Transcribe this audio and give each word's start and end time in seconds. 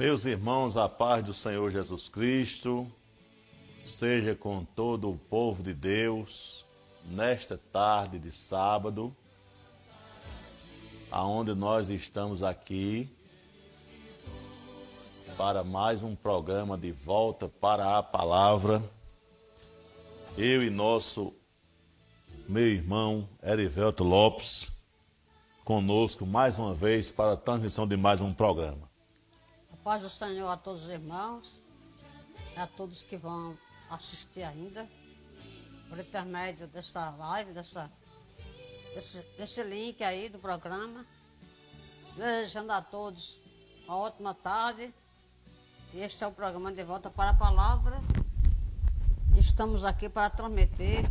Meus 0.00 0.24
irmãos, 0.24 0.78
a 0.78 0.88
paz 0.88 1.22
do 1.22 1.34
Senhor 1.34 1.70
Jesus 1.70 2.08
Cristo 2.08 2.90
seja 3.84 4.34
com 4.34 4.64
todo 4.64 5.10
o 5.10 5.18
povo 5.18 5.62
de 5.62 5.74
Deus 5.74 6.64
nesta 7.04 7.60
tarde 7.70 8.18
de 8.18 8.32
sábado, 8.32 9.14
aonde 11.10 11.54
nós 11.54 11.90
estamos 11.90 12.42
aqui 12.42 13.14
para 15.36 15.62
mais 15.62 16.02
um 16.02 16.16
programa 16.16 16.78
de 16.78 16.92
volta 16.92 17.46
para 17.46 17.98
a 17.98 18.02
palavra. 18.02 18.82
Eu 20.38 20.62
e 20.62 20.70
nosso 20.70 21.34
meu 22.48 22.68
irmão 22.68 23.28
Erivelto 23.42 24.02
Lopes 24.02 24.72
conosco 25.62 26.24
mais 26.24 26.58
uma 26.58 26.72
vez 26.72 27.10
para 27.10 27.34
a 27.34 27.36
transmissão 27.36 27.86
de 27.86 27.98
mais 27.98 28.22
um 28.22 28.32
programa. 28.32 28.89
Paz 29.82 30.02
do 30.02 30.10
Senhor 30.10 30.46
a 30.46 30.58
todos 30.58 30.84
os 30.84 30.90
irmãos, 30.90 31.62
a 32.54 32.66
todos 32.66 33.02
que 33.02 33.16
vão 33.16 33.56
assistir 33.88 34.42
ainda, 34.42 34.86
por 35.88 35.98
intermédio 35.98 36.66
dessa 36.66 37.08
live, 37.08 37.54
dessa, 37.54 37.90
desse, 38.94 39.22
desse 39.38 39.62
link 39.62 40.04
aí 40.04 40.28
do 40.28 40.38
programa. 40.38 41.06
Desejando 42.14 42.72
a 42.72 42.82
todos 42.82 43.40
uma 43.86 43.96
ótima 43.96 44.34
tarde. 44.34 44.92
Este 45.94 46.24
é 46.24 46.26
o 46.26 46.32
programa 46.32 46.70
de 46.70 46.84
volta 46.84 47.08
para 47.08 47.30
a 47.30 47.34
palavra. 47.34 48.02
Estamos 49.34 49.82
aqui 49.82 50.10
para 50.10 50.28
transmitir 50.28 51.10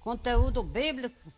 conteúdo 0.00 0.62
bíblico, 0.62 1.32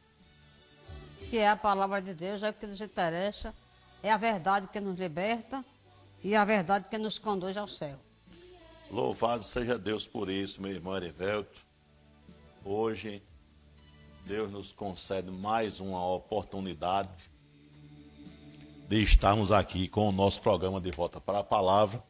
que 1.30 1.38
é 1.38 1.48
a 1.48 1.56
palavra 1.56 2.02
de 2.02 2.12
Deus, 2.12 2.42
é 2.42 2.50
o 2.50 2.52
que 2.52 2.66
nos 2.66 2.80
interessa, 2.80 3.54
é 4.02 4.10
a 4.10 4.16
verdade 4.16 4.66
que 4.66 4.80
nos 4.80 4.98
liberta 4.98 5.64
e 6.22 6.34
a 6.34 6.44
verdade 6.44 6.88
que 6.88 6.98
nos 6.98 7.18
conduz 7.18 7.56
ao 7.56 7.66
céu. 7.66 7.98
Louvado 8.90 9.42
seja 9.42 9.78
Deus 9.78 10.06
por 10.06 10.28
isso, 10.28 10.60
meu 10.60 10.72
irmão 10.72 10.96
Erivelto. 10.96 11.60
Hoje, 12.64 13.22
Deus 14.26 14.50
nos 14.50 14.72
concede 14.72 15.30
mais 15.30 15.80
uma 15.80 16.04
oportunidade 16.06 17.30
de 18.88 19.02
estarmos 19.02 19.52
aqui 19.52 19.88
com 19.88 20.08
o 20.08 20.12
nosso 20.12 20.42
programa 20.42 20.80
de 20.80 20.90
volta 20.90 21.20
para 21.20 21.38
a 21.38 21.44
palavra. 21.44 22.02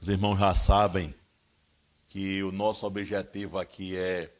Os 0.00 0.08
irmãos 0.08 0.38
já 0.38 0.54
sabem 0.54 1.14
que 2.08 2.42
o 2.42 2.50
nosso 2.50 2.86
objetivo 2.86 3.58
aqui 3.58 3.96
é 3.96 4.32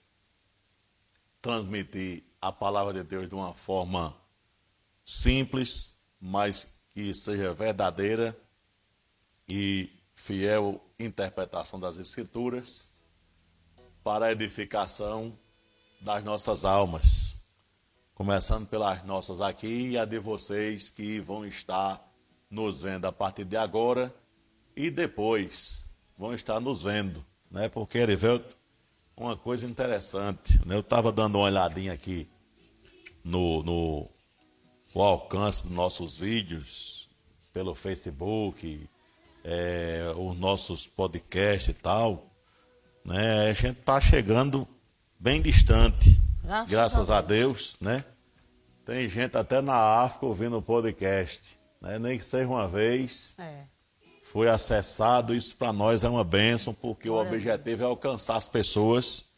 transmitir 1.40 2.24
a 2.40 2.50
palavra 2.50 2.94
de 2.94 3.02
Deus 3.02 3.28
de 3.28 3.34
uma 3.34 3.52
forma 3.52 4.16
simples, 5.04 5.96
mas 6.20 6.66
que 6.92 7.14
seja 7.14 7.52
verdadeira 7.52 8.36
e 9.48 9.90
fiel 10.12 10.80
interpretação 10.98 11.78
das 11.78 11.98
Escrituras 11.98 12.92
para 14.02 14.26
a 14.26 14.32
edificação 14.32 15.38
das 16.00 16.24
nossas 16.24 16.64
almas. 16.64 17.50
Começando 18.14 18.66
pelas 18.66 19.02
nossas 19.04 19.40
aqui 19.40 19.90
e 19.90 19.98
a 19.98 20.04
de 20.04 20.18
vocês 20.18 20.90
que 20.90 21.20
vão 21.20 21.44
estar 21.44 22.02
nos 22.50 22.82
vendo 22.82 23.04
a 23.06 23.12
partir 23.12 23.44
de 23.44 23.56
agora 23.56 24.14
e 24.74 24.90
depois 24.90 25.84
vão 26.16 26.32
estar 26.32 26.60
nos 26.60 26.82
vendo, 26.82 27.24
né? 27.50 27.68
Porque, 27.68 27.98
Erivelto, 27.98 28.56
uma 29.16 29.36
coisa 29.36 29.66
interessante, 29.66 30.58
né? 30.66 30.76
Eu 30.76 30.80
estava 30.80 31.12
dando 31.12 31.36
uma 31.36 31.44
olhadinha 31.44 31.92
aqui 31.92 32.28
no, 33.24 33.62
no 33.62 34.08
o 34.94 35.02
alcance 35.02 35.64
dos 35.64 35.72
nossos 35.72 36.18
vídeos 36.18 37.10
pelo 37.52 37.74
Facebook, 37.74 38.88
é, 39.48 40.12
os 40.16 40.36
nossos 40.36 40.88
podcasts 40.88 41.68
e 41.68 41.72
tal, 41.74 42.34
né? 43.04 43.48
A 43.48 43.52
gente 43.52 43.78
está 43.78 44.00
chegando 44.00 44.66
bem 45.20 45.40
distante, 45.40 46.20
Graças 46.42 46.70
graças, 46.70 47.10
a 47.10 47.18
a 47.18 47.20
Deus, 47.20 47.76
né? 47.80 48.04
Tem 48.84 49.08
gente 49.08 49.36
até 49.36 49.60
na 49.60 49.76
África 50.02 50.26
ouvindo 50.26 50.58
o 50.58 50.62
podcast, 50.62 51.60
né? 51.80 51.96
Nem 51.96 52.18
que 52.18 52.24
seja 52.24 52.48
uma 52.48 52.66
vez, 52.66 53.36
É. 53.38 53.66
foi 54.20 54.48
acessado, 54.48 55.32
isso 55.32 55.54
para 55.54 55.72
nós 55.72 56.02
é 56.02 56.08
uma 56.08 56.24
bênção, 56.24 56.74
porque 56.74 57.08
Glória 57.08 57.30
o 57.30 57.34
objetivo 57.36 57.82
é 57.84 57.86
alcançar 57.86 58.34
as 58.34 58.48
pessoas 58.48 59.36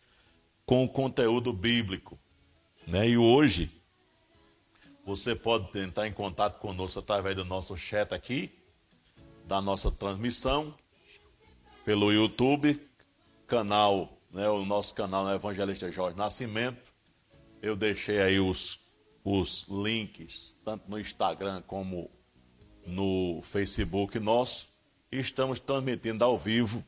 com 0.65 0.85
o 0.85 0.89
conteúdo 0.89 1.53
bíblico, 1.53 2.19
né? 2.87 3.07
E 3.07 3.19
hoje 3.19 3.71
você 5.05 5.37
pode 5.37 5.71
tentar 5.71 6.07
em 6.09 6.13
contato 6.13 6.59
conosco 6.59 6.99
através 6.99 7.37
do 7.37 7.45
nosso 7.45 7.77
chat 7.77 8.15
aqui, 8.15 8.51
da 9.49 9.63
nossa 9.63 9.91
transmissão, 9.91 10.75
pelo 11.83 12.13
YouTube, 12.13 12.79
canal, 13.47 14.13
né, 14.31 14.47
o 14.47 14.63
nosso 14.67 14.95
canal 14.95 15.29
é 15.31 15.37
Evangelista 15.37 15.91
Jorge 15.91 16.19
Nascimento. 16.19 16.93
Eu 17.63 17.75
deixei 17.75 18.21
aí 18.21 18.39
os, 18.39 18.79
os 19.25 19.67
links, 19.71 20.55
tanto 20.63 20.89
no 20.91 21.01
Instagram 21.01 21.63
como 21.67 22.11
no 22.87 23.41
Facebook 23.43 24.19
nosso. 24.21 24.69
E 25.11 25.19
estamos 25.19 25.59
transmitindo 25.59 26.23
ao 26.23 26.37
vivo 26.37 26.85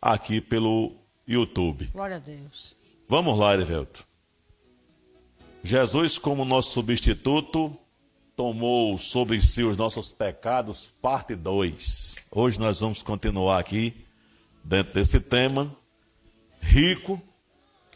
aqui 0.00 0.38
pelo 0.38 0.94
YouTube. 1.26 1.86
Glória 1.86 2.16
a 2.16 2.18
Deus. 2.18 2.76
Vamos 3.08 3.38
lá, 3.38 3.54
Erivelto. 3.54 4.06
Jesus, 5.64 6.18
como 6.18 6.44
nosso 6.44 6.72
substituto, 6.72 7.74
tomou 8.42 8.98
sobre 8.98 9.40
si 9.40 9.62
os 9.62 9.76
nossos 9.76 10.10
pecados, 10.10 10.92
parte 11.00 11.36
2. 11.36 12.24
Hoje 12.32 12.58
nós 12.58 12.80
vamos 12.80 13.00
continuar 13.00 13.60
aqui, 13.60 13.94
dentro 14.64 14.94
desse 14.94 15.20
tema, 15.20 15.72
rico, 16.60 17.22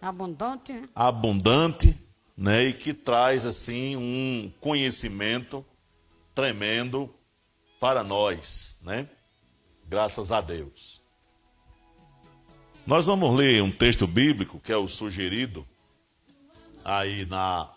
Abundante, 0.01 0.73
né? 0.73 0.89
abundante, 0.95 1.97
né, 2.37 2.63
e 2.63 2.73
que 2.73 2.95
traz, 2.95 3.45
assim, 3.45 3.97
um 3.97 4.53
conhecimento 4.61 5.67
tremendo 6.33 7.13
para 7.81 8.05
nós, 8.05 8.79
né? 8.83 9.09
Graças 9.89 10.31
a 10.31 10.41
Deus. 10.41 11.03
Nós 12.87 13.07
vamos 13.07 13.37
ler 13.37 13.65
um 13.65 13.73
texto 13.73 14.07
bíblico, 14.07 14.61
que 14.61 14.71
é 14.71 14.77
o 14.77 14.87
sugerido, 14.87 15.67
aí 16.85 17.27
na, 17.27 17.69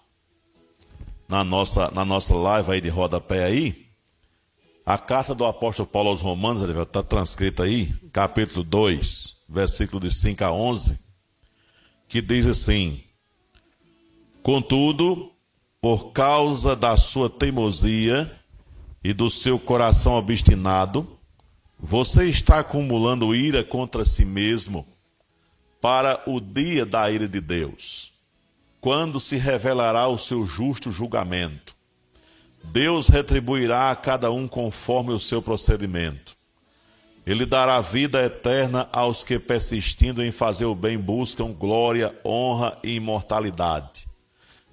na, 1.30 1.44
nossa, 1.44 1.92
na 1.92 2.04
nossa 2.04 2.34
live 2.34 2.72
aí 2.72 2.82
de 2.82 2.90
rodapé 2.90 3.44
aí, 3.44 3.88
a 4.84 4.98
carta 4.98 5.36
do 5.36 5.46
apóstolo 5.46 5.88
Paulo 5.88 6.10
aos 6.10 6.22
Romanos, 6.22 6.68
está 6.68 7.04
transcrita 7.04 7.64
aí, 7.64 7.94
capítulo 8.12 8.64
2, 8.64 9.44
versículo 9.48 10.00
de 10.00 10.12
5 10.12 10.44
a 10.44 10.52
11, 10.52 11.00
que 12.08 12.20
diz 12.20 12.48
assim: 12.48 13.00
Contudo, 14.42 15.32
por 15.80 16.12
causa 16.12 16.76
da 16.76 16.98
sua 16.98 17.30
teimosia 17.30 18.36
e 19.04 19.14
do 19.14 19.30
seu 19.30 19.60
coração 19.60 20.14
obstinado, 20.14 21.08
você 21.78 22.26
está 22.26 22.60
acumulando 22.60 23.36
ira 23.36 23.64
contra 23.64 24.04
si 24.04 24.26
mesmo 24.26 24.86
para 25.80 26.22
o 26.26 26.42
dia 26.42 26.86
da 26.88 27.10
ira 27.12 27.28
de 27.28 27.40
Deus 27.40 28.09
quando 28.82 29.20
se 29.20 29.38
revelará 29.38 30.08
o 30.08 30.18
seu 30.18 30.46
justo 30.46 30.92
julgamento. 30.92 31.76
Deus 32.64 33.08
retribuirá 33.08 33.92
a 33.92 33.96
cada 33.96 34.32
um 34.32 34.48
conforme 34.48 35.12
o 35.12 35.20
seu 35.20 35.42
procedimento. 35.42 36.38
Ele 37.26 37.46
dará 37.46 37.80
vida 37.82 38.24
eterna 38.24 38.90
aos 38.92 39.24
que, 39.24 39.38
persistindo 39.38 40.24
em 40.24 40.32
fazer 40.32 40.66
o 40.66 40.76
bem, 40.76 40.98
buscam 40.98 41.52
glória, 41.52 42.16
honra 42.26 42.78
e 42.84 42.96
imortalidade. 42.96 44.08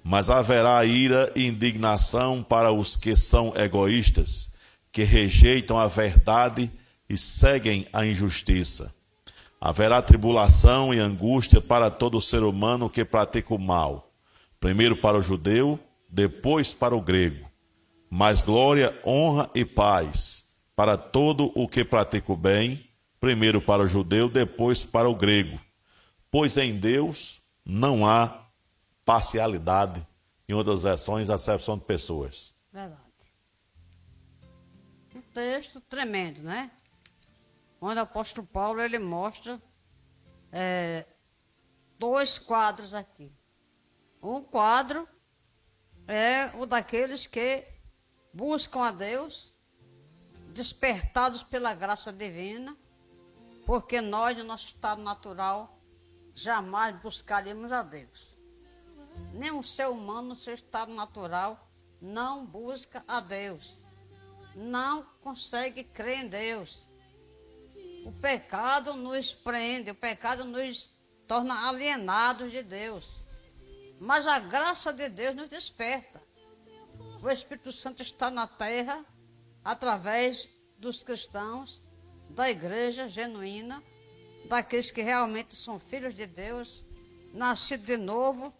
Mas 0.03 0.29
haverá 0.29 0.83
ira 0.85 1.31
e 1.35 1.45
indignação 1.45 2.41
para 2.41 2.71
os 2.71 2.95
que 2.95 3.15
são 3.15 3.53
egoístas, 3.55 4.55
que 4.91 5.03
rejeitam 5.03 5.77
a 5.77 5.87
verdade 5.87 6.71
e 7.09 7.17
seguem 7.17 7.85
a 7.91 8.05
injustiça. 8.05 8.96
Haverá 9.59 10.01
tribulação 10.01 10.93
e 10.93 10.99
angústia 10.99 11.59
para 11.59 11.89
todo 11.89 12.21
ser 12.21 12.43
humano 12.43 12.89
que 12.89 13.03
pratica 13.03 13.53
o 13.53 13.59
mal, 13.59 14.11
primeiro 14.59 14.95
para 14.95 15.17
o 15.17 15.21
judeu, 15.21 15.79
depois 16.07 16.73
para 16.73 16.95
o 16.95 17.01
grego. 17.01 17.49
Mas 18.09 18.41
glória, 18.41 18.97
honra 19.05 19.49
e 19.55 19.65
paz 19.65 20.47
para 20.75 20.95
todo 20.95 21.51
o 21.55 21.67
que 21.67 21.83
pratica 21.83 22.31
o 22.31 22.37
bem, 22.37 22.87
primeiro 23.19 23.59
para 23.59 23.81
o 23.81 23.87
judeu, 23.87 24.29
depois 24.29 24.85
para 24.85 25.09
o 25.09 25.15
grego. 25.15 25.59
Pois 26.29 26.55
em 26.55 26.77
Deus 26.77 27.41
não 27.65 28.05
há 28.05 28.45
parcialidade, 29.03 30.05
em 30.47 30.53
outras 30.53 30.83
versões, 30.83 31.29
acepção 31.29 31.77
de 31.77 31.83
pessoas. 31.83 32.53
Verdade. 32.71 33.01
Um 35.15 35.21
texto 35.33 35.81
tremendo, 35.81 36.43
né? 36.43 36.69
Onde 37.79 37.99
o 37.99 38.03
apóstolo 38.03 38.47
Paulo 38.47 38.81
ele 38.81 38.99
mostra 38.99 39.61
é, 40.51 41.05
dois 41.99 42.39
quadros 42.39 42.93
aqui. 42.93 43.31
Um 44.21 44.41
quadro 44.41 45.07
é 46.07 46.47
o 46.57 46.65
daqueles 46.65 47.27
que 47.27 47.65
buscam 48.33 48.81
a 48.81 48.91
Deus 48.91 49.53
despertados 50.49 51.43
pela 51.43 51.73
graça 51.75 52.11
divina, 52.11 52.75
porque 53.65 54.01
nós, 54.01 54.35
no 54.37 54.43
nosso 54.43 54.65
estado 54.67 55.01
natural, 55.01 55.79
jamais 56.33 56.95
buscaríamos 56.99 57.71
a 57.71 57.83
Deus. 57.83 58.37
Nenhum 59.33 59.61
ser 59.61 59.87
humano, 59.87 60.29
no 60.29 60.35
seu 60.35 60.53
estado 60.53 60.91
natural, 60.93 61.69
não 62.01 62.45
busca 62.45 63.03
a 63.07 63.19
Deus. 63.19 63.83
Não 64.55 65.03
consegue 65.21 65.83
crer 65.83 66.25
em 66.25 66.27
Deus. 66.27 66.87
O 68.07 68.11
pecado 68.21 68.93
nos 68.93 69.33
prende, 69.33 69.91
o 69.91 69.95
pecado 69.95 70.45
nos 70.45 70.93
torna 71.27 71.67
alienados 71.67 72.49
de 72.49 72.63
Deus. 72.63 73.25
Mas 73.99 74.25
a 74.25 74.39
graça 74.39 74.93
de 74.93 75.09
Deus 75.09 75.35
nos 75.35 75.49
desperta. 75.49 76.23
O 77.21 77.29
Espírito 77.29 77.69
Santo 77.73 78.01
está 78.01 78.31
na 78.31 78.47
terra 78.47 79.05
através 79.61 80.49
dos 80.77 81.03
cristãos, 81.03 81.83
da 82.29 82.49
igreja 82.49 83.09
genuína, 83.09 83.83
daqueles 84.47 84.89
que 84.89 85.01
realmente 85.01 85.53
são 85.53 85.77
filhos 85.77 86.15
de 86.15 86.25
Deus, 86.25 86.85
nascidos 87.33 87.87
de 87.87 87.97
novo, 87.97 88.53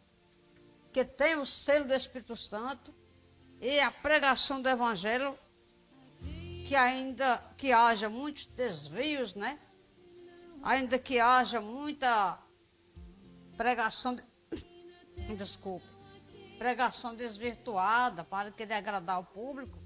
que 0.92 1.06
tem 1.06 1.38
o 1.38 1.46
selo 1.46 1.86
do 1.86 1.94
Espírito 1.94 2.36
Santo 2.36 2.94
e 3.62 3.80
a 3.80 3.92
pregação 3.92 4.62
do 4.62 4.68
Evangelho, 4.68 5.40
que 6.68 6.76
ainda 6.76 7.42
que 7.56 7.72
haja 7.72 8.10
muitos 8.10 8.46
desvios, 8.48 9.34
né? 9.36 9.58
Ainda 10.62 11.00
que 11.00 11.18
haja 11.18 11.62
muita 11.62 12.38
pregação, 13.56 14.14
de, 14.14 14.24
desculpa, 15.38 15.88
pregação 16.58 17.16
desvirtuada 17.16 18.26
para 18.26 18.52
querer 18.52 18.74
agradar 18.74 19.18
o 19.22 19.24
público, 19.24 19.80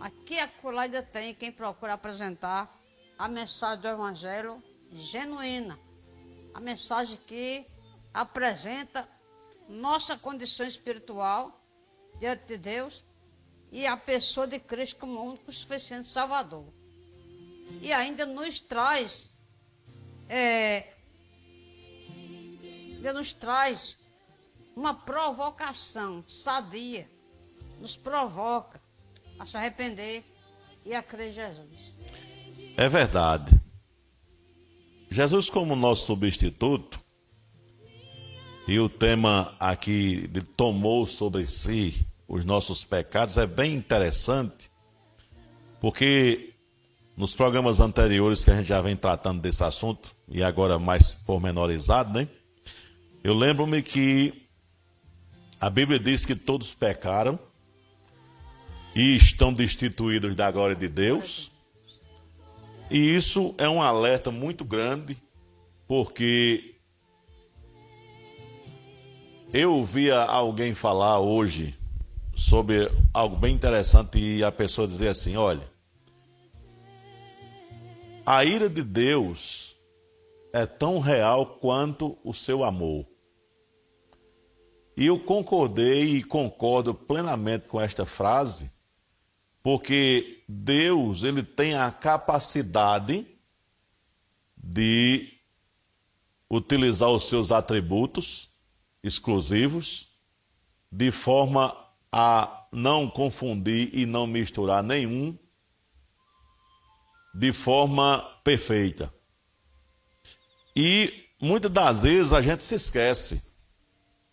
aqui 0.00 0.38
a 0.38 0.44
acolá 0.44 0.82
ainda 0.82 1.02
tem 1.02 1.34
quem 1.34 1.50
procura 1.50 1.94
apresentar 1.94 2.78
a 3.18 3.26
mensagem 3.26 3.80
do 3.80 3.88
Evangelho 3.88 4.62
genuína, 4.92 5.78
a 6.52 6.60
mensagem 6.60 7.18
que 7.26 7.66
apresenta 8.12 9.08
nossa 9.66 10.18
condição 10.18 10.66
espiritual 10.66 11.58
diante 12.18 12.44
de 12.44 12.58
Deus 12.58 13.02
e 13.72 13.86
a 13.86 13.96
pessoa 13.96 14.46
de 14.46 14.58
Cristo 14.58 14.96
como 14.96 15.22
único 15.22 15.52
suficiente 15.52 16.08
Salvador. 16.08 16.66
E 17.80 17.92
ainda 17.92 18.26
nos 18.26 18.60
traz, 18.60 19.30
é, 20.28 20.88
nos 23.14 23.32
traz 23.32 23.96
uma 24.74 24.94
provocação 24.94 26.24
sadia, 26.26 27.08
nos 27.80 27.96
provoca 27.96 28.80
a 29.38 29.46
se 29.46 29.56
arrepender 29.56 30.24
e 30.84 30.94
a 30.94 31.02
crer 31.02 31.28
em 31.28 31.32
Jesus. 31.32 31.96
É 32.76 32.88
verdade. 32.88 33.52
Jesus, 35.10 35.50
como 35.50 35.74
nosso 35.74 36.06
substituto, 36.06 37.00
e 38.66 38.78
o 38.78 38.88
tema 38.88 39.56
aqui 39.58 40.28
tomou 40.56 41.04
sobre 41.04 41.46
si 41.46 42.06
os 42.30 42.44
nossos 42.44 42.84
pecados 42.84 43.36
é 43.36 43.44
bem 43.44 43.74
interessante, 43.74 44.70
porque 45.80 46.54
nos 47.16 47.34
programas 47.34 47.80
anteriores 47.80 48.44
que 48.44 48.52
a 48.52 48.54
gente 48.54 48.68
já 48.68 48.80
vem 48.80 48.94
tratando 48.94 49.40
desse 49.40 49.64
assunto, 49.64 50.14
e 50.28 50.40
agora 50.40 50.78
mais 50.78 51.16
pormenorizado, 51.16 52.16
né? 52.16 52.28
Eu 53.24 53.34
lembro-me 53.34 53.82
que 53.82 54.48
a 55.60 55.68
Bíblia 55.68 55.98
diz 55.98 56.24
que 56.24 56.36
todos 56.36 56.72
pecaram 56.72 57.36
e 58.94 59.16
estão 59.16 59.52
destituídos 59.52 60.36
da 60.36 60.52
glória 60.52 60.76
de 60.76 60.88
Deus. 60.88 61.50
E 62.88 63.16
isso 63.16 63.56
é 63.58 63.68
um 63.68 63.82
alerta 63.82 64.30
muito 64.30 64.64
grande, 64.64 65.20
porque 65.88 66.76
eu 69.52 69.74
ouvia 69.74 70.22
alguém 70.22 70.76
falar 70.76 71.18
hoje 71.18 71.79
sobre 72.50 72.90
algo 73.14 73.36
bem 73.36 73.54
interessante 73.54 74.18
e 74.18 74.42
a 74.42 74.50
pessoa 74.50 74.88
dizer 74.88 75.06
assim: 75.06 75.36
olha, 75.36 75.70
a 78.26 78.44
ira 78.44 78.68
de 78.68 78.82
Deus 78.82 79.76
é 80.52 80.66
tão 80.66 80.98
real 80.98 81.46
quanto 81.46 82.18
o 82.24 82.34
seu 82.34 82.64
amor. 82.64 83.06
E 84.96 85.06
eu 85.06 85.20
concordei 85.20 86.16
e 86.16 86.24
concordo 86.24 86.92
plenamente 86.92 87.68
com 87.68 87.80
esta 87.80 88.04
frase, 88.04 88.72
porque 89.62 90.42
Deus, 90.48 91.22
ele 91.22 91.44
tem 91.44 91.76
a 91.76 91.88
capacidade 91.92 93.24
de 94.56 95.34
utilizar 96.50 97.10
os 97.10 97.28
seus 97.28 97.52
atributos 97.52 98.48
exclusivos 99.04 100.08
de 100.90 101.12
forma 101.12 101.79
a 102.12 102.66
não 102.72 103.08
confundir 103.08 103.90
e 103.92 104.06
não 104.06 104.26
misturar 104.26 104.82
nenhum 104.82 105.36
de 107.34 107.52
forma 107.52 108.18
perfeita. 108.42 109.12
E 110.74 111.26
muitas 111.40 111.70
das 111.70 112.02
vezes 112.02 112.32
a 112.32 112.40
gente 112.40 112.64
se 112.64 112.74
esquece, 112.74 113.42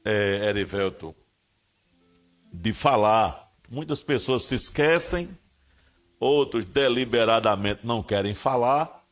é, 0.06 0.50
Erivelto, 0.50 1.16
de 2.52 2.74
falar. 2.74 3.46
Muitas 3.70 4.04
pessoas 4.04 4.46
se 4.46 4.56
esquecem, 4.56 5.30
outros 6.20 6.66
deliberadamente 6.66 7.82
não 7.84 8.02
querem 8.02 8.34
falar, 8.34 9.06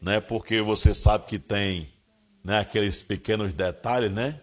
né? 0.00 0.18
Porque 0.20 0.62
você 0.62 0.94
sabe 0.94 1.26
que 1.26 1.38
tem 1.38 1.92
né, 2.42 2.58
aqueles 2.58 3.02
pequenos 3.02 3.52
detalhes, 3.52 4.10
né? 4.10 4.40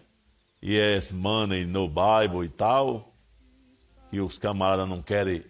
Yes, 0.62 1.10
money 1.10 1.66
no 1.66 1.88
Bible 1.88 2.46
e 2.46 2.48
tal 2.48 3.13
que 4.14 4.20
os 4.20 4.38
camaradas 4.38 4.88
não 4.88 5.02
querem 5.02 5.44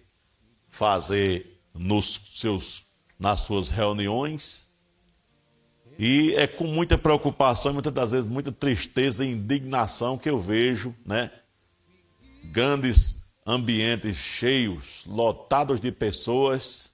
fazer 0.71 1.61
nos 1.75 2.39
seus, 2.41 2.85
nas 3.19 3.41
suas 3.41 3.69
reuniões. 3.69 4.79
E 5.99 6.35
é 6.35 6.47
com 6.47 6.65
muita 6.65 6.97
preocupação 6.97 7.73
e 7.73 7.75
muitas 7.75 7.93
das 7.93 8.13
vezes 8.13 8.27
muita 8.27 8.51
tristeza 8.51 9.23
e 9.23 9.33
indignação 9.33 10.17
que 10.17 10.31
eu 10.31 10.41
vejo, 10.41 10.95
né? 11.05 11.31
Grandes 12.45 13.29
ambientes 13.45 14.17
cheios, 14.17 15.05
lotados 15.07 15.79
de 15.79 15.93
pessoas, 15.93 16.91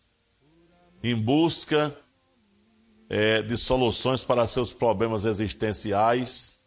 em 1.04 1.14
busca 1.14 1.96
é, 3.08 3.42
de 3.42 3.56
soluções 3.56 4.24
para 4.24 4.44
seus 4.48 4.72
problemas 4.72 5.24
existenciais 5.24 6.62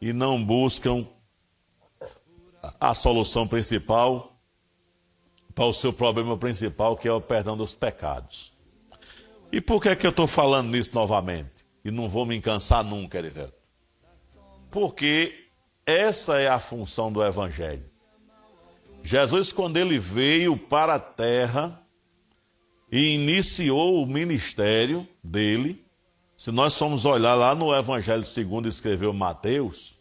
e 0.00 0.12
não 0.12 0.42
buscam 0.44 1.04
a 2.80 2.94
solução 2.94 3.46
principal 3.46 4.27
para 5.58 5.66
o 5.66 5.74
seu 5.74 5.92
problema 5.92 6.38
principal, 6.38 6.96
que 6.96 7.08
é 7.08 7.12
o 7.12 7.20
perdão 7.20 7.56
dos 7.56 7.74
pecados. 7.74 8.52
E 9.50 9.60
por 9.60 9.82
que, 9.82 9.88
é 9.88 9.96
que 9.96 10.06
eu 10.06 10.10
estou 10.10 10.28
falando 10.28 10.70
nisso 10.70 10.94
novamente? 10.94 11.66
E 11.84 11.90
não 11.90 12.08
vou 12.08 12.24
me 12.24 12.40
cansar 12.40 12.84
nunca, 12.84 13.18
Erivelto. 13.18 13.58
Porque 14.70 15.48
essa 15.84 16.38
é 16.38 16.46
a 16.46 16.60
função 16.60 17.12
do 17.12 17.24
Evangelho. 17.24 17.84
Jesus, 19.02 19.50
quando 19.50 19.78
ele 19.78 19.98
veio 19.98 20.56
para 20.56 20.94
a 20.94 21.00
terra 21.00 21.82
e 22.92 23.16
iniciou 23.16 24.00
o 24.00 24.06
ministério 24.06 25.08
dele, 25.24 25.84
se 26.36 26.52
nós 26.52 26.78
formos 26.78 27.04
olhar 27.04 27.34
lá 27.34 27.56
no 27.56 27.74
Evangelho 27.74 28.24
segundo 28.24 28.68
escreveu 28.68 29.12
Mateus, 29.12 29.98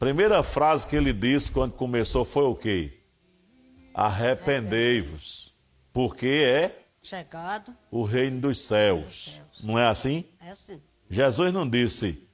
Primeira 0.00 0.42
frase 0.42 0.86
que 0.86 0.96
ele 0.96 1.12
disse 1.12 1.52
quando 1.52 1.72
começou 1.72 2.24
foi 2.24 2.44
o 2.44 2.54
quê? 2.54 2.99
Arrependei-vos, 3.94 5.54
porque 5.92 6.26
é 6.26 6.86
chegado 7.02 7.74
o 7.90 8.04
reino 8.04 8.40
dos 8.40 8.60
céus. 8.60 9.40
Não 9.62 9.78
é 9.78 9.86
assim? 9.86 10.24
É 10.40 10.50
assim. 10.50 10.80
Jesus 11.08 11.52
não 11.52 11.68
disse, 11.68 12.26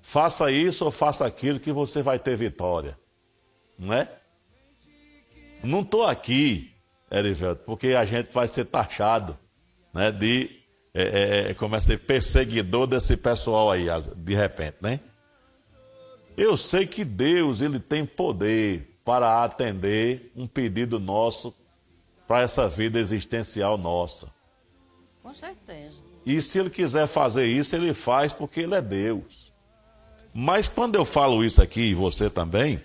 faça 0.00 0.50
isso 0.52 0.84
ou 0.84 0.90
faça 0.90 1.26
aquilo 1.26 1.58
que 1.58 1.72
você 1.72 2.02
vai 2.02 2.18
ter 2.18 2.36
vitória. 2.36 2.98
Não 3.78 3.92
é? 3.92 4.08
Não 5.62 5.80
estou 5.80 6.06
aqui, 6.06 6.72
Erivelto, 7.10 7.64
porque 7.64 7.88
a 7.88 8.04
gente 8.04 8.32
vai 8.32 8.46
ser 8.46 8.66
taxado 8.66 9.38
né, 9.92 10.12
de, 10.12 10.48
é, 10.94 11.02
é, 11.02 11.50
é 11.50 11.54
como 11.54 11.76
é, 11.76 11.96
perseguidor 11.96 12.86
desse 12.86 13.16
pessoal 13.16 13.70
aí, 13.70 13.86
de 14.16 14.34
repente, 14.34 14.76
né? 14.80 15.00
Eu 16.36 16.56
sei 16.56 16.86
que 16.86 17.04
Deus 17.04 17.60
ele 17.60 17.78
tem 17.78 18.06
poder 18.06 18.89
para 19.04 19.42
atender 19.42 20.32
um 20.36 20.46
pedido 20.46 20.98
nosso 20.98 21.54
para 22.26 22.42
essa 22.42 22.68
vida 22.68 22.98
existencial 22.98 23.76
nossa. 23.76 24.32
Com 25.22 25.34
certeza. 25.34 26.02
E 26.24 26.40
se 26.40 26.58
ele 26.58 26.70
quiser 26.70 27.08
fazer 27.08 27.46
isso, 27.46 27.74
ele 27.74 27.92
faz 27.92 28.32
porque 28.32 28.60
ele 28.60 28.74
é 28.74 28.80
Deus. 28.80 29.52
Mas 30.32 30.68
quando 30.68 30.94
eu 30.94 31.04
falo 31.04 31.44
isso 31.44 31.60
aqui, 31.60 31.90
e 31.90 31.94
você 31.94 32.30
também, 32.30 32.80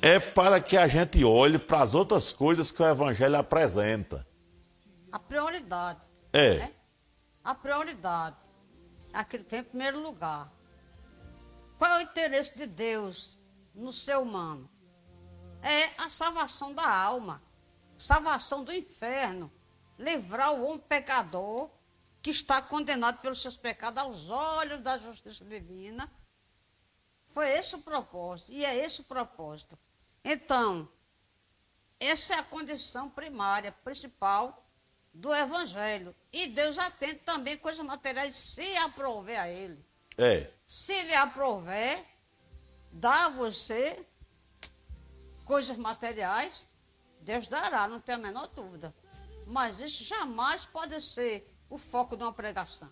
é 0.00 0.20
para 0.20 0.60
que 0.60 0.76
a 0.76 0.86
gente 0.86 1.24
olhe 1.24 1.58
para 1.58 1.82
as 1.82 1.92
outras 1.92 2.32
coisas 2.32 2.70
que 2.70 2.80
o 2.82 2.86
Evangelho 2.86 3.36
apresenta. 3.36 4.24
A 5.10 5.18
prioridade. 5.18 6.00
É. 6.32 6.58
Né? 6.58 6.70
A 7.42 7.54
prioridade. 7.54 8.46
Aquilo 9.12 9.42
que 9.42 9.50
vem 9.50 9.60
em 9.60 9.64
primeiro 9.64 10.00
lugar. 10.00 10.52
Qual 11.76 11.90
é 11.90 11.98
o 11.98 12.02
interesse 12.02 12.56
de 12.56 12.66
Deus 12.66 13.39
no 13.74 13.92
ser 13.92 14.18
humano? 14.18 14.70
É 15.62 16.02
a 16.02 16.08
salvação 16.08 16.72
da 16.72 16.88
alma, 16.88 17.42
salvação 17.96 18.64
do 18.64 18.72
inferno, 18.72 19.52
livrar 19.98 20.54
o 20.54 20.64
homem 20.64 20.78
pecador 20.78 21.70
que 22.22 22.30
está 22.30 22.60
condenado 22.60 23.20
pelos 23.20 23.40
seus 23.40 23.56
pecados 23.56 24.02
aos 24.02 24.30
olhos 24.30 24.80
da 24.80 24.98
justiça 24.98 25.44
divina. 25.44 26.10
Foi 27.24 27.48
esse 27.50 27.76
o 27.76 27.82
propósito, 27.82 28.52
e 28.52 28.64
é 28.64 28.74
esse 28.76 29.00
o 29.00 29.04
propósito. 29.04 29.78
Então, 30.24 30.88
essa 31.98 32.34
é 32.34 32.38
a 32.38 32.42
condição 32.42 33.08
primária, 33.08 33.72
principal 33.84 34.66
do 35.12 35.34
Evangelho. 35.34 36.14
E 36.32 36.46
Deus 36.48 36.78
atende 36.78 37.16
também 37.16 37.56
coisas 37.56 37.84
materiais, 37.84 38.36
se 38.36 38.76
aprover 38.78 39.38
a 39.38 39.48
Ele. 39.48 39.84
É. 40.16 40.50
Se 40.66 41.02
lhe 41.02 41.14
aprover, 41.14 42.04
dá 42.92 43.26
a 43.26 43.28
você 43.30 44.06
coisas 45.44 45.76
materiais, 45.76 46.68
Deus 47.20 47.48
dará, 47.48 47.88
não 47.88 48.00
tem 48.00 48.14
a 48.14 48.18
menor 48.18 48.46
dúvida. 48.48 48.94
Mas 49.48 49.80
isso 49.80 50.04
jamais 50.04 50.64
pode 50.64 51.00
ser 51.00 51.44
o 51.68 51.76
foco 51.76 52.16
de 52.16 52.22
uma 52.22 52.32
pregação. 52.32 52.90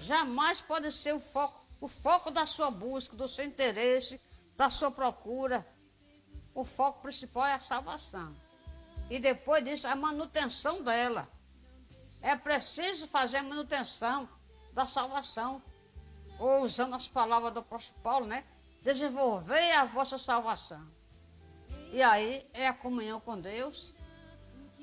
Jamais 0.00 0.60
pode 0.60 0.90
ser 0.90 1.14
o 1.14 1.20
foco, 1.20 1.60
o 1.80 1.88
foco 1.88 2.30
da 2.30 2.46
sua 2.46 2.70
busca, 2.70 3.14
do 3.14 3.28
seu 3.28 3.44
interesse, 3.44 4.20
da 4.56 4.70
sua 4.70 4.90
procura. 4.90 5.66
O 6.54 6.64
foco 6.64 7.02
principal 7.02 7.46
é 7.46 7.54
a 7.54 7.60
salvação. 7.60 8.34
E 9.10 9.18
depois 9.18 9.64
disso, 9.64 9.86
a 9.86 9.94
manutenção 9.94 10.82
dela. 10.82 11.28
É 12.20 12.34
preciso 12.36 13.06
fazer 13.06 13.38
a 13.38 13.42
manutenção 13.42 14.28
da 14.72 14.86
salvação. 14.86 15.62
Ou 16.38 16.62
usando 16.62 16.94
as 16.94 17.06
palavras 17.06 17.52
do 17.52 17.60
apóstolo 17.60 18.00
Paulo, 18.02 18.26
né? 18.26 18.44
Desenvolver 18.82 19.72
a 19.72 19.84
vossa 19.84 20.18
salvação. 20.18 20.84
E 21.92 22.02
aí 22.02 22.46
é 22.54 22.68
a 22.68 22.72
comunhão 22.72 23.20
com 23.20 23.38
Deus, 23.38 23.94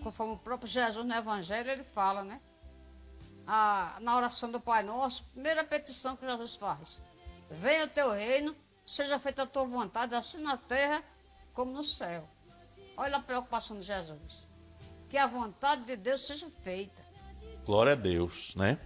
conforme 0.03 0.33
o 0.33 0.37
próprio 0.37 0.69
Jesus 0.69 1.05
no 1.05 1.13
Evangelho 1.13 1.69
ele 1.69 1.83
fala, 1.83 2.23
né? 2.23 2.39
A, 3.47 3.97
na 3.99 4.15
oração 4.15 4.51
do 4.51 4.59
Pai 4.59 4.83
Nosso, 4.83 5.23
primeira 5.33 5.63
petição 5.63 6.15
que 6.15 6.25
Jesus 6.25 6.55
faz: 6.55 7.01
Venha 7.49 7.85
o 7.85 7.89
teu 7.89 8.11
reino, 8.11 8.55
seja 8.85 9.17
feita 9.17 9.43
a 9.43 9.47
tua 9.47 9.65
vontade, 9.65 10.13
assim 10.13 10.41
na 10.41 10.55
terra 10.55 11.03
como 11.53 11.71
no 11.71 11.83
céu. 11.83 12.29
Olha 12.95 13.17
a 13.17 13.21
preocupação 13.21 13.79
de 13.79 13.85
Jesus. 13.85 14.47
Que 15.09 15.17
a 15.17 15.25
vontade 15.25 15.83
de 15.85 15.95
Deus 15.95 16.27
seja 16.27 16.49
feita. 16.61 17.03
Glória 17.65 17.93
a 17.93 17.95
Deus, 17.95 18.53
né? 18.55 18.77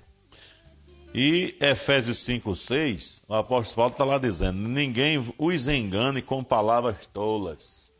E 1.13 1.55
Efésios 1.61 2.17
5, 2.19 2.55
6, 2.55 3.23
o 3.27 3.35
apóstolo 3.35 3.75
Paulo 3.75 3.91
está 3.91 4.03
lá 4.03 4.17
dizendo: 4.17 4.67
Ninguém 4.67 5.23
os 5.37 5.67
engane 5.67 6.23
com 6.23 6.43
palavras 6.43 7.05
tolas, 7.05 7.91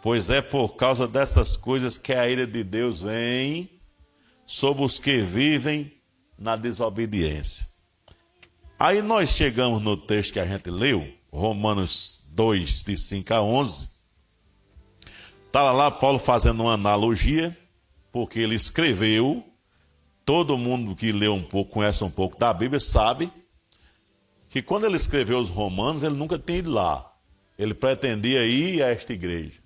pois 0.00 0.30
é 0.30 0.40
por 0.40 0.76
causa 0.76 1.06
dessas 1.06 1.58
coisas 1.58 1.98
que 1.98 2.14
a 2.14 2.26
ira 2.26 2.46
de 2.46 2.64
Deus 2.64 3.02
vem 3.02 3.68
sobre 4.46 4.82
os 4.82 4.98
que 4.98 5.18
vivem 5.18 5.92
na 6.38 6.56
desobediência. 6.56 7.66
Aí 8.78 9.02
nós 9.02 9.30
chegamos 9.30 9.82
no 9.82 9.94
texto 9.94 10.32
que 10.32 10.40
a 10.40 10.46
gente 10.46 10.70
leu, 10.70 11.06
Romanos 11.30 12.20
2, 12.30 12.82
de 12.82 12.96
5 12.96 13.34
a 13.34 13.42
11. 13.42 13.88
Está 15.46 15.70
lá 15.70 15.90
Paulo 15.90 16.18
fazendo 16.18 16.62
uma 16.62 16.74
analogia, 16.74 17.56
porque 18.10 18.38
ele 18.38 18.54
escreveu 18.54 19.45
todo 20.26 20.58
mundo 20.58 20.94
que 20.94 21.12
lê 21.12 21.28
um 21.28 21.42
pouco, 21.42 21.72
conhece 21.72 22.04
um 22.04 22.10
pouco 22.10 22.36
da 22.36 22.52
Bíblia, 22.52 22.80
sabe 22.80 23.32
que 24.50 24.60
quando 24.60 24.84
ele 24.84 24.96
escreveu 24.96 25.38
os 25.38 25.48
Romanos, 25.48 26.02
ele 26.02 26.16
nunca 26.16 26.38
tinha 26.38 26.58
ido 26.58 26.70
lá. 26.70 27.12
Ele 27.58 27.72
pretendia 27.72 28.44
ir 28.44 28.82
a 28.82 28.88
esta 28.88 29.12
igreja. 29.12 29.60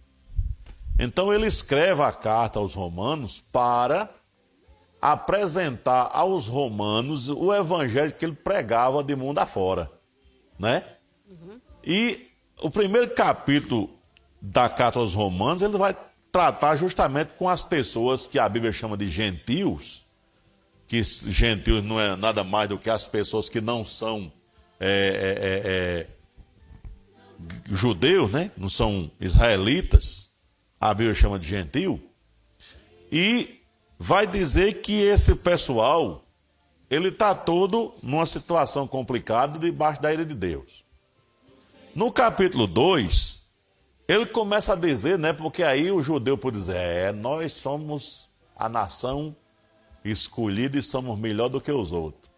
Então 0.98 1.32
ele 1.32 1.46
escreve 1.46 2.02
a 2.02 2.12
carta 2.12 2.58
aos 2.58 2.74
Romanos 2.74 3.42
para 3.50 4.08
apresentar 5.00 6.10
aos 6.12 6.46
romanos 6.46 7.30
o 7.30 7.54
evangelho 7.54 8.12
que 8.12 8.24
ele 8.24 8.34
pregava 8.34 9.02
de 9.02 9.16
mundo 9.16 9.38
afora, 9.38 9.90
né? 10.58 10.84
Uhum. 11.26 11.58
E 11.82 12.28
o 12.60 12.70
primeiro 12.70 13.08
capítulo 13.14 13.88
da 14.42 14.68
carta 14.68 14.98
aos 14.98 15.14
romanos, 15.14 15.62
ele 15.62 15.78
vai 15.78 15.96
tratar 16.30 16.76
justamente 16.76 17.30
com 17.38 17.48
as 17.48 17.64
pessoas 17.64 18.26
que 18.26 18.38
a 18.38 18.48
Bíblia 18.48 18.72
chama 18.72 18.96
de 18.96 19.08
gentios, 19.08 20.04
que 20.90 21.04
gentios 21.04 21.84
não 21.84 22.00
é 22.00 22.16
nada 22.16 22.42
mais 22.42 22.68
do 22.68 22.76
que 22.76 22.90
as 22.90 23.06
pessoas 23.06 23.48
que 23.48 23.60
não 23.60 23.84
são 23.84 24.32
é, 24.80 24.88
é, 24.90 25.46
é, 25.46 25.70
é 25.70 26.06
judeus, 27.70 28.28
né? 28.32 28.50
não 28.56 28.68
são 28.68 29.08
israelitas, 29.20 30.30
a 30.80 30.92
Bíblia 30.92 31.14
chama 31.14 31.38
de 31.38 31.46
gentio, 31.46 32.02
e 33.12 33.62
vai 34.00 34.26
dizer 34.26 34.82
que 34.82 35.00
esse 35.00 35.36
pessoal, 35.36 36.24
ele 36.90 37.10
está 37.10 37.36
todo 37.36 37.94
numa 38.02 38.26
situação 38.26 38.88
complicada 38.88 39.60
debaixo 39.60 40.02
da 40.02 40.12
ira 40.12 40.26
de 40.26 40.34
Deus. 40.34 40.84
No 41.94 42.10
capítulo 42.10 42.66
2, 42.66 43.52
ele 44.08 44.26
começa 44.26 44.72
a 44.72 44.76
dizer, 44.76 45.16
né, 45.20 45.32
porque 45.32 45.62
aí 45.62 45.88
o 45.92 46.02
judeu 46.02 46.36
pode 46.36 46.58
dizer, 46.58 46.74
é, 46.74 47.12
nós 47.12 47.52
somos 47.52 48.28
a 48.56 48.68
nação 48.68 49.36
escolhido 50.04 50.78
e 50.78 50.82
somos 50.82 51.18
melhor 51.18 51.48
do 51.48 51.60
que 51.60 51.70
os 51.70 51.92
outros. 51.92 52.30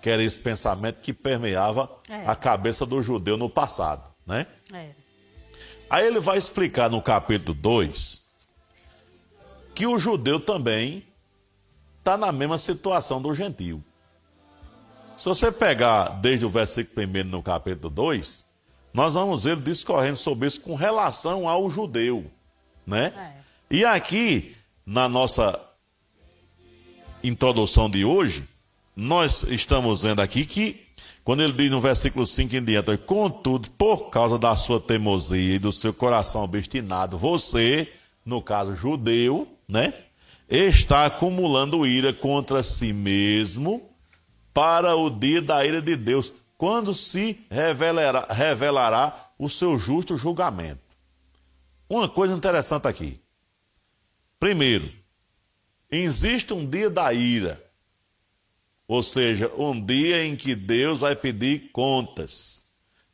Que 0.00 0.10
era 0.10 0.22
esse 0.22 0.38
pensamento 0.38 1.00
que 1.00 1.12
permeava 1.12 1.90
é. 2.08 2.26
a 2.26 2.34
cabeça 2.34 2.84
do 2.84 3.02
judeu 3.02 3.36
no 3.36 3.48
passado, 3.48 4.02
né? 4.26 4.46
É. 4.72 4.90
Aí 5.88 6.06
ele 6.06 6.20
vai 6.20 6.38
explicar 6.38 6.90
no 6.90 7.02
capítulo 7.02 7.54
2 7.54 8.22
que 9.74 9.86
o 9.86 9.98
judeu 9.98 10.40
também 10.40 11.06
está 11.98 12.16
na 12.16 12.32
mesma 12.32 12.58
situação 12.58 13.22
do 13.22 13.34
gentio. 13.34 13.82
Se 15.16 15.28
você 15.28 15.52
pegar 15.52 16.08
desde 16.20 16.44
o 16.44 16.50
versículo 16.50 17.06
1 17.06 17.24
no 17.24 17.42
capítulo 17.42 17.88
2, 17.90 18.44
nós 18.92 19.14
vamos 19.14 19.44
ver 19.44 19.56
discorrendo 19.60 20.16
sobre 20.16 20.48
isso 20.48 20.60
com 20.60 20.74
relação 20.74 21.48
ao 21.48 21.70
judeu, 21.70 22.30
né? 22.86 23.12
É. 23.16 23.42
E 23.70 23.84
aqui, 23.84 24.56
na 24.84 25.08
nossa 25.08 25.58
introdução 27.22 27.88
de 27.88 28.04
hoje, 28.04 28.44
nós 28.94 29.42
estamos 29.44 30.02
vendo 30.02 30.20
aqui 30.20 30.44
que, 30.44 30.86
quando 31.24 31.42
ele 31.42 31.52
diz 31.52 31.70
no 31.70 31.80
versículo 31.80 32.26
5 32.26 32.56
em 32.56 32.64
diante, 32.64 32.96
contudo, 32.98 33.70
por 33.70 34.10
causa 34.10 34.38
da 34.38 34.54
sua 34.56 34.80
teimosia 34.80 35.56
e 35.56 35.58
do 35.58 35.72
seu 35.72 35.92
coração 35.94 36.42
obstinado, 36.42 37.16
você, 37.16 37.90
no 38.24 38.42
caso 38.42 38.74
judeu, 38.74 39.48
né, 39.68 39.94
está 40.48 41.06
acumulando 41.06 41.86
ira 41.86 42.12
contra 42.12 42.62
si 42.62 42.92
mesmo 42.92 43.88
para 44.52 44.94
o 44.94 45.08
dia 45.08 45.40
da 45.40 45.64
ira 45.64 45.80
de 45.80 45.96
Deus, 45.96 46.32
quando 46.58 46.92
se 46.92 47.40
revelará, 47.50 48.26
revelará 48.30 49.30
o 49.38 49.48
seu 49.48 49.78
justo 49.78 50.16
julgamento. 50.16 50.80
Uma 51.88 52.08
coisa 52.08 52.34
interessante 52.34 52.86
aqui. 52.86 53.18
Primeiro, 54.38 54.90
Existe 55.94 56.54
um 56.54 56.64
dia 56.64 56.88
da 56.88 57.12
ira, 57.12 57.62
ou 58.88 59.02
seja, 59.02 59.52
um 59.58 59.78
dia 59.78 60.24
em 60.24 60.34
que 60.34 60.54
Deus 60.54 61.00
vai 61.00 61.14
pedir 61.14 61.70
contas 61.70 62.64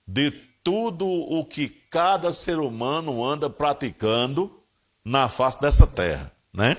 de 0.06 0.30
tudo 0.62 1.04
o 1.04 1.44
que 1.44 1.68
cada 1.68 2.32
ser 2.32 2.60
humano 2.60 3.24
anda 3.24 3.50
praticando 3.50 4.62
na 5.04 5.28
face 5.28 5.60
dessa 5.60 5.88
terra, 5.88 6.32
né? 6.54 6.76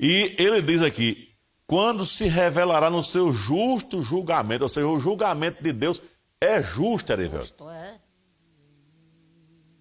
E 0.00 0.34
ele 0.38 0.62
diz 0.62 0.80
aqui: 0.80 1.36
quando 1.66 2.04
se 2.06 2.26
revelará 2.26 2.88
no 2.88 3.02
seu 3.02 3.30
justo 3.30 4.00
julgamento, 4.00 4.64
ou 4.64 4.70
seja, 4.70 4.86
o 4.86 4.98
julgamento 4.98 5.62
de 5.62 5.72
Deus 5.72 6.00
é 6.40 6.62
justo, 6.62 7.12
Erivelto. 7.12 7.46
Justo, 7.46 7.68
é. 7.68 8.00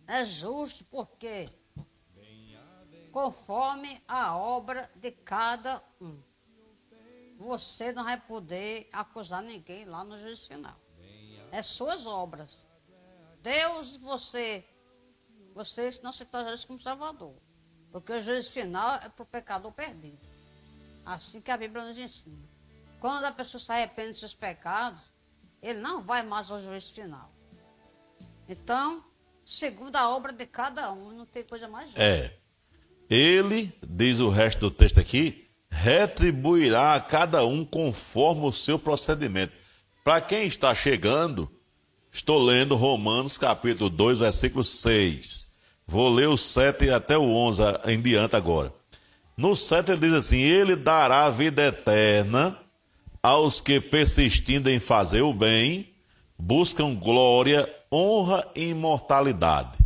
É 0.05 0.25
justo 0.25 0.83
porque 0.91 1.47
conforme 3.13 4.03
a 4.08 4.36
obra 4.36 4.91
de 4.96 5.12
cada 5.12 5.82
um. 6.01 6.20
Você 7.38 7.93
não 7.93 8.03
vai 8.03 8.20
poder 8.20 8.89
acusar 8.91 9.43
ninguém 9.43 9.86
lá 9.86 10.03
no 10.03 10.17
juízo 10.17 10.48
final. 10.48 10.75
É 11.51 11.62
suas 11.62 12.08
obras. 12.08 12.67
Deus, 13.41 13.98
você, 13.98 14.65
você 15.53 15.91
não 16.01 16.12
se 16.12 16.25
traz 16.25 16.65
como 16.65 16.79
Salvador. 16.79 17.36
Porque 17.91 18.13
o 18.13 18.22
juízo 18.22 18.51
final 18.51 18.96
é 18.96 19.10
para 19.10 19.24
o 19.24 19.25
pecador 19.27 19.72
perdido. 19.72 20.20
Assim 21.05 21.39
que 21.39 21.51
a 21.51 21.58
Bíblia 21.58 21.86
nos 21.86 21.98
ensina. 21.98 22.50
Quando 23.00 23.25
a 23.25 23.32
pessoa 23.32 23.62
se 23.62 23.72
arrepende 23.72 24.12
dos 24.12 24.20
seus 24.20 24.34
pecados, 24.34 25.01
ele 25.62 25.79
não 25.79 26.01
vai 26.01 26.24
mais 26.24 26.50
ao 26.50 26.60
juízo 26.60 26.91
final. 26.93 27.32
Então, 28.50 29.05
segundo 29.46 29.96
a 29.98 30.10
obra 30.10 30.34
de 30.34 30.48
cada 30.48 30.91
um, 30.91 31.12
não 31.12 31.25
tem 31.27 31.43
coisa 31.43 31.67
mais 31.67 31.91
justa. 31.91 32.01
É. 32.01 32.42
Ele, 33.10 33.72
diz 33.88 34.19
o 34.19 34.29
resto 34.29 34.62
do 34.62 34.72
texto 34.72 35.00
aqui, 35.00 35.45
retribuirá 35.69 36.95
a 36.95 37.00
cada 37.00 37.45
um 37.45 37.65
conforme 37.65 38.45
o 38.45 38.51
seu 38.51 38.77
procedimento. 38.77 39.53
Para 40.03 40.22
quem 40.22 40.45
está 40.48 40.74
chegando, 40.75 41.50
estou 42.12 42.41
lendo 42.41 42.75
Romanos 42.75 43.38
capítulo 43.38 43.89
2, 43.89 44.19
versículo 44.19 44.63
6. 44.63 45.48
Vou 45.88 46.10
ler 46.10 46.27
o 46.27 46.38
7 46.38 46.89
até 46.89 47.17
o 47.17 47.24
11 47.24 47.62
em 47.88 48.01
diante 48.01 48.36
agora. 48.36 48.74
No 49.36 49.55
7 49.55 49.91
ele 49.91 50.01
diz 50.01 50.13
assim: 50.13 50.38
Ele 50.38 50.75
dará 50.75 51.29
vida 51.29 51.65
eterna 51.65 52.57
aos 53.22 53.62
que, 53.62 53.79
persistindo 53.79 54.69
em 54.69 54.79
fazer 54.79 55.22
o 55.22 55.33
bem, 55.33 55.89
buscam 56.38 56.93
glória, 56.93 57.67
honra 57.91 58.45
e 58.55 58.69
imortalidade. 58.69 59.82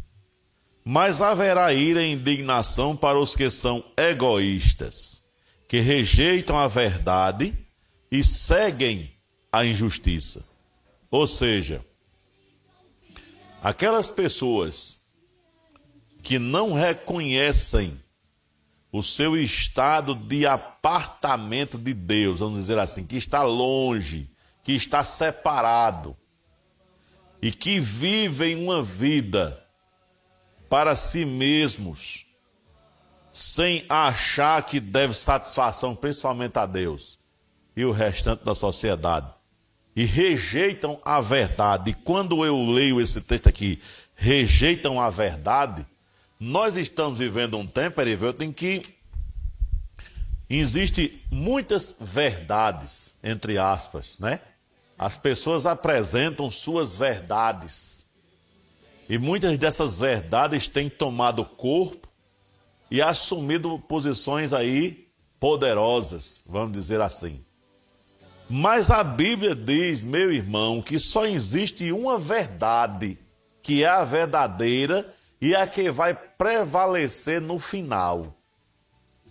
Mas 0.89 1.22
haverá 1.22 1.74
ira 1.74 2.01
e 2.01 2.13
indignação 2.13 2.96
para 2.96 3.20
os 3.20 3.36
que 3.36 3.50
são 3.50 3.84
egoístas, 3.98 5.22
que 5.67 5.82
rejeitam 5.82 6.58
a 6.58 6.65
verdade 6.70 7.53
e 8.10 8.24
seguem 8.24 9.12
a 9.51 9.65
injustiça. 9.65 10.48
Ou 11.12 11.27
seja, 11.27 11.86
aquelas 13.62 14.10
pessoas 14.10 15.01
que 16.24 16.39
não 16.39 16.74
reconhecem 16.74 18.01
o 18.89 19.03
seu 19.03 19.36
estado 19.36 20.15
de 20.15 20.48
apartamento 20.48 21.77
de 21.77 21.94
Deus, 21.94 22.39
vamos 22.39 22.60
dizer 22.60 22.79
assim, 22.79 23.06
que 23.06 23.17
está 23.17 23.44
longe, 23.44 24.32
que 24.63 24.72
está 24.72 25.03
separado 25.03 26.15
e 27.41 27.51
que 27.51 27.77
vivem 27.77 28.56
uma 28.56 28.82
vida 28.82 29.67
para 30.70 30.96
si 30.96 31.26
mesmos, 31.26 32.26
sem 33.32 33.86
achar 33.88 34.62
que 34.64 34.80
deve 34.80 35.14
satisfação 35.14 35.96
principalmente 35.96 36.58
a 36.58 36.66
Deus 36.66 37.20
e 37.76 37.86
o 37.86 37.92
restante 37.92 38.44
da 38.44 38.56
sociedade, 38.56 39.30
e 39.96 40.04
rejeitam 40.04 41.00
a 41.06 41.22
verdade. 41.22 41.92
E 41.92 41.94
quando 41.94 42.46
eu 42.46 42.72
leio 42.72 43.00
esse 43.00 43.22
texto 43.22 43.48
aqui, 43.48 43.82
rejeitam 44.16 45.00
a 45.00 45.10
verdade, 45.10 45.86
nós 46.39 46.76
estamos 46.76 47.20
vivendo 47.20 47.58
um 47.58 47.65
tempo, 47.65 48.00
Erivelto, 48.02 48.44
em 48.44 48.52
que 48.52 48.84
existe 50.50 51.24
muitas 51.32 51.96
verdades, 52.00 53.15
entre 53.24 53.58
aspas, 53.58 54.20
né? 54.20 54.39
As 54.98 55.18
pessoas 55.18 55.65
apresentam 55.65 56.50
suas 56.50 56.98
verdades. 56.98 57.97
E 59.10 59.17
muitas 59.17 59.58
dessas 59.58 60.00
verdades 60.00 60.67
têm 60.67 60.89
tomado 60.89 61.46
corpo 61.46 62.08
e 62.91 63.02
assumido 63.02 63.80
posições 63.80 64.54
aí 64.54 65.08
poderosas, 65.39 66.43
vamos 66.48 66.74
dizer 66.74 67.00
assim. 67.02 67.43
Mas 68.50 68.89
a 68.89 69.04
Bíblia 69.04 69.54
diz, 69.54 70.02
meu 70.02 70.32
irmão, 70.32 70.82
que 70.82 71.00
só 71.00 71.26
existe 71.26 71.91
uma 71.91 72.17
verdade, 72.17 73.17
que 73.62 73.84
é 73.84 73.88
a 73.88 74.06
verdadeira 74.06 75.13
e 75.41 75.54
a 75.56 75.67
que 75.67 75.91
vai 75.91 76.13
prevalecer 76.13 77.41
no 77.41 77.60
final. 77.60 78.34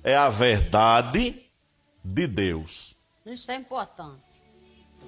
É 0.05 0.15
a 0.15 0.29
verdade 0.29 1.43
de 2.05 2.27
Deus. 2.27 2.95
Isso 3.25 3.51
é 3.51 3.57
importante. 3.57 4.43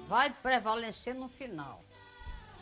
Vai 0.07 0.29
prevalecer 0.29 1.13
no 1.13 1.29
final. 1.29 1.81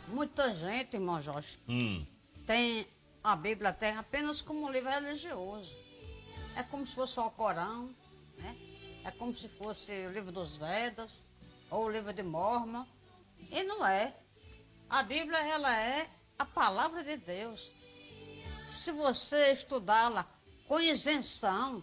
Muita 0.08 0.54
gente, 0.54 0.94
irmão 0.94 1.20
Jorge, 1.20 1.58
hum. 1.68 2.06
tem 2.46 2.86
a 3.22 3.36
Bíblia 3.36 3.72
tem 3.72 3.96
apenas 3.96 4.40
como 4.40 4.64
um 4.64 4.70
livro 4.70 4.90
religioso. 4.90 5.76
É 6.56 6.62
como 6.62 6.86
se 6.86 6.94
fosse 6.94 7.18
o 7.20 7.30
Corão, 7.30 7.94
né? 8.38 8.56
É 9.04 9.10
como 9.10 9.34
se 9.34 9.48
fosse 9.48 9.92
o 10.06 10.12
livro 10.12 10.32
dos 10.32 10.56
Vedas 10.56 11.24
ou 11.70 11.84
o 11.84 11.90
livro 11.90 12.12
de 12.12 12.22
Mormon. 12.22 12.86
E 13.50 13.62
não 13.64 13.86
é. 13.86 14.14
A 14.88 15.02
Bíblia 15.02 15.38
ela 15.38 15.78
é 15.78 16.08
a 16.38 16.44
palavra 16.44 17.04
de 17.04 17.16
Deus 17.16 17.74
se 18.70 18.92
você 18.92 19.52
estudá-la 19.52 20.26
com 20.66 20.80
isenção, 20.80 21.82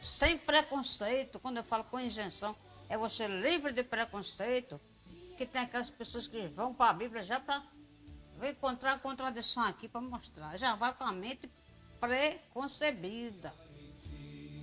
sem 0.00 0.38
preconceito, 0.38 1.38
quando 1.38 1.58
eu 1.58 1.64
falo 1.64 1.84
com 1.84 2.00
isenção, 2.00 2.56
é 2.88 2.96
você 2.96 3.26
livre 3.26 3.72
de 3.72 3.82
preconceito, 3.82 4.80
que 5.36 5.46
tem 5.46 5.62
aquelas 5.62 5.90
pessoas 5.90 6.26
que 6.26 6.46
vão 6.48 6.74
para 6.74 6.90
a 6.90 6.94
Bíblia 6.94 7.22
já 7.22 7.40
para 7.40 7.62
encontrar 8.42 8.98
contradição 9.00 9.64
aqui 9.64 9.88
para 9.88 10.00
mostrar. 10.00 10.56
Já 10.56 10.74
vai 10.74 10.94
com 10.94 11.04
a 11.04 11.12
mente 11.12 11.50
preconcebida. 12.00 13.54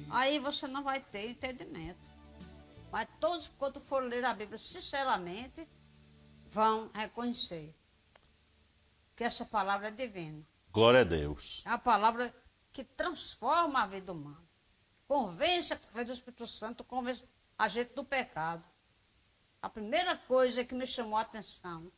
Aí 0.09 0.39
você 0.39 0.67
não 0.67 0.83
vai 0.83 0.99
ter 0.99 1.29
entendimento. 1.29 2.09
Mas 2.91 3.07
todos 3.19 3.47
quando 3.47 3.79
for 3.79 4.03
ler 4.03 4.25
a 4.25 4.33
Bíblia 4.33 4.57
sinceramente, 4.57 5.67
vão 6.49 6.89
reconhecer 6.93 7.75
que 9.15 9.23
essa 9.23 9.45
palavra 9.45 9.89
é 9.89 9.91
divina. 9.91 10.45
Glória 10.71 11.01
a 11.01 11.03
Deus. 11.03 11.61
É 11.65 11.69
a 11.69 11.77
palavra 11.77 12.33
que 12.71 12.83
transforma 12.83 13.83
a 13.83 13.87
vida 13.87 14.11
humana. 14.11 14.49
Convence 15.07 15.73
através 15.73 16.07
do 16.07 16.13
Espírito 16.13 16.47
Santo, 16.47 16.83
convence 16.83 17.25
a 17.57 17.67
gente 17.67 17.93
do 17.93 18.03
pecado. 18.03 18.63
A 19.61 19.69
primeira 19.69 20.15
coisa 20.15 20.63
que 20.63 20.73
me 20.73 20.87
chamou 20.87 21.17
a 21.17 21.21
atenção 21.21 21.91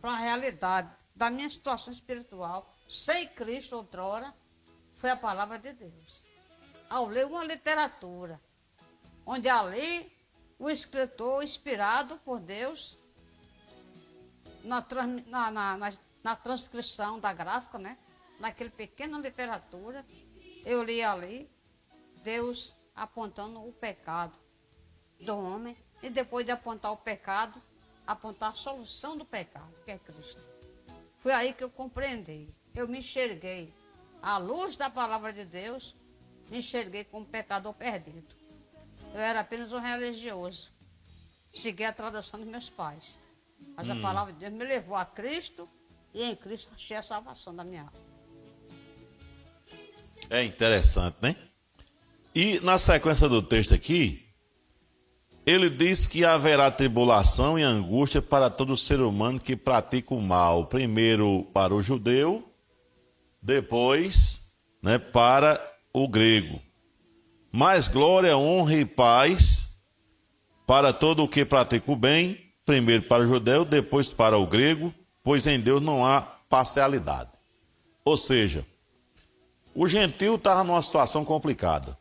para 0.00 0.12
a 0.12 0.16
realidade 0.16 0.90
da 1.14 1.30
minha 1.30 1.48
situação 1.48 1.92
espiritual, 1.92 2.74
sem 2.88 3.26
Cristo 3.28 3.76
outrora, 3.76 4.34
foi 4.94 5.10
a 5.10 5.16
palavra 5.16 5.58
de 5.58 5.72
Deus. 5.72 6.24
Ao 6.90 7.06
ler 7.06 7.26
uma 7.26 7.44
literatura, 7.44 8.40
onde 9.24 9.48
ali 9.48 10.12
o 10.58 10.68
escritor, 10.68 11.42
inspirado 11.42 12.18
por 12.18 12.38
Deus, 12.38 12.98
na, 14.62 14.84
na, 15.26 15.50
na, 15.50 15.92
na 16.22 16.36
transcrição 16.36 17.18
da 17.18 17.32
gráfica, 17.32 17.78
né? 17.78 17.96
naquele 18.38 18.70
pequena 18.70 19.18
literatura, 19.18 20.04
eu 20.64 20.82
li 20.82 21.02
ali 21.02 21.50
Deus 22.22 22.74
apontando 22.94 23.66
o 23.66 23.72
pecado 23.72 24.36
do 25.20 25.36
homem 25.36 25.76
e 26.02 26.10
depois 26.10 26.44
de 26.44 26.52
apontar 26.52 26.92
o 26.92 26.96
pecado, 26.96 27.60
apontar 28.06 28.50
a 28.50 28.54
solução 28.54 29.16
do 29.16 29.24
pecado, 29.24 29.72
que 29.84 29.90
é 29.90 29.98
Cristo. 29.98 30.40
Foi 31.18 31.32
aí 31.32 31.52
que 31.52 31.64
eu 31.64 31.70
compreendi, 31.70 32.48
eu 32.74 32.86
me 32.86 32.98
enxerguei. 32.98 33.72
À 34.22 34.38
luz 34.38 34.76
da 34.76 34.88
palavra 34.90 35.32
de 35.32 35.44
Deus, 35.44 35.94
me 36.48 36.58
enxerguei 36.58 37.04
como 37.04 37.26
pecador 37.26 37.72
perdido. 37.74 38.34
Eu 39.12 39.20
era 39.20 39.40
apenas 39.40 39.72
um 39.72 39.78
religioso. 39.78 40.72
Segui 41.54 41.84
a 41.84 41.92
tradição 41.92 42.38
dos 42.40 42.48
meus 42.48 42.68
pais. 42.68 43.18
Mas 43.76 43.88
hum. 43.88 43.92
a 43.92 44.02
palavra 44.02 44.32
de 44.32 44.40
Deus 44.40 44.52
me 44.52 44.64
levou 44.64 44.96
a 44.96 45.04
Cristo 45.04 45.68
e 46.12 46.22
em 46.22 46.36
Cristo 46.36 46.72
achei 46.74 46.96
a 46.96 47.02
salvação 47.02 47.54
da 47.54 47.64
minha 47.64 47.82
alma. 47.82 47.92
É 50.28 50.42
interessante, 50.42 51.16
né? 51.22 51.36
E 52.34 52.60
na 52.60 52.76
sequência 52.78 53.28
do 53.28 53.40
texto 53.40 53.74
aqui, 53.74 54.25
ele 55.46 55.70
diz 55.70 56.08
que 56.08 56.24
haverá 56.24 56.72
tribulação 56.72 57.56
e 57.56 57.62
angústia 57.62 58.20
para 58.20 58.50
todo 58.50 58.76
ser 58.76 59.00
humano 59.00 59.38
que 59.38 59.54
pratica 59.54 60.12
o 60.12 60.20
mal. 60.20 60.66
Primeiro 60.66 61.44
para 61.54 61.72
o 61.72 61.80
judeu, 61.80 62.44
depois 63.40 64.56
né, 64.82 64.98
para 64.98 65.60
o 65.92 66.08
grego. 66.08 66.60
Mais 67.52 67.86
glória, 67.86 68.36
honra 68.36 68.74
e 68.74 68.84
paz 68.84 69.84
para 70.66 70.92
todo 70.92 71.22
o 71.22 71.28
que 71.28 71.44
pratica 71.44 71.92
o 71.92 71.96
bem, 71.96 72.40
primeiro 72.64 73.04
para 73.04 73.22
o 73.22 73.26
judeu, 73.26 73.64
depois 73.64 74.12
para 74.12 74.36
o 74.36 74.48
grego, 74.48 74.92
pois 75.22 75.46
em 75.46 75.60
Deus 75.60 75.80
não 75.80 76.04
há 76.04 76.22
parcialidade. 76.50 77.30
Ou 78.04 78.16
seja, 78.16 78.66
o 79.72 79.86
gentil 79.86 80.34
estava 80.34 80.64
numa 80.64 80.82
situação 80.82 81.24
complicada. 81.24 81.96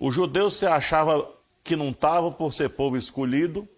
O 0.00 0.10
judeu 0.10 0.50
se 0.50 0.66
achava 0.66 1.37
que 1.68 1.76
não 1.76 1.90
estava 1.90 2.32
por 2.32 2.50
ser 2.54 2.70
povo 2.70 2.96
escolhido, 2.96 3.68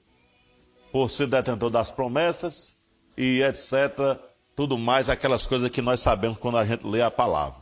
por 0.93 1.11
ser 1.11 1.27
detentor 1.27 1.71
das 1.71 1.91
promessas 1.91 2.77
e 3.17 3.43
etc. 3.43 4.17
Tudo 4.55 4.79
mais, 4.79 5.09
aquelas 5.09 5.45
coisas 5.45 5.69
que 5.71 5.83
nós 5.83 5.99
sabemos 5.99 6.39
quando 6.39 6.59
a 6.59 6.65
gente 6.65 6.87
lê 6.87 7.03
a 7.03 7.11
palavra. 7.11 7.61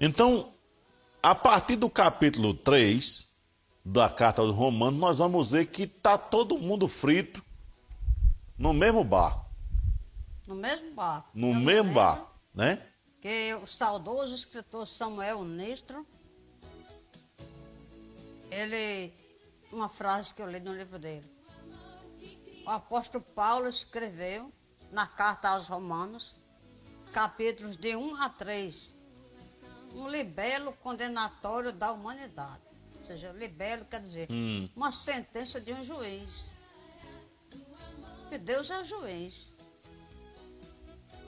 Então, 0.00 0.54
a 1.22 1.34
partir 1.34 1.76
do 1.76 1.90
capítulo 1.90 2.54
3 2.54 3.28
da 3.84 4.08
carta 4.08 4.40
aos 4.40 4.54
Romanos, 4.54 4.98
nós 4.98 5.18
vamos 5.18 5.50
ver 5.50 5.66
que 5.66 5.82
está 5.82 6.16
todo 6.16 6.56
mundo 6.56 6.88
frito 6.88 7.44
no 8.56 8.72
mesmo 8.72 9.04
barco. 9.04 9.44
No 10.46 10.54
mesmo 10.54 10.90
barco. 10.94 11.28
No 11.34 11.54
mesmo 11.54 11.92
barco, 11.92 12.34
né? 12.54 12.82
que 13.22 13.54
o 13.54 13.66
saudoso 13.68 14.34
escritor 14.34 14.84
Samuel 14.84 15.44
Nistro, 15.44 16.04
ele, 18.52 19.12
uma 19.72 19.88
frase 19.88 20.34
que 20.34 20.42
eu 20.42 20.50
li 20.50 20.60
no 20.60 20.72
livro 20.74 20.98
dele. 20.98 21.24
O 22.66 22.70
apóstolo 22.70 23.24
Paulo 23.34 23.66
escreveu 23.68 24.52
na 24.90 25.06
carta 25.06 25.48
aos 25.48 25.66
Romanos, 25.68 26.36
capítulos 27.12 27.76
de 27.76 27.96
1 27.96 28.16
a 28.22 28.28
3. 28.28 28.94
Um 29.94 30.06
libelo 30.08 30.72
condenatório 30.74 31.72
da 31.72 31.92
humanidade. 31.92 32.60
Ou 33.00 33.06
seja, 33.06 33.32
libelo 33.32 33.84
quer 33.86 34.00
dizer 34.00 34.28
Hum. 34.30 34.68
uma 34.76 34.92
sentença 34.92 35.60
de 35.60 35.72
um 35.72 35.82
juiz. 35.82 36.50
Que 38.28 38.38
Deus 38.38 38.70
é 38.70 38.84
juiz. 38.84 39.54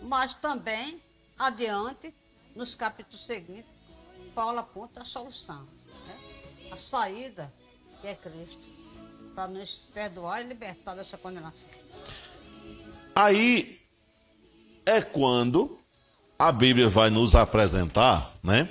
Mas 0.02 0.34
também, 0.34 1.02
adiante, 1.38 2.14
nos 2.54 2.74
capítulos 2.74 3.24
seguintes, 3.24 3.82
Paulo 4.34 4.58
aponta 4.58 5.00
a 5.02 5.04
solução. 5.04 5.66
A 6.70 6.76
saída, 6.76 7.52
que 8.00 8.08
é 8.08 8.14
Cristo, 8.14 8.62
para 9.34 9.48
nos 9.48 9.86
perdoar 9.92 10.42
e 10.42 10.48
libertar 10.48 10.94
dessa 10.94 11.16
condenação. 11.16 11.68
Aí 13.14 13.80
é 14.84 15.00
quando 15.00 15.78
a 16.38 16.50
Bíblia 16.50 16.88
vai 16.88 17.10
nos 17.10 17.34
apresentar, 17.34 18.34
né? 18.42 18.68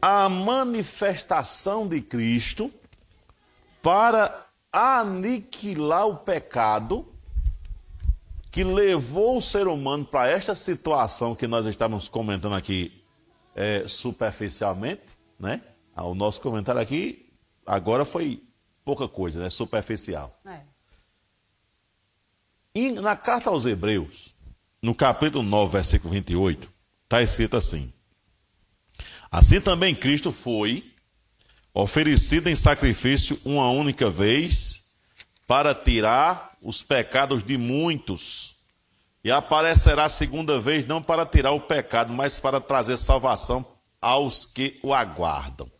A 0.00 0.28
manifestação 0.28 1.88
de 1.88 2.00
Cristo 2.00 2.72
para 3.82 4.46
aniquilar 4.72 6.06
o 6.06 6.16
pecado 6.16 7.12
que 8.50 8.64
levou 8.64 9.36
o 9.38 9.42
ser 9.42 9.68
humano 9.68 10.04
para 10.04 10.30
esta 10.30 10.54
situação 10.54 11.34
que 11.34 11.46
nós 11.46 11.66
estamos 11.66 12.08
comentando 12.08 12.54
aqui 12.54 13.04
é, 13.54 13.84
superficialmente, 13.86 15.18
né? 15.38 15.62
Ah, 15.96 16.04
O 16.04 16.14
nosso 16.14 16.42
comentário 16.42 16.80
aqui 16.80 17.32
agora 17.64 18.04
foi 18.04 18.42
pouca 18.84 19.08
coisa, 19.08 19.40
né? 19.40 19.48
Superficial. 19.48 20.38
É. 20.46 20.60
E 22.74 22.92
na 22.92 23.16
carta 23.16 23.48
aos 23.48 23.64
Hebreus, 23.64 24.34
no 24.82 24.94
capítulo 24.94 25.42
9, 25.42 25.72
versículo 25.72 26.12
28, 26.12 26.70
está 27.04 27.22
escrito 27.22 27.56
assim: 27.56 27.90
Assim 29.30 29.58
também 29.58 29.94
Cristo 29.94 30.30
foi 30.30 30.92
oferecido 31.72 32.48
em 32.48 32.54
sacrifício 32.54 33.40
uma 33.44 33.70
única 33.70 34.10
vez 34.10 34.94
para 35.46 35.74
tirar 35.74 36.56
os 36.60 36.82
pecados 36.82 37.42
de 37.42 37.56
muitos, 37.56 38.56
e 39.24 39.30
aparecerá 39.30 40.08
segunda 40.08 40.60
vez 40.60 40.84
não 40.84 41.02
para 41.02 41.24
tirar 41.24 41.52
o 41.52 41.60
pecado, 41.60 42.12
mas 42.12 42.38
para 42.38 42.60
trazer 42.60 42.96
salvação 42.96 43.64
aos 44.00 44.44
que 44.44 44.78
o 44.82 44.92
aguardam. 44.92 45.75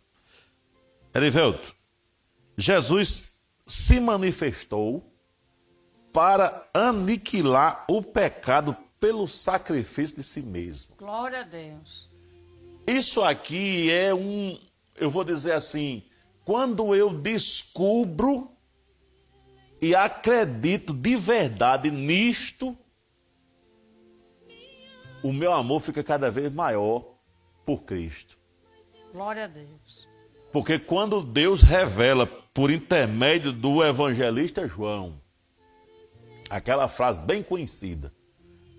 Erivelto, 1.17 1.75
Jesus 2.57 3.41
se 3.67 3.99
manifestou 4.01 5.13
para 6.13 6.69
aniquilar 6.73 7.85
o 7.89 8.03
pecado 8.03 8.77
pelo 9.01 9.27
sacrifício 9.27 10.17
de 10.17 10.23
si 10.23 10.43
mesmo. 10.43 10.95
Glória 10.97 11.41
a 11.41 11.43
Deus. 11.43 12.09
Isso 12.87 13.23
aqui 13.23 13.91
é 13.91 14.15
um, 14.15 14.59
eu 14.97 15.11
vou 15.11 15.25
dizer 15.25 15.53
assim, 15.53 16.03
quando 16.45 16.95
eu 16.95 17.13
descubro 17.13 18.51
e 19.81 19.95
acredito 19.95 20.95
de 20.95 21.17
verdade 21.17 21.91
nisto, 21.91 22.77
o 25.23 25.33
meu 25.33 25.53
amor 25.53 25.81
fica 25.81 26.05
cada 26.05 26.31
vez 26.31 26.53
maior 26.53 27.05
por 27.65 27.83
Cristo. 27.83 28.39
Glória 29.13 29.45
a 29.45 29.49
Deus. 29.49 30.06
Porque 30.53 30.79
quando 30.79 31.23
Deus 31.23 31.63
revela 31.63 32.27
por 32.27 32.71
intermédio 32.71 33.53
do 33.53 33.85
evangelista 33.85 34.67
João, 34.67 35.21
aquela 36.49 36.89
frase 36.89 37.21
bem 37.21 37.43
conhecida, 37.43 38.13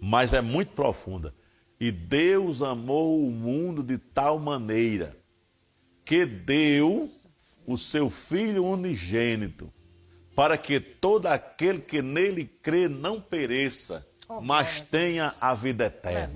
mas 0.01 0.33
é 0.33 0.41
muito 0.41 0.71
profunda. 0.71 1.33
E 1.79 1.91
Deus 1.91 2.63
amou 2.63 3.23
o 3.23 3.29
mundo 3.29 3.83
de 3.83 3.97
tal 3.97 4.39
maneira 4.39 5.15
que 6.03 6.25
deu 6.25 7.09
o 7.67 7.77
seu 7.77 8.09
Filho 8.09 8.65
unigênito, 8.65 9.71
para 10.35 10.57
que 10.57 10.79
todo 10.79 11.27
aquele 11.27 11.79
que 11.79 12.01
nele 12.01 12.45
crê 12.45 12.87
não 12.87 13.19
pereça, 13.21 14.07
Oh, 14.29 14.41
mas 14.41 14.81
tenha 14.81 15.33
a 15.39 15.53
vida 15.53 15.85
eterna. 15.85 16.33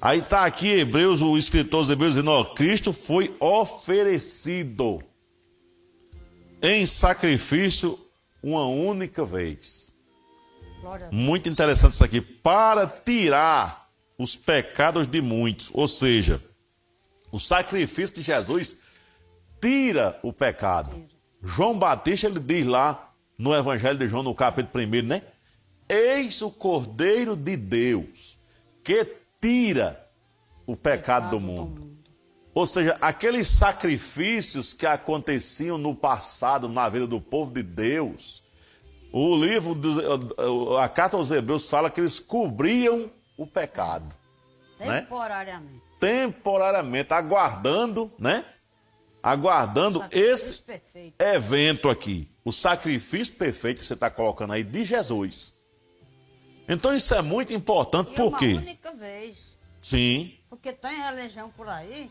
Aí 0.00 0.18
está 0.18 0.44
aqui 0.44 0.68
Hebreus, 0.68 1.22
o 1.22 1.36
escritor 1.36 1.80
dos 1.80 1.90
Hebreus 1.90 2.14
dizendo, 2.14 2.30
ó, 2.30 2.44
Cristo 2.44 2.92
foi 2.92 3.34
oferecido 3.40 5.02
em 6.62 6.84
sacrifício 6.86 7.98
uma 8.42 8.66
única 8.66 9.24
vez. 9.24 9.94
Muito 11.10 11.48
interessante 11.48 11.92
isso 11.92 12.04
aqui, 12.04 12.20
para 12.20 12.86
tirar 12.86 13.90
os 14.18 14.36
pecados 14.36 15.06
de 15.06 15.20
muitos. 15.20 15.70
Ou 15.72 15.88
seja, 15.88 16.42
o 17.32 17.40
sacrifício 17.40 18.16
de 18.16 18.22
Jesus 18.22 18.76
tira 19.60 20.18
o 20.22 20.32
pecado. 20.32 20.94
João 21.42 21.78
Batista, 21.78 22.26
ele 22.26 22.40
diz 22.40 22.66
lá 22.66 23.12
no 23.38 23.54
Evangelho 23.54 23.98
de 23.98 24.06
João, 24.06 24.22
no 24.22 24.34
capítulo 24.34 24.84
1, 24.84 25.02
né? 25.02 25.22
Eis 25.88 26.40
o 26.42 26.50
Cordeiro 26.50 27.34
de 27.36 27.56
Deus 27.56 28.38
que 28.82 29.06
tira 29.44 30.10
o 30.66 30.74
pecado 30.74 31.28
do 31.28 31.38
mundo. 31.38 31.94
Ou 32.54 32.66
seja, 32.66 32.96
aqueles 32.98 33.46
sacrifícios 33.46 34.72
que 34.72 34.86
aconteciam 34.86 35.76
no 35.76 35.94
passado 35.94 36.66
na 36.66 36.88
vida 36.88 37.06
do 37.06 37.20
povo 37.20 37.52
de 37.52 37.62
Deus, 37.62 38.42
o 39.12 39.36
livro, 39.36 39.74
dos, 39.74 39.98
a 40.80 40.88
carta 40.88 41.18
aos 41.18 41.30
Hebreus 41.30 41.68
fala 41.68 41.90
que 41.90 42.00
eles 42.00 42.18
cobriam 42.18 43.10
o 43.36 43.46
pecado, 43.46 44.14
né? 44.80 45.02
Temporariamente. 45.02 45.82
temporariamente, 46.00 47.12
aguardando, 47.12 48.10
né? 48.18 48.46
Aguardando 49.22 50.02
esse 50.10 50.62
perfeito. 50.62 51.20
evento 51.20 51.90
aqui, 51.90 52.30
o 52.42 52.52
sacrifício 52.52 53.34
perfeito 53.34 53.80
que 53.80 53.86
você 53.86 53.94
está 53.94 54.08
colocando 54.08 54.54
aí 54.54 54.64
de 54.64 54.84
Jesus. 54.86 55.53
Então 56.68 56.94
isso 56.94 57.14
é 57.14 57.22
muito 57.22 57.52
importante, 57.52 58.12
E 58.12 58.14
por 58.14 58.28
uma 58.28 58.38
quê? 58.38 58.54
única 58.54 58.92
vez. 58.92 59.58
Sim, 59.80 60.38
Porque 60.48 60.72
tem 60.72 60.98
religião 61.00 61.50
por 61.50 61.68
aí 61.68 62.10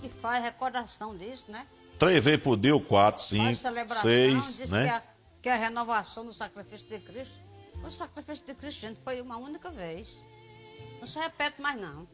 que 0.00 0.08
faz 0.08 0.42
recordação 0.42 1.16
disso, 1.16 1.44
né? 1.48 1.66
três 1.98 2.24
vezes 2.24 2.42
por 2.42 2.56
dia, 2.56 2.78
quatro, 2.80 3.22
cinco, 3.22 3.54
celebração, 3.54 4.02
seis, 4.02 4.56
diz 4.56 4.70
né? 4.70 4.84
que, 4.84 4.90
é, 4.90 5.02
que 5.42 5.48
é 5.48 5.52
a 5.52 5.56
renovação 5.56 6.24
do 6.24 6.32
sacrifício 6.32 6.88
de 6.88 6.98
Cristo. 6.98 7.34
O 7.84 7.90
sacrifício 7.90 8.44
de 8.44 8.54
Cristo, 8.54 8.80
gente, 8.80 9.00
foi 9.00 9.20
uma 9.20 9.36
única 9.36 9.70
vez. 9.70 10.24
Não 10.98 11.06
se 11.06 11.18
repete 11.18 11.60
mais, 11.60 11.80
não. 11.80 12.08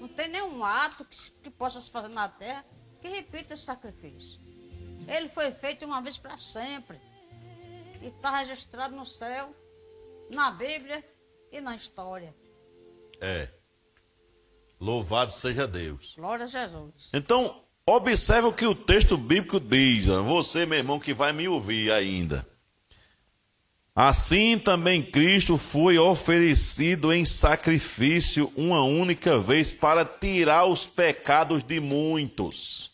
Não 0.00 0.08
tem 0.08 0.28
nenhum 0.28 0.64
ato 0.64 1.04
que, 1.04 1.30
que 1.42 1.50
possa 1.50 1.80
se 1.80 1.90
fazer 1.90 2.08
na 2.08 2.28
terra 2.28 2.64
que 3.00 3.08
repita 3.08 3.54
esse 3.54 3.64
sacrifício. 3.64 4.40
Ele 5.06 5.28
foi 5.28 5.50
feito 5.52 5.84
uma 5.84 6.00
vez 6.00 6.18
para 6.18 6.36
sempre. 6.36 7.00
E 8.00 8.06
está 8.08 8.36
registrado 8.38 8.96
no 8.96 9.04
céu, 9.04 9.54
na 10.30 10.50
Bíblia 10.50 11.04
e 11.50 11.60
na 11.60 11.74
história. 11.74 12.34
É. 13.20 13.48
Louvado 14.80 15.30
seja 15.30 15.66
Deus. 15.66 16.14
Glória 16.16 16.44
a 16.44 16.48
Jesus. 16.48 17.10
Então, 17.12 17.62
observe 17.86 18.48
o 18.48 18.52
que 18.52 18.66
o 18.66 18.74
texto 18.74 19.16
bíblico 19.16 19.60
diz. 19.60 20.06
Você, 20.06 20.66
meu 20.66 20.78
irmão, 20.78 20.98
que 20.98 21.14
vai 21.14 21.32
me 21.32 21.46
ouvir 21.46 21.92
ainda. 21.92 22.46
Assim 23.94 24.58
também 24.58 25.02
Cristo 25.02 25.58
foi 25.58 25.98
oferecido 25.98 27.12
em 27.12 27.26
sacrifício 27.26 28.50
uma 28.56 28.82
única 28.82 29.38
vez 29.38 29.74
para 29.74 30.02
tirar 30.04 30.64
os 30.64 30.86
pecados 30.86 31.62
de 31.62 31.78
muitos. 31.78 32.92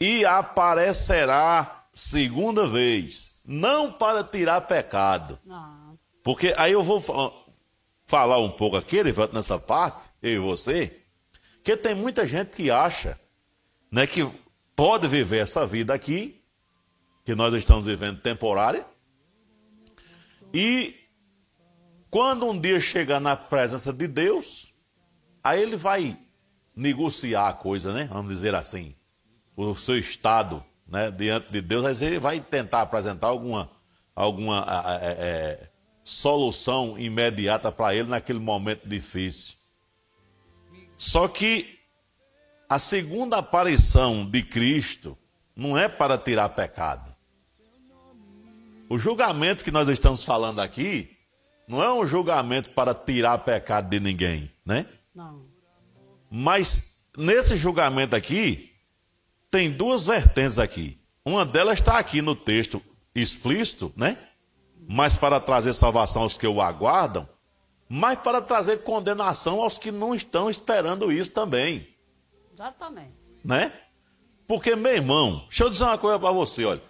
E 0.00 0.24
aparecerá 0.24 1.86
segunda 1.92 2.66
vez, 2.66 3.42
não 3.44 3.92
para 3.92 4.24
tirar 4.24 4.62
pecado, 4.62 5.38
Não. 5.44 5.81
Porque 6.22 6.54
aí 6.56 6.72
eu 6.72 6.82
vou 6.82 7.00
fa- 7.00 7.32
falar 8.04 8.38
um 8.38 8.50
pouco 8.50 8.76
aqui, 8.76 8.98
nessa 9.32 9.58
parte, 9.58 10.10
eu 10.22 10.32
e 10.32 10.38
você, 10.38 11.00
que 11.62 11.76
tem 11.76 11.94
muita 11.94 12.26
gente 12.26 12.50
que 12.50 12.70
acha 12.70 13.18
né, 13.90 14.06
que 14.06 14.28
pode 14.74 15.06
viver 15.08 15.38
essa 15.38 15.66
vida 15.66 15.92
aqui, 15.94 16.42
que 17.24 17.34
nós 17.34 17.54
estamos 17.54 17.84
vivendo 17.84 18.20
temporária, 18.20 18.86
e 20.52 20.94
quando 22.10 22.46
um 22.46 22.58
dia 22.58 22.78
chegar 22.78 23.20
na 23.20 23.36
presença 23.36 23.92
de 23.92 24.06
Deus, 24.06 24.72
aí 25.42 25.62
ele 25.62 25.76
vai 25.76 26.18
negociar 26.76 27.48
a 27.48 27.52
coisa, 27.52 27.92
né? 27.92 28.08
Vamos 28.12 28.34
dizer 28.34 28.54
assim, 28.54 28.94
o 29.56 29.74
seu 29.74 29.98
estado 29.98 30.62
né, 30.86 31.10
diante 31.10 31.50
de 31.50 31.62
Deus, 31.62 31.84
aí 31.84 32.08
ele 32.08 32.18
vai 32.18 32.40
tentar 32.40 32.82
apresentar 32.82 33.28
alguma, 33.28 33.70
alguma 34.14 34.66
é, 35.00 35.06
é, 35.06 35.70
solução 36.04 36.98
imediata 36.98 37.70
para 37.70 37.94
ele 37.94 38.08
naquele 38.08 38.38
momento 38.38 38.88
difícil. 38.88 39.56
Só 40.96 41.28
que 41.28 41.78
a 42.68 42.78
segunda 42.78 43.38
aparição 43.38 44.24
de 44.24 44.42
Cristo 44.42 45.16
não 45.54 45.76
é 45.76 45.88
para 45.88 46.16
tirar 46.16 46.48
pecado. 46.50 47.14
O 48.88 48.98
julgamento 48.98 49.64
que 49.64 49.70
nós 49.70 49.88
estamos 49.88 50.24
falando 50.24 50.60
aqui 50.60 51.16
Não 51.66 51.82
é 51.82 51.92
um 51.92 52.06
julgamento 52.06 52.70
para 52.70 52.94
tirar 52.94 53.38
pecado 53.38 53.88
de 53.88 54.00
ninguém, 54.00 54.50
né? 54.64 54.84
Não. 55.14 55.46
Mas 56.30 57.04
nesse 57.16 57.56
julgamento 57.56 58.16
aqui, 58.16 58.72
tem 59.50 59.70
duas 59.70 60.06
vertentes 60.06 60.58
aqui. 60.58 60.98
Uma 61.24 61.44
delas 61.44 61.78
está 61.78 61.98
aqui 61.98 62.20
no 62.20 62.34
texto 62.34 62.82
explícito, 63.14 63.92
né? 63.96 64.18
Mas 64.92 65.16
para 65.16 65.40
trazer 65.40 65.72
salvação 65.72 66.22
aos 66.22 66.36
que 66.36 66.46
o 66.46 66.60
aguardam, 66.60 67.26
mas 67.88 68.18
para 68.18 68.42
trazer 68.42 68.82
condenação 68.82 69.62
aos 69.62 69.78
que 69.78 69.90
não 69.90 70.14
estão 70.14 70.50
esperando 70.50 71.10
isso 71.10 71.32
também, 71.32 71.88
Exatamente. 72.52 73.32
né? 73.42 73.72
Porque, 74.46 74.76
meu 74.76 74.92
irmão, 74.92 75.46
deixa 75.48 75.64
eu 75.64 75.70
dizer 75.70 75.84
uma 75.84 75.96
coisa 75.96 76.18
para 76.18 76.30
você, 76.30 76.66
olha. 76.66 76.82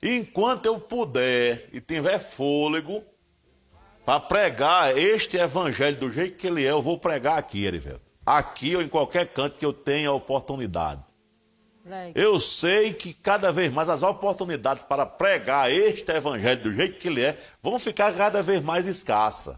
Enquanto 0.00 0.66
eu 0.66 0.78
puder 0.78 1.68
e 1.72 1.80
tiver 1.80 2.20
fôlego 2.20 3.02
para 4.04 4.20
pregar 4.20 4.96
este 4.96 5.36
evangelho 5.36 5.98
do 5.98 6.08
jeito 6.08 6.36
que 6.36 6.46
ele 6.46 6.64
é, 6.64 6.70
eu 6.70 6.80
vou 6.80 6.96
pregar 6.96 7.38
aqui, 7.38 7.64
Erivelto. 7.64 8.02
Aqui 8.24 8.76
ou 8.76 8.82
em 8.82 8.88
qualquer 8.88 9.26
canto 9.32 9.58
que 9.58 9.66
eu 9.66 9.72
tenha 9.72 10.12
oportunidade. 10.12 11.02
Eu 12.14 12.38
sei 12.38 12.92
que 12.92 13.12
cada 13.12 13.50
vez 13.50 13.72
mais 13.72 13.88
as 13.88 14.02
oportunidades 14.02 14.84
para 14.84 15.06
pregar 15.06 15.70
este 15.70 16.10
evangelho 16.12 16.62
do 16.62 16.74
jeito 16.74 16.98
que 16.98 17.08
ele 17.08 17.22
é 17.22 17.38
vão 17.62 17.78
ficar 17.78 18.12
cada 18.14 18.42
vez 18.42 18.62
mais 18.62 18.86
escassas. 18.86 19.56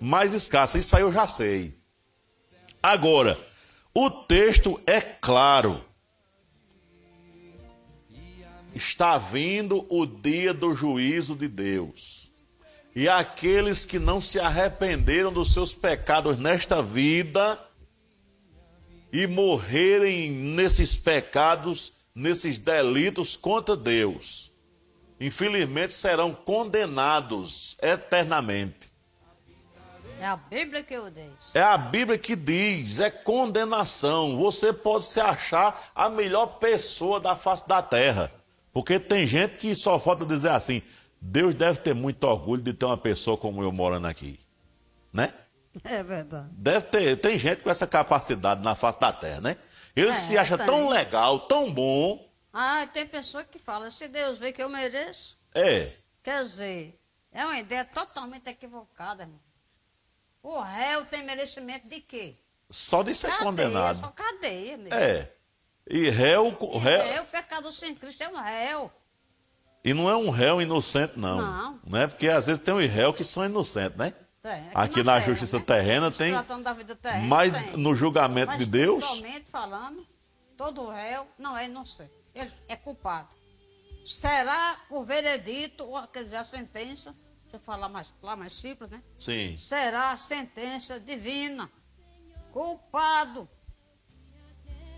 Mais 0.00 0.34
escassas, 0.34 0.84
isso 0.84 0.96
aí 0.96 1.02
eu 1.02 1.12
já 1.12 1.26
sei. 1.26 1.78
Agora, 2.82 3.38
o 3.94 4.10
texto 4.10 4.80
é 4.86 5.00
claro. 5.00 5.82
Está 8.74 9.16
vindo 9.18 9.86
o 9.88 10.04
dia 10.04 10.52
do 10.52 10.74
juízo 10.74 11.34
de 11.34 11.48
Deus. 11.48 12.30
E 12.94 13.08
aqueles 13.08 13.84
que 13.84 13.98
não 13.98 14.20
se 14.20 14.38
arrependeram 14.38 15.32
dos 15.32 15.52
seus 15.52 15.74
pecados 15.74 16.38
nesta 16.38 16.82
vida 16.82 17.58
e 19.14 19.28
morrerem 19.28 20.28
nesses 20.28 20.98
pecados, 20.98 21.92
nesses 22.12 22.58
delitos 22.58 23.36
contra 23.36 23.76
Deus, 23.76 24.50
infelizmente 25.20 25.92
serão 25.92 26.34
condenados 26.34 27.76
eternamente. 27.80 28.92
É 30.20 30.26
a 30.26 30.36
Bíblia 30.36 30.82
que 30.82 30.94
eu 30.94 31.08
deixo. 31.12 31.30
É 31.54 31.62
a 31.62 31.78
Bíblia 31.78 32.18
que 32.18 32.34
diz, 32.34 32.98
é 32.98 33.08
condenação. 33.08 34.36
Você 34.36 34.72
pode 34.72 35.04
se 35.04 35.20
achar 35.20 35.92
a 35.94 36.10
melhor 36.10 36.58
pessoa 36.58 37.20
da 37.20 37.36
face 37.36 37.68
da 37.68 37.80
terra. 37.80 38.32
Porque 38.72 38.98
tem 38.98 39.24
gente 39.28 39.58
que 39.58 39.76
só 39.76 40.00
falta 40.00 40.26
dizer 40.26 40.50
assim: 40.50 40.82
Deus 41.20 41.54
deve 41.54 41.78
ter 41.78 41.94
muito 41.94 42.24
orgulho 42.24 42.62
de 42.62 42.72
ter 42.72 42.86
uma 42.86 42.96
pessoa 42.96 43.36
como 43.36 43.62
eu 43.62 43.70
morando 43.70 44.06
aqui. 44.06 44.40
Né? 45.12 45.32
É 45.82 46.02
verdade. 46.02 46.48
Deve 46.52 46.86
ter, 46.86 47.16
tem 47.20 47.38
gente 47.38 47.62
com 47.62 47.70
essa 47.70 47.86
capacidade 47.86 48.62
na 48.62 48.74
face 48.74 49.00
da 49.00 49.12
terra, 49.12 49.40
né? 49.40 49.56
Ele 49.96 50.10
É, 50.10 50.14
se 50.14 50.36
acha 50.38 50.56
tão 50.58 50.88
legal, 50.88 51.40
tão 51.40 51.72
bom. 51.72 52.30
Ah, 52.52 52.86
tem 52.92 53.06
pessoa 53.06 53.42
que 53.44 53.58
fala, 53.58 53.90
se 53.90 54.06
Deus 54.08 54.38
vê 54.38 54.52
que 54.52 54.62
eu 54.62 54.68
mereço, 54.68 55.36
É, 55.54 55.92
quer 56.22 56.42
dizer, 56.42 57.00
é 57.32 57.44
uma 57.44 57.58
ideia 57.58 57.84
totalmente 57.84 58.48
equivocada, 58.48 59.22
irmão. 59.24 59.40
O 60.42 60.60
réu 60.60 61.04
tem 61.06 61.24
merecimento 61.24 61.88
de 61.88 62.00
quê? 62.00 62.36
só 62.70 63.02
de 63.02 63.14
ser 63.14 63.28
Cadeia, 63.28 63.40
É 63.40 63.44
condenado. 63.44 64.00
só 64.00 64.08
cadeia 64.08 64.76
mesmo. 64.76 64.94
É. 64.98 65.30
E 65.88 66.08
réu, 66.10 66.56
E 66.60 66.78
réu, 66.78 67.02
réu, 67.04 67.24
pecador 67.26 67.72
sem 67.72 67.94
Cristo 67.94 68.22
é 68.22 68.28
um 68.28 68.36
réu. 68.40 68.90
e 69.84 69.92
não 69.94 70.08
é 70.10 70.16
um 70.16 70.30
réu 70.30 70.60
inocente, 70.62 71.12
não. 71.18 71.36
Não. 71.38 71.80
Né? 71.86 72.06
Porque 72.06 72.28
às 72.28 72.46
vezes 72.46 72.62
tem 72.62 72.72
uns 72.74 72.90
réus 72.90 73.14
que 73.16 73.22
são 73.24 73.44
inocentes, 73.44 73.96
né? 73.98 74.12
Tem, 74.44 74.62
Aqui 74.74 74.98
na 74.98 75.04
na 75.04 75.12
terra, 75.20 75.26
justiça 75.32 75.58
né? 75.58 75.64
terrena 75.64 76.10
tem, 76.10 76.34
terrena, 77.00 77.26
mas 77.26 77.50
tem. 77.50 77.76
no 77.78 77.94
julgamento 77.94 78.48
Mas 78.48 78.58
de 78.58 78.66
Deus, 78.66 79.22
falando, 79.46 80.06
todo 80.54 80.90
réu 80.90 81.26
não 81.38 81.56
é 81.56 81.64
inocente. 81.64 82.12
Ele 82.34 82.52
é 82.68 82.76
culpado. 82.76 83.30
Será 84.04 84.78
o 84.90 85.02
veredito, 85.02 85.88
ou, 85.88 86.06
quer 86.08 86.24
dizer, 86.24 86.36
a 86.36 86.44
sentença, 86.44 87.12
deixa 87.44 87.56
eu 87.56 87.58
falar 87.58 87.88
mais, 87.88 88.14
lá 88.22 88.36
mais 88.36 88.52
simples, 88.52 88.90
né? 88.90 89.02
sim, 89.18 89.56
Será 89.56 90.10
a 90.10 90.16
sentença 90.18 91.00
divina. 91.00 91.70
Culpado. 92.52 93.48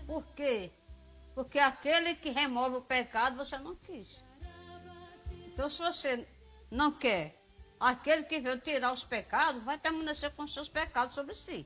Por 0.05 0.25
quê? 0.35 0.71
Porque 1.33 1.57
aquele 1.57 2.15
que 2.15 2.31
remove 2.31 2.75
o 2.75 2.81
pecado 2.81 3.37
você 3.37 3.57
não 3.57 3.77
quis. 3.77 4.25
Então, 5.45 5.69
se 5.69 5.81
você 5.81 6.27
não 6.69 6.91
quer, 6.91 7.41
aquele 7.79 8.23
que 8.23 8.39
veio 8.39 8.59
tirar 8.59 8.91
os 8.91 9.03
pecados 9.03 9.63
vai 9.63 9.77
permanecer 9.77 10.31
com 10.31 10.43
os 10.43 10.53
seus 10.53 10.69
pecados 10.69 11.13
sobre 11.15 11.35
si. 11.35 11.65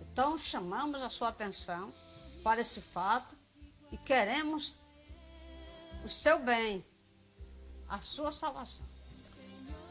Então, 0.00 0.36
chamamos 0.36 1.00
a 1.02 1.08
sua 1.08 1.28
atenção 1.28 1.92
para 2.44 2.60
esse 2.60 2.80
fato 2.80 3.36
e 3.90 3.96
queremos 3.96 4.76
o 6.04 6.08
seu 6.08 6.38
bem, 6.38 6.84
a 7.88 8.00
sua 8.00 8.30
salvação. 8.32 8.84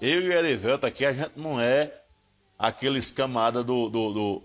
eu 0.02 0.22
e 0.22 0.30
o 0.30 0.34
Erivelto 0.34 0.86
aqui, 0.86 1.06
a 1.06 1.14
gente 1.14 1.32
não 1.40 1.60
é 1.60 2.04
aqueles 2.58 3.12
camada 3.12 3.64
do, 3.64 3.90
do, 3.90 4.14
do, 4.14 4.44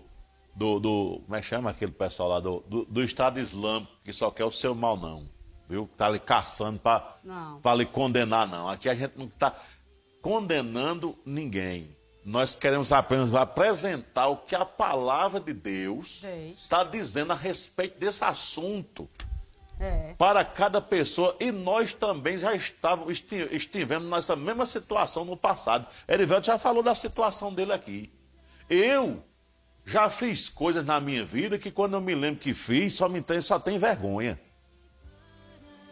do, 0.55 0.79
do- 0.79 1.21
como 1.25 1.35
é 1.35 1.41
que 1.41 1.47
chama 1.47 1.69
aquele 1.69 1.91
pessoal 1.91 2.29
lá, 2.29 2.39
do, 2.39 2.61
do, 2.61 2.85
do 2.85 3.03
Estado 3.03 3.39
Islâmico, 3.39 3.91
que 4.03 4.11
só 4.13 4.31
quer 4.31 4.45
o 4.45 4.51
seu 4.51 4.73
mal, 4.73 4.97
não. 4.97 5.29
Viu? 5.69 5.87
Tá 5.97 6.05
ali 6.07 6.19
caçando 6.19 6.79
para 6.79 7.75
lhe 7.75 7.85
condenar, 7.85 8.47
não. 8.47 8.69
Aqui 8.69 8.87
a 8.87 8.95
gente 8.95 9.17
não 9.17 9.25
está 9.25 9.53
condenando 10.37 11.17
ninguém. 11.25 11.95
Nós 12.25 12.53
queremos 12.53 12.91
apenas 12.91 13.33
apresentar 13.33 14.27
o 14.27 14.35
que 14.35 14.53
a 14.53 14.65
palavra 14.65 15.39
de 15.39 15.53
Deus 15.53 16.21
está 16.51 16.83
dizendo 16.83 17.31
a 17.31 17.35
respeito 17.35 17.97
desse 17.97 18.25
assunto 18.25 19.07
É. 19.79 20.15
para 20.17 20.43
cada 20.43 20.81
pessoa 20.81 21.33
e 21.39 21.49
nós 21.49 21.93
também 21.93 22.37
já 22.37 22.53
estávamos, 22.53 23.09
esti- 23.13 23.47
estivemos 23.51 24.09
nessa 24.09 24.35
mesma 24.35 24.65
situação 24.65 25.23
no 25.23 25.37
passado. 25.37 25.87
Erivelto 26.09 26.47
já 26.47 26.57
falou 26.57 26.83
da 26.83 26.93
situação 26.93 27.53
dele 27.53 27.71
aqui. 27.71 28.11
Eu 28.69 29.23
já 29.85 30.09
fiz 30.09 30.49
coisas 30.49 30.83
na 30.85 30.99
minha 30.99 31.23
vida 31.23 31.57
que 31.57 31.71
quando 31.71 31.93
eu 31.93 32.01
me 32.01 32.13
lembro 32.13 32.41
que 32.41 32.53
fiz, 32.53 32.95
só 32.95 33.07
me 33.07 33.21
tem, 33.21 33.39
só 33.39 33.57
tem 33.57 33.77
vergonha. 33.79 34.37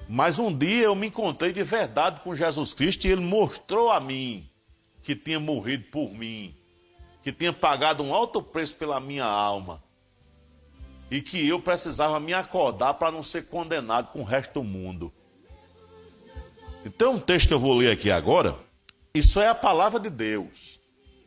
Mas 0.07 0.37
um 0.37 0.55
dia 0.55 0.83
eu 0.83 0.95
me 0.95 1.07
encontrei 1.07 1.51
de 1.51 1.63
verdade 1.63 2.21
com 2.21 2.35
Jesus 2.35 2.73
Cristo 2.73 3.05
e 3.07 3.11
ele 3.11 3.21
mostrou 3.21 3.91
a 3.91 3.99
mim 3.99 4.47
que 5.01 5.15
tinha 5.15 5.39
morrido 5.39 5.85
por 5.91 6.11
mim, 6.11 6.55
que 7.21 7.31
tinha 7.31 7.53
pagado 7.53 8.03
um 8.03 8.13
alto 8.13 8.41
preço 8.41 8.75
pela 8.75 8.99
minha 8.99 9.25
alma 9.25 9.83
e 11.09 11.21
que 11.21 11.47
eu 11.47 11.59
precisava 11.59 12.19
me 12.19 12.33
acordar 12.33 12.95
para 12.95 13.11
não 13.11 13.23
ser 13.23 13.45
condenado 13.45 14.11
com 14.11 14.21
o 14.21 14.23
resto 14.23 14.55
do 14.55 14.63
mundo. 14.63 15.13
Então, 16.85 17.13
um 17.13 17.19
texto 17.19 17.47
que 17.47 17.53
eu 17.53 17.59
vou 17.59 17.73
ler 17.73 17.91
aqui 17.91 18.11
agora, 18.11 18.55
isso 19.13 19.39
é 19.39 19.47
a 19.47 19.55
palavra 19.55 19.99
de 19.99 20.09
Deus. 20.09 20.79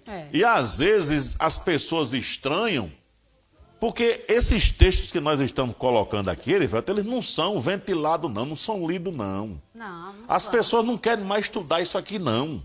É. 0.06 0.28
E 0.32 0.44
às 0.44 0.78
vezes 0.78 1.36
as 1.38 1.58
pessoas 1.58 2.12
estranham, 2.12 2.90
porque 3.80 4.24
esses 4.28 4.72
textos 4.72 5.12
que 5.12 5.20
nós 5.20 5.38
estamos 5.38 5.76
colocando 5.76 6.28
aqui, 6.28 6.52
Erivelto, 6.52 6.90
eles 6.90 7.04
não 7.04 7.22
são 7.22 7.60
ventilados, 7.60 8.30
não, 8.30 8.44
não 8.44 8.56
são 8.56 8.86
lidos, 8.86 9.14
não. 9.14 9.60
Não, 9.72 10.12
não 10.12 10.24
As 10.28 10.48
pessoas 10.48 10.84
não 10.84 10.98
querem 10.98 11.24
mais 11.24 11.44
estudar 11.44 11.80
isso 11.80 11.96
aqui, 11.96 12.18
não. 12.18 12.62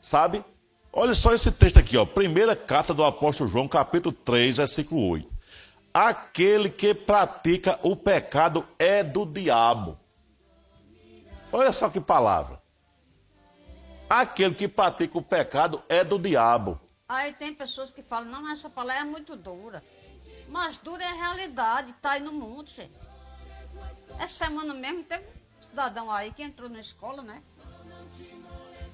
Sabe? 0.00 0.44
Olha 0.92 1.14
só 1.14 1.32
esse 1.32 1.52
texto 1.52 1.78
aqui, 1.78 1.96
ó. 1.96 2.04
Primeira 2.04 2.56
carta 2.56 2.92
do 2.92 3.04
apóstolo 3.04 3.48
João, 3.48 3.68
capítulo 3.68 4.12
3, 4.12 4.56
versículo 4.56 5.08
8. 5.08 5.32
Aquele 5.94 6.68
que 6.68 6.94
pratica 6.94 7.78
o 7.82 7.94
pecado 7.94 8.66
é 8.76 9.04
do 9.04 9.24
diabo. 9.24 9.96
Olha 11.52 11.70
só 11.70 11.88
que 11.88 12.00
palavra. 12.00 12.60
Aquele 14.08 14.54
que 14.54 14.66
pratica 14.66 15.16
o 15.16 15.22
pecado 15.22 15.80
é 15.88 16.02
do 16.02 16.18
diabo. 16.18 16.80
Aí 17.08 17.32
tem 17.32 17.54
pessoas 17.54 17.90
que 17.90 18.02
falam, 18.02 18.30
não, 18.30 18.48
essa 18.50 18.68
palavra 18.68 19.02
é 19.02 19.04
muito 19.04 19.36
dura. 19.36 19.82
Mas 20.50 20.78
dura 20.78 21.02
é 21.02 21.06
a 21.06 21.12
realidade 21.14 21.92
que 21.92 21.98
está 21.98 22.12
aí 22.12 22.20
no 22.22 22.32
mundo, 22.32 22.68
gente. 22.68 22.92
Essa 24.18 24.44
semana 24.46 24.74
mesmo 24.74 25.04
teve 25.04 25.24
um 25.24 25.62
cidadão 25.62 26.10
aí 26.10 26.32
que 26.32 26.42
entrou 26.42 26.68
na 26.68 26.80
escola, 26.80 27.22
né? 27.22 27.40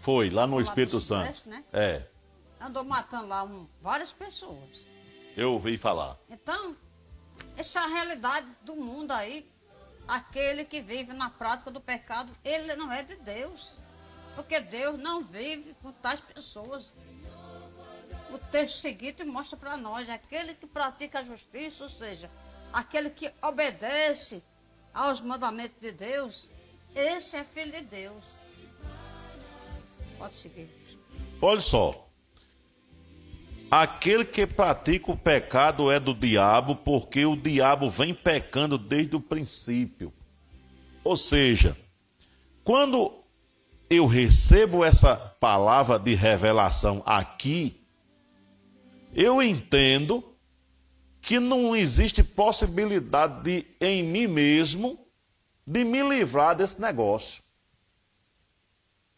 Foi, 0.00 0.30
lá 0.30 0.46
no 0.46 0.56
Lá 0.56 0.62
Espírito 0.62 1.00
Santo. 1.00 1.22
Sudeste, 1.26 1.48
né? 1.48 1.64
É, 1.72 2.06
Andou 2.60 2.84
matando 2.84 3.26
lá 3.28 3.42
um- 3.44 3.66
várias 3.80 4.12
pessoas. 4.12 4.86
eu 5.36 5.52
ouvi 5.52 5.76
falar. 5.76 6.16
Então, 6.30 6.76
essa 7.56 7.80
é 7.80 7.82
a 7.84 7.86
realidade 7.86 8.46
do 8.62 8.74
mundo 8.76 9.10
aí. 9.12 9.50
Aquele 10.08 10.64
que 10.64 10.80
vive 10.80 11.12
na 11.12 11.28
prática 11.28 11.70
do 11.70 11.80
pecado, 11.80 12.32
ele 12.44 12.74
não 12.76 12.90
é 12.92 13.02
de 13.02 13.16
Deus. 13.16 13.72
Porque 14.34 14.60
Deus 14.60 14.98
não 15.00 15.24
vive 15.24 15.74
com 15.82 15.90
tais 15.92 16.20
pessoas. 16.20 16.92
O 18.30 18.38
texto 18.50 18.78
seguinte 18.78 19.24
mostra 19.24 19.56
para 19.56 19.76
nós, 19.76 20.08
aquele 20.08 20.54
que 20.54 20.66
pratica 20.66 21.20
a 21.20 21.24
justiça, 21.24 21.84
ou 21.84 21.90
seja, 21.90 22.30
aquele 22.72 23.10
que 23.10 23.30
obedece 23.42 24.42
aos 24.92 25.20
mandamentos 25.20 25.76
de 25.80 25.92
Deus, 25.92 26.50
esse 26.94 27.36
é 27.36 27.44
filho 27.44 27.72
de 27.72 27.82
Deus. 27.82 28.24
Pode 30.18 30.34
seguir. 30.34 30.68
Olha 31.40 31.60
só. 31.60 32.06
Aquele 33.70 34.24
que 34.24 34.46
pratica 34.46 35.10
o 35.10 35.16
pecado 35.16 35.90
é 35.90 35.98
do 35.98 36.14
diabo, 36.14 36.76
porque 36.76 37.26
o 37.26 37.36
diabo 37.36 37.90
vem 37.90 38.14
pecando 38.14 38.78
desde 38.78 39.16
o 39.16 39.20
princípio. 39.20 40.12
Ou 41.02 41.16
seja, 41.16 41.76
quando 42.64 43.12
eu 43.90 44.06
recebo 44.06 44.84
essa 44.84 45.16
palavra 45.16 45.98
de 45.98 46.14
revelação 46.14 47.02
aqui, 47.04 47.85
eu 49.16 49.42
entendo 49.42 50.22
que 51.22 51.40
não 51.40 51.74
existe 51.74 52.22
possibilidade 52.22 53.42
de, 53.42 53.66
em 53.80 54.02
mim 54.02 54.26
mesmo, 54.26 54.98
de 55.66 55.84
me 55.84 56.02
livrar 56.02 56.54
desse 56.54 56.78
negócio. 56.80 57.42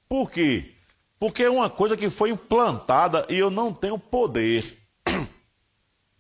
Por 0.09 0.31
quê? 0.31 0.73
Porque 1.19 1.43
é 1.43 1.51
uma 1.51 1.69
coisa 1.69 1.97
que 1.97 2.09
foi 2.09 2.31
implantada 2.31 3.27
e 3.29 3.37
eu 3.37 3.51
não 3.51 3.75
tenho 3.75 3.99
poder. 3.99 4.79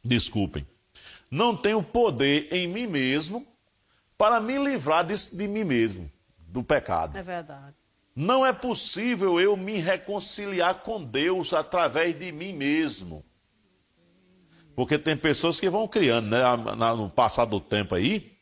Desculpem. 0.04 0.66
Não 1.30 1.56
tenho 1.56 1.80
poder 1.80 2.52
em 2.52 2.66
mim 2.66 2.88
mesmo 2.88 3.46
para 4.18 4.40
me 4.40 4.58
livrar 4.58 5.06
de, 5.06 5.14
de 5.14 5.46
mim 5.46 5.62
mesmo, 5.62 6.10
do 6.36 6.64
pecado. 6.64 7.16
É 7.16 7.22
verdade. 7.22 7.76
Não 8.16 8.44
é 8.44 8.52
possível 8.52 9.38
eu 9.38 9.56
me 9.56 9.78
reconciliar 9.78 10.82
com 10.82 11.04
Deus 11.04 11.52
através 11.52 12.18
de 12.18 12.32
mim 12.32 12.52
mesmo. 12.52 13.24
Porque 14.78 14.96
tem 14.96 15.16
pessoas 15.16 15.58
que 15.58 15.68
vão 15.68 15.88
criando, 15.88 16.28
né? 16.28 16.38
No 16.96 17.10
passado 17.10 17.50
do 17.50 17.60
tempo 17.60 17.96
aí, 17.96 18.38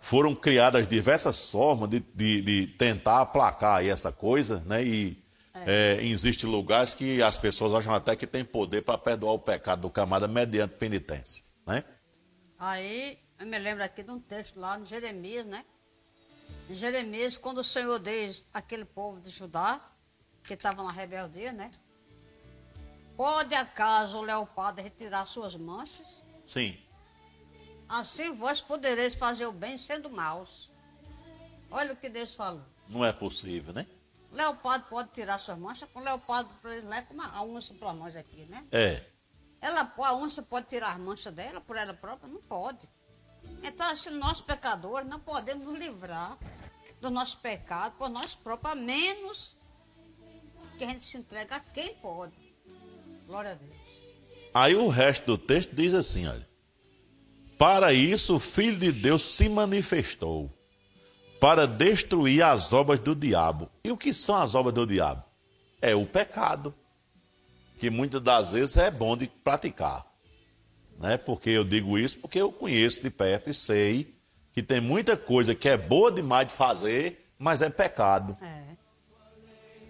foram 0.00 0.34
criadas 0.34 0.88
diversas 0.88 1.50
formas 1.50 1.90
de, 1.90 2.00
de, 2.00 2.40
de 2.40 2.66
tentar 2.66 3.20
aplacar 3.20 3.80
aí 3.80 3.90
essa 3.90 4.10
coisa, 4.10 4.60
né? 4.64 4.82
E 4.82 5.22
é. 5.52 5.98
É, 5.98 6.02
existem 6.02 6.48
lugares 6.48 6.94
que 6.94 7.22
as 7.22 7.36
pessoas 7.36 7.74
acham 7.74 7.94
até 7.94 8.16
que 8.16 8.26
tem 8.26 8.42
poder 8.42 8.80
para 8.80 8.96
perdoar 8.96 9.34
o 9.34 9.38
pecado 9.38 9.82
do 9.82 9.90
camada 9.90 10.26
mediante 10.26 10.76
penitência, 10.76 11.44
né? 11.66 11.84
Aí, 12.58 13.18
eu 13.38 13.46
me 13.46 13.58
lembro 13.58 13.84
aqui 13.84 14.02
de 14.02 14.10
um 14.12 14.18
texto 14.18 14.58
lá 14.58 14.78
no 14.78 14.86
Jeremias, 14.86 15.44
né? 15.44 15.62
Em 16.70 16.74
Jeremias, 16.74 17.36
quando 17.36 17.58
o 17.58 17.64
Senhor 17.64 17.98
diz 17.98 18.46
aquele 18.54 18.86
povo 18.86 19.20
de 19.20 19.28
Judá, 19.28 19.78
que 20.42 20.54
estava 20.54 20.82
na 20.82 20.90
rebeldia, 20.90 21.52
né? 21.52 21.70
Pode 23.16 23.54
acaso 23.54 24.18
o 24.18 24.22
leopardo 24.22 24.80
retirar 24.80 25.26
suas 25.26 25.54
manchas? 25.56 26.06
Sim. 26.46 26.78
Assim 27.88 28.32
vós 28.32 28.60
podereis 28.60 29.14
fazer 29.14 29.46
o 29.46 29.52
bem 29.52 29.76
sendo 29.76 30.10
maus. 30.10 30.70
Olha 31.70 31.92
o 31.92 31.96
que 31.96 32.08
Deus 32.08 32.34
falou. 32.34 32.64
Não 32.88 33.04
é 33.04 33.12
possível, 33.12 33.72
né? 33.72 33.86
Leopardo 34.30 34.86
pode 34.88 35.10
tirar 35.10 35.38
suas 35.38 35.58
manchas, 35.58 35.88
com 35.92 36.00
leopardo 36.00 36.50
ele 36.64 36.94
é 36.94 37.02
como 37.02 37.20
a 37.20 37.42
onça 37.42 37.74
para 37.74 37.92
nós 37.92 38.16
aqui, 38.16 38.46
né? 38.46 38.66
É. 38.72 39.04
Ela, 39.60 39.92
a 39.96 40.14
onça 40.14 40.42
pode 40.42 40.66
tirar 40.66 40.92
as 40.92 40.98
manchas 40.98 41.32
dela 41.32 41.60
por 41.60 41.76
ela 41.76 41.94
própria? 41.94 42.32
Não 42.32 42.40
pode. 42.40 42.88
Então, 43.62 43.88
assim, 43.88 44.10
nós 44.10 44.40
pecadores 44.40 45.08
não 45.08 45.20
podemos 45.20 45.66
nos 45.66 45.78
livrar 45.78 46.38
do 47.00 47.10
nosso 47.10 47.38
pecado 47.38 47.94
por 47.96 48.08
nós 48.08 48.34
próprios, 48.34 48.72
a 48.72 48.74
menos 48.74 49.56
que 50.78 50.84
a 50.84 50.88
gente 50.88 51.04
se 51.04 51.16
entregue 51.16 51.52
a 51.52 51.60
quem 51.60 51.94
pode. 51.96 52.34
Glória 53.26 53.52
a 53.52 53.54
Deus. 53.54 53.72
Aí 54.54 54.74
o 54.74 54.88
resto 54.88 55.26
do 55.26 55.38
texto 55.38 55.74
diz 55.74 55.94
assim, 55.94 56.26
olha. 56.26 56.46
Para 57.58 57.92
isso 57.92 58.36
o 58.36 58.40
Filho 58.40 58.76
de 58.76 58.90
Deus 58.90 59.22
se 59.22 59.48
manifestou, 59.48 60.50
para 61.40 61.66
destruir 61.66 62.42
as 62.42 62.72
obras 62.72 62.98
do 62.98 63.14
diabo. 63.14 63.70
E 63.84 63.90
o 63.90 63.96
que 63.96 64.12
são 64.12 64.34
as 64.34 64.54
obras 64.54 64.74
do 64.74 64.86
diabo? 64.86 65.22
É 65.80 65.94
o 65.94 66.04
pecado, 66.04 66.74
que 67.78 67.88
muitas 67.88 68.20
das 68.20 68.50
vezes 68.52 68.76
é 68.76 68.90
bom 68.90 69.16
de 69.16 69.28
praticar. 69.28 70.06
Né? 70.98 71.16
Porque 71.16 71.50
eu 71.50 71.64
digo 71.64 71.98
isso 71.98 72.18
porque 72.18 72.40
eu 72.40 72.52
conheço 72.52 73.02
de 73.02 73.10
perto 73.10 73.50
e 73.50 73.54
sei 73.54 74.14
que 74.52 74.62
tem 74.62 74.80
muita 74.80 75.16
coisa 75.16 75.54
que 75.54 75.68
é 75.68 75.76
boa 75.76 76.12
demais 76.12 76.48
de 76.48 76.52
fazer, 76.52 77.32
mas 77.38 77.62
é 77.62 77.70
pecado. 77.70 78.36
É. 78.42 78.62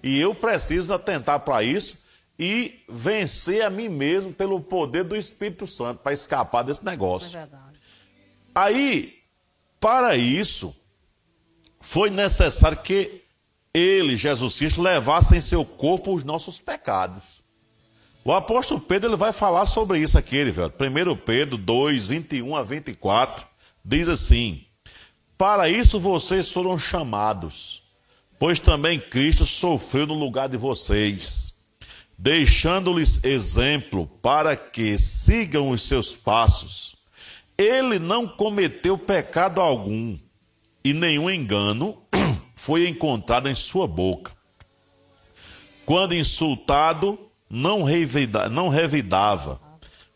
E 0.02 0.20
eu 0.20 0.34
preciso 0.34 0.92
atentar 0.94 1.40
para 1.40 1.62
isso 1.62 1.98
e 2.38 2.84
vencer 2.88 3.62
a 3.62 3.70
mim 3.70 3.88
mesmo 3.88 4.32
pelo 4.32 4.60
poder 4.60 5.04
do 5.04 5.16
Espírito 5.16 5.66
Santo 5.66 6.00
para 6.00 6.12
escapar 6.12 6.62
desse 6.62 6.84
negócio. 6.84 7.38
É. 7.38 7.48
Aí, 8.54 9.18
para 9.78 10.16
isso, 10.16 10.74
foi 11.80 12.10
necessário 12.10 12.78
que 12.78 13.22
ele, 13.74 14.16
Jesus 14.16 14.58
Cristo, 14.58 14.82
levasse 14.82 15.36
em 15.36 15.40
seu 15.40 15.64
corpo 15.64 16.14
os 16.14 16.24
nossos 16.24 16.60
pecados. 16.60 17.42
O 18.24 18.32
apóstolo 18.32 18.80
Pedro 18.80 19.10
ele 19.10 19.16
vai 19.16 19.32
falar 19.32 19.66
sobre 19.66 19.98
isso 19.98 20.16
aqui, 20.16 20.36
ele, 20.36 20.52
velho. 20.52 20.72
1 20.72 21.16
Pedro 21.16 21.56
2, 21.56 22.06
21 22.06 22.54
a 22.54 22.62
24, 22.62 23.44
diz 23.84 24.08
assim: 24.08 24.64
Para 25.36 25.68
isso 25.68 25.98
vocês 25.98 26.50
foram 26.50 26.78
chamados, 26.78 27.82
pois 28.38 28.60
também 28.60 29.00
Cristo 29.00 29.44
sofreu 29.44 30.06
no 30.06 30.14
lugar 30.14 30.48
de 30.48 30.56
vocês, 30.56 31.61
deixando-lhes 32.22 33.24
exemplo 33.24 34.06
para 34.06 34.54
que 34.54 34.96
sigam 34.96 35.70
os 35.70 35.82
seus 35.82 36.14
passos 36.14 37.02
ele 37.58 37.98
não 37.98 38.28
cometeu 38.28 38.96
pecado 38.96 39.60
algum 39.60 40.16
e 40.84 40.92
nenhum 40.92 41.28
engano 41.28 42.00
foi 42.54 42.88
encontrado 42.88 43.48
em 43.48 43.54
sua 43.54 43.86
boca. 43.88 44.32
Quando 45.84 46.14
insultado, 46.14 47.18
não, 47.50 47.80
não 48.50 48.68
revidava. 48.68 49.60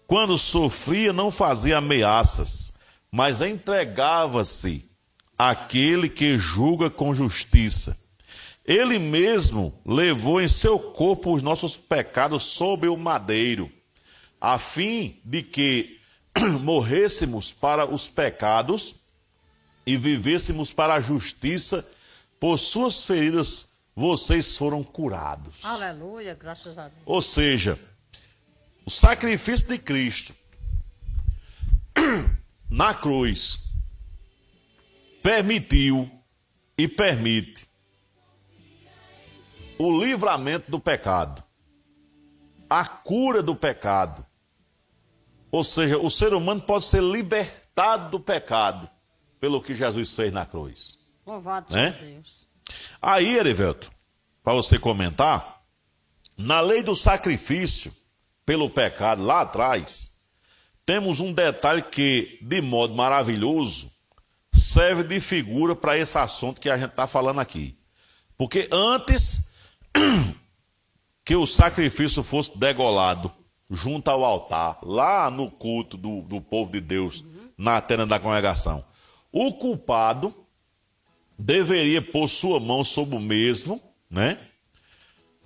Quando 0.06 0.38
sofria, 0.38 1.12
não 1.12 1.30
fazia 1.30 1.78
ameaças, 1.78 2.74
mas 3.10 3.40
entregava-se 3.40 4.88
àquele 5.36 6.08
que 6.08 6.38
julga 6.38 6.88
com 6.88 7.14
justiça. 7.14 8.05
Ele 8.66 8.98
mesmo 8.98 9.80
levou 9.86 10.40
em 10.40 10.48
seu 10.48 10.78
corpo 10.78 11.32
os 11.32 11.42
nossos 11.42 11.76
pecados 11.76 12.42
sobre 12.42 12.88
o 12.88 12.96
madeiro, 12.96 13.70
a 14.40 14.58
fim 14.58 15.20
de 15.24 15.40
que 15.42 16.00
morrêssemos 16.62 17.52
para 17.52 17.86
os 17.86 18.08
pecados 18.08 18.96
e 19.86 19.96
vivêssemos 19.96 20.72
para 20.72 20.94
a 20.94 21.00
justiça, 21.00 21.88
por 22.40 22.58
suas 22.58 23.06
feridas 23.06 23.76
vocês 23.94 24.56
foram 24.56 24.82
curados. 24.82 25.64
Aleluia, 25.64 26.34
graças 26.34 26.76
a 26.76 26.88
Deus. 26.88 27.02
Ou 27.06 27.22
seja, 27.22 27.78
o 28.84 28.90
sacrifício 28.90 29.68
de 29.68 29.78
Cristo 29.78 30.34
na 32.68 32.92
cruz 32.92 33.60
permitiu 35.22 36.10
e 36.76 36.88
permite 36.88 37.65
o 39.78 40.04
livramento 40.04 40.70
do 40.70 40.80
pecado, 40.80 41.42
a 42.68 42.84
cura 42.86 43.42
do 43.42 43.54
pecado, 43.54 44.24
ou 45.50 45.62
seja, 45.62 45.98
o 45.98 46.10
ser 46.10 46.34
humano 46.34 46.60
pode 46.60 46.84
ser 46.84 47.02
libertado 47.02 48.10
do 48.10 48.20
pecado 48.20 48.88
pelo 49.40 49.62
que 49.62 49.74
Jesus 49.74 50.14
fez 50.14 50.32
na 50.32 50.44
cruz. 50.44 50.98
Louvado 51.26 51.72
né? 51.72 51.92
seja 51.92 52.04
Deus. 52.04 52.48
Aí, 53.00 53.36
Erivelto, 53.38 53.90
para 54.42 54.54
você 54.54 54.78
comentar, 54.78 55.62
na 56.36 56.60
lei 56.60 56.82
do 56.82 56.94
sacrifício 56.94 57.92
pelo 58.44 58.68
pecado 58.68 59.22
lá 59.22 59.42
atrás, 59.42 60.12
temos 60.84 61.20
um 61.20 61.32
detalhe 61.32 61.82
que, 61.82 62.38
de 62.42 62.60
modo 62.60 62.94
maravilhoso, 62.94 63.90
serve 64.52 65.02
de 65.04 65.20
figura 65.20 65.74
para 65.74 65.98
esse 65.98 66.16
assunto 66.16 66.60
que 66.60 66.70
a 66.70 66.76
gente 66.76 66.90
está 66.90 67.06
falando 67.06 67.40
aqui. 67.40 67.76
Porque 68.36 68.68
antes 68.70 69.52
que 71.24 71.36
o 71.36 71.46
sacrifício 71.46 72.22
fosse 72.22 72.56
degolado 72.58 73.32
junto 73.68 74.08
ao 74.08 74.24
altar, 74.24 74.78
lá 74.82 75.30
no 75.30 75.50
culto 75.50 75.96
do, 75.96 76.22
do 76.22 76.40
povo 76.40 76.70
de 76.70 76.80
Deus, 76.80 77.24
na 77.58 77.80
tenda 77.80 78.06
da 78.06 78.18
congregação. 78.18 78.84
O 79.32 79.52
culpado 79.54 80.34
deveria 81.38 82.00
pôr 82.00 82.28
sua 82.28 82.60
mão 82.60 82.84
sobre 82.84 83.16
o 83.16 83.20
mesmo, 83.20 83.82
né? 84.10 84.38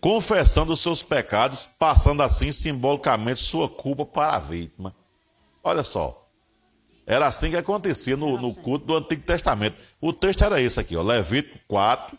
Confessando 0.01 0.72
os 0.72 0.80
seus 0.80 1.03
pecados, 1.03 1.68
passando 1.78 2.22
assim 2.22 2.53
simbolicamente 2.53 3.40
sua 3.40 3.68
culpa 3.68 4.05
para 4.07 4.36
a 4.36 4.38
vítima. 4.38 4.94
Olha 5.62 5.84
só. 5.84 6.28
Era 7.07 7.26
assim 7.26 7.51
que 7.51 7.57
acontecia 7.57 8.16
no, 8.16 8.38
no 8.38 8.55
culto 8.55 8.86
do 8.86 8.96
Antigo 8.96 9.22
Testamento. 9.22 9.76
O 10.01 10.12
texto 10.12 10.44
era 10.44 10.61
esse 10.61 10.78
aqui, 10.78 10.96
ó, 10.96 11.03
Levítico 11.03 11.59
4, 11.66 12.16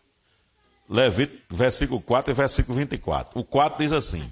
Levítico, 0.92 1.42
versículo 1.50 2.02
4 2.02 2.34
e 2.34 2.36
versículo 2.36 2.78
24. 2.78 3.40
O 3.40 3.46
4 3.46 3.80
diz 3.80 3.94
assim: 3.94 4.30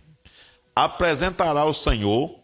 apresentará 0.75 1.61
ao 1.61 1.71
Senhor 1.71 2.37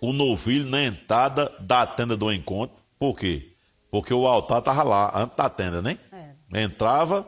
o 0.00 0.12
novilho 0.12 0.70
na 0.70 0.84
entrada 0.84 1.52
da 1.58 1.84
tenda 1.84 2.16
do 2.16 2.32
encontro. 2.32 2.76
Por 3.00 3.16
quê? 3.16 3.50
Porque 3.90 4.14
o 4.14 4.24
altar 4.26 4.60
estava 4.60 4.84
lá, 4.84 5.12
antes 5.16 5.36
da 5.36 5.50
tenda, 5.50 5.82
né? 5.82 5.98
É. 6.12 6.62
Entrava, 6.62 7.26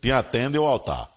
tinha 0.00 0.18
a 0.18 0.22
tenda 0.22 0.56
e 0.56 0.60
o 0.60 0.66
altar. 0.66 1.10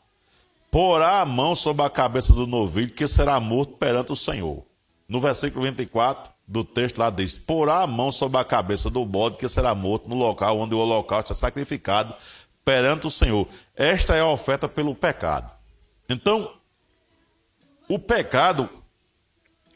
porá 0.70 1.22
a 1.22 1.26
mão 1.26 1.56
sobre 1.56 1.86
a 1.86 1.90
cabeça 1.90 2.34
do 2.34 2.46
novilho, 2.46 2.92
que 2.92 3.08
será 3.08 3.40
morto 3.40 3.78
perante 3.78 4.12
o 4.12 4.16
Senhor. 4.18 4.66
No 5.08 5.22
versículo 5.22 5.64
24 5.64 6.30
do 6.46 6.66
texto 6.66 6.98
lá 6.98 7.10
diz: 7.10 7.38
porá 7.38 7.84
a 7.84 7.88
mão 7.88 8.12
sobre 8.12 8.38
a 8.38 8.44
cabeça 8.44 8.90
do 8.90 9.06
bode, 9.06 9.38
que 9.38 9.48
será 9.48 9.74
morto 9.74 10.10
no 10.10 10.16
local 10.16 10.60
onde 10.60 10.76
o 10.76 10.80
holocausto 10.80 11.32
é 11.32 11.36
sacrificado 11.36 12.14
perante 12.64 13.08
o 13.08 13.12
Senhor. 13.12 13.48
Esta 13.76 14.16
é 14.16 14.22
a 14.22 14.28
oferta 14.28 14.68
pelo 14.70 14.96
pecado. 14.96 15.52
Então, 16.08 16.54
o 17.88 18.00
pecado, 18.00 18.70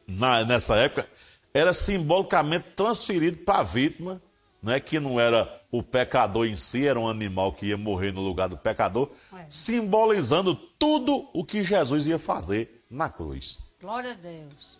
na, 0.07 0.43
nessa 0.43 0.75
época, 0.75 1.07
era 1.53 1.73
simbolicamente 1.73 2.69
transferido 2.75 3.39
para 3.39 3.59
a 3.59 3.63
vítima, 3.63 4.21
né, 4.61 4.79
que 4.79 4.99
não 4.99 5.19
era 5.19 5.57
o 5.71 5.83
pecador 5.83 6.45
em 6.45 6.55
si, 6.55 6.87
era 6.87 6.99
um 6.99 7.07
animal 7.07 7.51
que 7.53 7.67
ia 7.67 7.77
morrer 7.77 8.11
no 8.11 8.21
lugar 8.21 8.47
do 8.47 8.57
pecador, 8.57 9.11
é. 9.33 9.45
simbolizando 9.49 10.55
tudo 10.55 11.29
o 11.33 11.43
que 11.43 11.63
Jesus 11.63 12.07
ia 12.07 12.17
fazer 12.17 12.85
na 12.89 13.09
cruz. 13.09 13.65
Glória 13.81 14.11
a 14.11 14.15
Deus. 14.15 14.79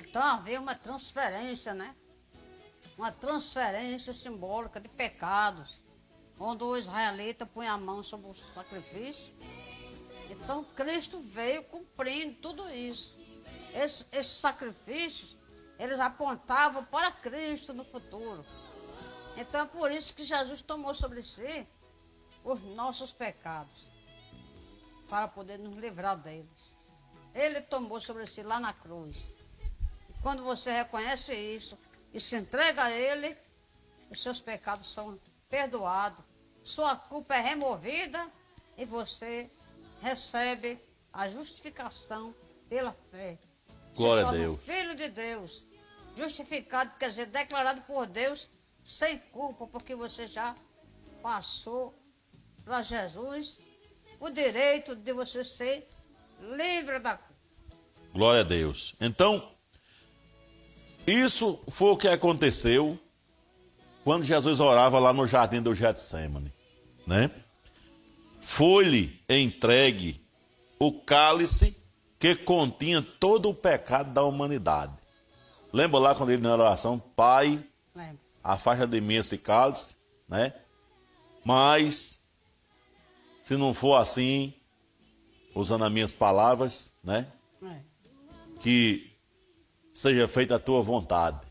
Então 0.00 0.22
havia 0.22 0.60
uma 0.60 0.74
transferência, 0.74 1.74
né? 1.74 1.94
Uma 2.96 3.12
transferência 3.12 4.12
simbólica 4.12 4.80
de 4.80 4.88
pecados, 4.88 5.80
onde 6.38 6.64
o 6.64 6.76
israelita 6.76 7.46
punha 7.46 7.72
a 7.72 7.78
mão 7.78 8.02
sobre 8.02 8.30
o 8.30 8.34
sacrifício. 8.34 9.34
Então 10.30 10.64
Cristo 10.76 11.20
veio 11.20 11.62
cumprindo 11.64 12.36
tudo 12.36 12.68
isso. 12.70 13.18
Esses, 13.74 14.06
esses 14.12 14.38
sacrifícios, 14.38 15.36
eles 15.78 16.00
apontavam 16.00 16.84
para 16.84 17.10
Cristo 17.10 17.72
no 17.72 17.84
futuro. 17.84 18.44
Então 19.36 19.62
é 19.62 19.66
por 19.66 19.90
isso 19.90 20.14
que 20.14 20.24
Jesus 20.24 20.60
tomou 20.62 20.92
sobre 20.92 21.22
si 21.22 21.66
os 22.44 22.60
nossos 22.62 23.12
pecados, 23.12 23.92
para 25.08 25.28
poder 25.28 25.58
nos 25.58 25.76
livrar 25.76 26.16
deles. 26.16 26.76
Ele 27.34 27.60
tomou 27.60 28.00
sobre 28.00 28.26
si 28.26 28.42
lá 28.42 28.58
na 28.58 28.72
cruz. 28.72 29.38
E 30.08 30.22
quando 30.22 30.42
você 30.42 30.72
reconhece 30.72 31.34
isso 31.34 31.78
e 32.12 32.18
se 32.20 32.36
entrega 32.36 32.84
a 32.84 32.90
Ele, 32.90 33.36
os 34.10 34.22
seus 34.22 34.40
pecados 34.40 34.90
são 34.90 35.18
perdoados, 35.48 36.24
sua 36.68 36.94
culpa 36.94 37.34
é 37.34 37.40
removida 37.40 38.30
e 38.76 38.84
você 38.84 39.50
recebe 40.02 40.78
a 41.10 41.26
justificação 41.26 42.34
pela 42.68 42.94
fé. 43.10 43.38
Glória 43.96 44.26
a 44.26 44.30
Deus. 44.30 44.60
Filho 44.60 44.94
de 44.94 45.08
Deus, 45.08 45.66
justificado, 46.14 46.94
quer 46.98 47.08
dizer, 47.08 47.26
declarado 47.26 47.80
por 47.82 48.06
Deus 48.06 48.50
sem 48.84 49.18
culpa, 49.18 49.66
porque 49.66 49.94
você 49.94 50.26
já 50.26 50.54
passou 51.22 51.98
para 52.62 52.82
Jesus 52.82 53.60
o 54.20 54.28
direito 54.28 54.94
de 54.94 55.12
você 55.14 55.42
ser 55.42 55.88
livre 56.38 56.98
da 56.98 57.16
culpa. 57.16 57.34
Glória 58.12 58.42
a 58.42 58.44
Deus. 58.44 58.94
Então, 59.00 59.56
isso 61.06 61.64
foi 61.70 61.92
o 61.92 61.96
que 61.96 62.08
aconteceu 62.08 62.98
quando 64.04 64.22
Jesus 64.22 64.60
orava 64.60 64.98
lá 64.98 65.14
no 65.14 65.26
jardim 65.26 65.62
do 65.62 65.74
Getsemane, 65.74 66.52
né? 67.08 67.30
Foi-lhe 68.38 69.20
entregue 69.28 70.20
o 70.78 70.92
cálice 70.92 71.82
que 72.18 72.36
continha 72.36 73.02
todo 73.02 73.48
o 73.48 73.54
pecado 73.54 74.12
da 74.12 74.22
humanidade. 74.22 74.92
Lembra 75.72 75.98
lá 75.98 76.14
quando 76.14 76.30
ele 76.30 76.42
na 76.42 76.52
oração, 76.52 76.98
Pai, 76.98 77.64
Lembra 77.94 78.28
afasta 78.42 78.86
de 78.86 79.00
mim 79.00 79.14
esse 79.14 79.38
cálice, 79.38 79.96
né? 80.28 80.54
Mas, 81.44 82.20
se 83.42 83.56
não 83.56 83.72
for 83.74 83.96
assim, 83.96 84.54
usando 85.54 85.84
as 85.84 85.92
minhas 85.92 86.14
palavras, 86.14 86.92
né? 87.02 87.26
É. 87.62 87.80
Que 88.60 89.16
seja 89.92 90.28
feita 90.28 90.56
a 90.56 90.58
tua 90.58 90.82
vontade. 90.82 91.46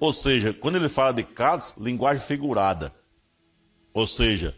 Ou 0.00 0.12
seja, 0.12 0.52
quando 0.52 0.76
ele 0.76 0.88
fala 0.88 1.12
de 1.12 1.24
cálice, 1.24 1.74
linguagem 1.78 2.22
figurada. 2.22 2.94
Ou 3.98 4.06
seja, 4.06 4.56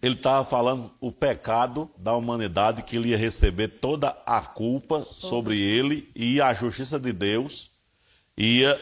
ele 0.00 0.14
estava 0.14 0.42
falando 0.42 0.90
o 1.02 1.12
pecado 1.12 1.90
da 1.98 2.14
humanidade 2.14 2.82
que 2.82 2.96
ele 2.96 3.10
ia 3.10 3.18
receber 3.18 3.68
toda 3.68 4.16
a 4.24 4.40
culpa 4.40 5.04
sobre 5.04 5.60
ele 5.60 6.10
e 6.16 6.40
a 6.40 6.54
justiça 6.54 6.98
de 6.98 7.12
Deus 7.12 7.70
ia 8.34 8.74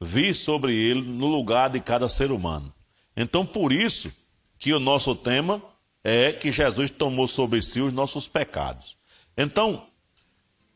vir 0.00 0.34
sobre 0.34 0.74
ele 0.74 1.02
no 1.02 1.26
lugar 1.26 1.68
de 1.68 1.78
cada 1.78 2.08
ser 2.08 2.32
humano. 2.32 2.72
Então, 3.14 3.44
por 3.44 3.70
isso 3.70 4.10
que 4.58 4.72
o 4.72 4.80
nosso 4.80 5.14
tema 5.14 5.62
é 6.02 6.32
que 6.32 6.50
Jesus 6.50 6.90
tomou 6.90 7.26
sobre 7.26 7.60
si 7.60 7.82
os 7.82 7.92
nossos 7.92 8.28
pecados. 8.28 8.96
Então, 9.36 9.86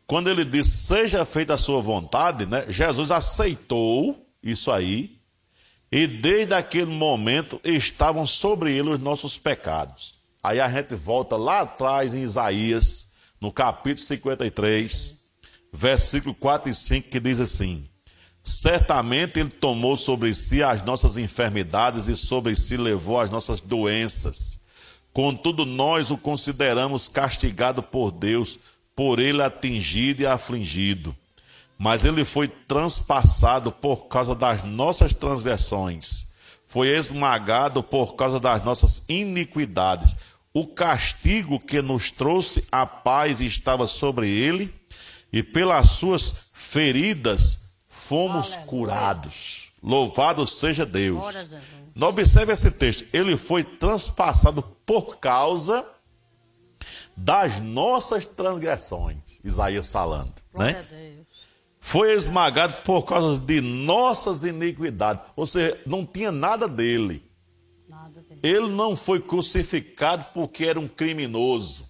quando 0.06 0.28
ele 0.28 0.44
diz 0.44 0.66
seja 0.66 1.24
feita 1.24 1.54
a 1.54 1.58
sua 1.58 1.80
vontade, 1.80 2.44
né, 2.44 2.66
Jesus 2.68 3.10
aceitou 3.10 4.28
isso 4.42 4.70
aí, 4.70 5.18
e 5.96 6.08
desde 6.08 6.52
aquele 6.52 6.90
momento 6.90 7.60
estavam 7.62 8.26
sobre 8.26 8.72
ele 8.72 8.90
os 8.90 8.98
nossos 8.98 9.38
pecados. 9.38 10.18
Aí 10.42 10.60
a 10.60 10.68
gente 10.68 10.96
volta 10.96 11.36
lá 11.36 11.60
atrás 11.60 12.12
em 12.12 12.22
Isaías, 12.22 13.12
no 13.40 13.52
capítulo 13.52 14.04
53, 14.04 15.14
versículo 15.72 16.34
4 16.34 16.68
e 16.68 16.74
5, 16.74 17.10
que 17.10 17.20
diz 17.20 17.38
assim: 17.38 17.88
Certamente 18.42 19.38
Ele 19.38 19.48
tomou 19.48 19.96
sobre 19.96 20.34
si 20.34 20.64
as 20.64 20.82
nossas 20.82 21.16
enfermidades 21.16 22.08
e 22.08 22.16
sobre 22.16 22.56
si 22.56 22.76
levou 22.76 23.20
as 23.20 23.30
nossas 23.30 23.60
doenças. 23.60 24.64
Contudo, 25.12 25.64
nós 25.64 26.10
o 26.10 26.18
consideramos 26.18 27.06
castigado 27.06 27.84
por 27.84 28.10
Deus, 28.10 28.58
por 28.96 29.20
Ele 29.20 29.40
atingido 29.40 30.22
e 30.22 30.26
afligido. 30.26 31.16
Mas 31.78 32.04
Ele 32.04 32.24
foi 32.24 32.48
transpassado 32.48 33.72
por 33.72 34.06
causa 34.06 34.34
das 34.34 34.62
nossas 34.62 35.12
transgressões, 35.12 36.28
foi 36.66 36.88
esmagado 36.88 37.82
por 37.82 38.14
causa 38.14 38.38
das 38.40 38.64
nossas 38.64 39.04
iniquidades. 39.08 40.16
O 40.52 40.66
castigo 40.68 41.58
que 41.58 41.82
nos 41.82 42.10
trouxe 42.10 42.64
a 42.70 42.86
paz 42.86 43.40
estava 43.40 43.86
sobre 43.86 44.28
Ele, 44.28 44.72
e 45.32 45.42
pelas 45.42 45.90
suas 45.90 46.32
feridas 46.52 47.74
fomos 47.88 48.54
curados. 48.54 49.72
Louvado 49.82 50.46
seja 50.46 50.86
Deus. 50.86 51.20
Não 51.94 52.08
observe 52.08 52.52
esse 52.52 52.70
texto. 52.70 53.04
Ele 53.12 53.36
foi 53.36 53.64
transpassado 53.64 54.62
por 54.86 55.16
causa 55.18 55.84
das 57.16 57.60
nossas 57.60 58.24
transgressões. 58.24 59.40
Isaías 59.42 59.90
falando. 59.90 60.32
né? 60.54 60.72
Foi 61.86 62.14
esmagado 62.14 62.78
por 62.82 63.02
causa 63.02 63.38
de 63.38 63.60
nossas 63.60 64.42
iniquidades. 64.42 65.22
Ou 65.36 65.46
seja, 65.46 65.78
não 65.84 66.06
tinha 66.06 66.32
nada 66.32 66.66
dele. 66.66 67.22
Nada 67.86 68.22
dele. 68.22 68.40
Ele 68.42 68.68
não 68.70 68.96
foi 68.96 69.20
crucificado 69.20 70.24
porque 70.32 70.64
era 70.64 70.80
um 70.80 70.88
criminoso. 70.88 71.84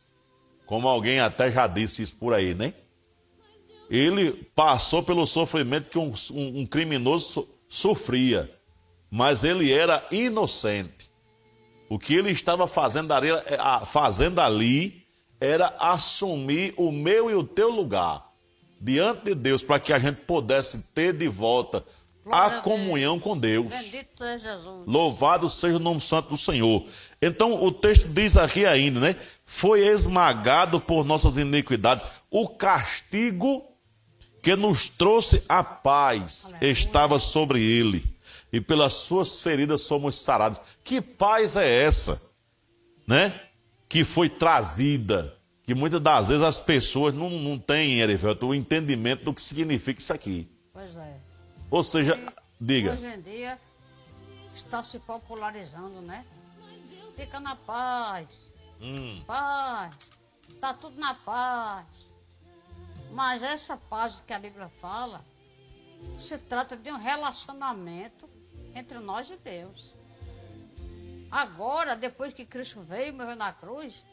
Como 0.66 0.88
alguém 0.88 1.20
até 1.20 1.48
já 1.48 1.68
disse 1.68 2.02
isso 2.02 2.16
por 2.16 2.34
aí, 2.34 2.56
né? 2.56 2.74
ele 3.88 4.32
passou 4.52 5.00
pelo 5.00 5.24
sofrimento 5.26 5.90
que 5.90 5.98
um, 5.98 6.12
um, 6.32 6.62
um 6.62 6.66
criminoso 6.66 7.48
sofria, 7.68 8.52
mas 9.08 9.44
ele 9.44 9.72
era 9.72 10.04
inocente. 10.10 11.12
O 11.88 12.00
que 12.00 12.16
ele 12.16 12.32
estava 12.32 12.66
fazendo 12.66 13.12
ali, 13.12 13.30
é, 13.30 13.86
fazendo 13.86 14.40
ali 14.40 15.06
era 15.40 15.68
assumir 15.78 16.74
o 16.76 16.90
meu 16.90 17.30
e 17.30 17.34
o 17.34 17.44
teu 17.44 17.70
lugar 17.70 18.33
diante 18.84 19.24
de 19.24 19.34
Deus, 19.34 19.62
para 19.62 19.80
que 19.80 19.94
a 19.94 19.98
gente 19.98 20.20
pudesse 20.22 20.78
ter 20.94 21.14
de 21.14 21.26
volta 21.26 21.82
Glória 22.22 22.58
a 22.58 22.60
comunhão 22.60 23.18
com 23.18 23.36
Deus. 23.36 23.74
Bendito 23.74 24.18
seja 24.18 24.38
Jesus. 24.38 24.84
Louvado 24.86 25.48
seja 25.48 25.76
o 25.76 25.80
nome 25.80 26.02
santo 26.02 26.28
do 26.28 26.36
Senhor. 26.36 26.86
Então 27.20 27.64
o 27.64 27.72
texto 27.72 28.08
diz 28.08 28.36
aqui 28.36 28.66
ainda, 28.66 29.00
né? 29.00 29.16
Foi 29.46 29.80
esmagado 29.86 30.78
por 30.78 31.02
nossas 31.02 31.38
iniquidades. 31.38 32.06
O 32.30 32.46
castigo 32.46 33.64
que 34.42 34.54
nos 34.54 34.90
trouxe 34.90 35.42
a 35.48 35.64
paz 35.64 36.52
Aleluia. 36.52 36.70
estava 36.70 37.18
sobre 37.18 37.62
ele, 37.62 38.04
e 38.52 38.60
pelas 38.60 38.92
suas 38.92 39.40
feridas 39.40 39.80
somos 39.80 40.20
sarados. 40.20 40.60
Que 40.82 41.00
paz 41.00 41.56
é 41.56 41.84
essa, 41.84 42.20
né? 43.06 43.32
Que 43.88 44.04
foi 44.04 44.28
trazida, 44.28 45.34
que 45.64 45.74
muitas 45.74 46.00
das 46.00 46.28
vezes 46.28 46.42
as 46.42 46.60
pessoas 46.60 47.14
não, 47.14 47.30
não 47.30 47.58
têm, 47.58 48.00
Erivelto, 48.00 48.46
o 48.46 48.54
entendimento 48.54 49.24
do 49.24 49.34
que 49.34 49.42
significa 49.42 50.00
isso 50.00 50.12
aqui. 50.12 50.48
Pois 50.72 50.94
é. 50.96 51.16
Ou 51.70 51.82
seja, 51.82 52.14
hoje, 52.14 52.26
diga. 52.60 52.92
Hoje 52.92 53.06
em 53.06 53.20
dia 53.20 53.58
está 54.54 54.82
se 54.82 54.98
popularizando, 54.98 56.00
né? 56.02 56.24
Fica 57.16 57.40
na 57.40 57.56
paz. 57.56 58.52
Hum. 58.80 59.22
Paz. 59.26 59.96
Está 60.48 60.74
tudo 60.74 60.98
na 60.98 61.14
paz. 61.14 62.14
Mas 63.12 63.42
essa 63.42 63.76
paz 63.76 64.22
que 64.26 64.32
a 64.32 64.38
Bíblia 64.38 64.68
fala 64.80 65.24
se 66.18 66.36
trata 66.36 66.76
de 66.76 66.90
um 66.90 66.98
relacionamento 66.98 68.28
entre 68.74 68.98
nós 68.98 69.30
e 69.30 69.36
Deus. 69.36 69.94
Agora, 71.30 71.96
depois 71.96 72.32
que 72.32 72.44
Cristo 72.44 72.80
veio 72.82 73.08
e 73.08 73.12
morreu 73.12 73.36
na 73.36 73.52
cruz, 73.52 74.06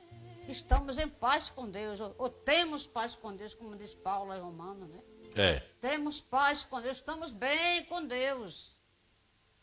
estamos 0.48 0.98
em 0.98 1.08
paz 1.08 1.50
com 1.50 1.70
Deus, 1.70 2.00
ou, 2.00 2.16
ou 2.18 2.30
temos 2.30 2.86
paz 2.86 3.16
com 3.16 3.36
Deus, 3.36 3.54
como 3.54 3.76
diz 3.76 3.94
Paulo 3.94 4.34
em 4.34 4.40
Romano, 4.40 4.88
né? 4.88 5.00
É. 5.36 5.60
Temos 5.80 6.20
paz 6.20 6.64
com 6.64 6.82
Deus, 6.82 6.98
estamos 6.98 7.32
bem 7.32 7.86
com 7.86 8.06
Deus. 8.06 8.80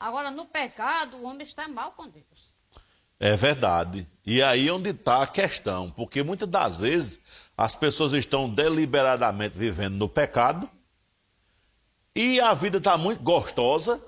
Agora, 0.01 0.31
no 0.31 0.47
pecado, 0.47 1.17
o 1.17 1.25
homem 1.25 1.47
está 1.47 1.69
mal 1.69 1.93
com 1.93 2.09
Deus. 2.09 2.55
É 3.21 3.37
verdade. 3.37 4.09
E 4.25 4.43
aí 4.43 4.69
é 4.69 4.73
onde 4.73 4.91
está 4.91 5.23
a 5.23 5.27
questão, 5.27 5.91
porque 5.91 6.23
muitas 6.23 6.49
das 6.49 6.79
vezes 6.79 7.21
as 7.57 7.75
pessoas 7.75 8.13
estão 8.13 8.49
deliberadamente 8.49 9.59
vivendo 9.59 9.97
no 9.97 10.09
pecado 10.09 10.71
e 12.15 12.41
a 12.41 12.55
vida 12.55 12.79
está 12.79 12.97
muito 12.97 13.23
gostosa, 13.23 14.01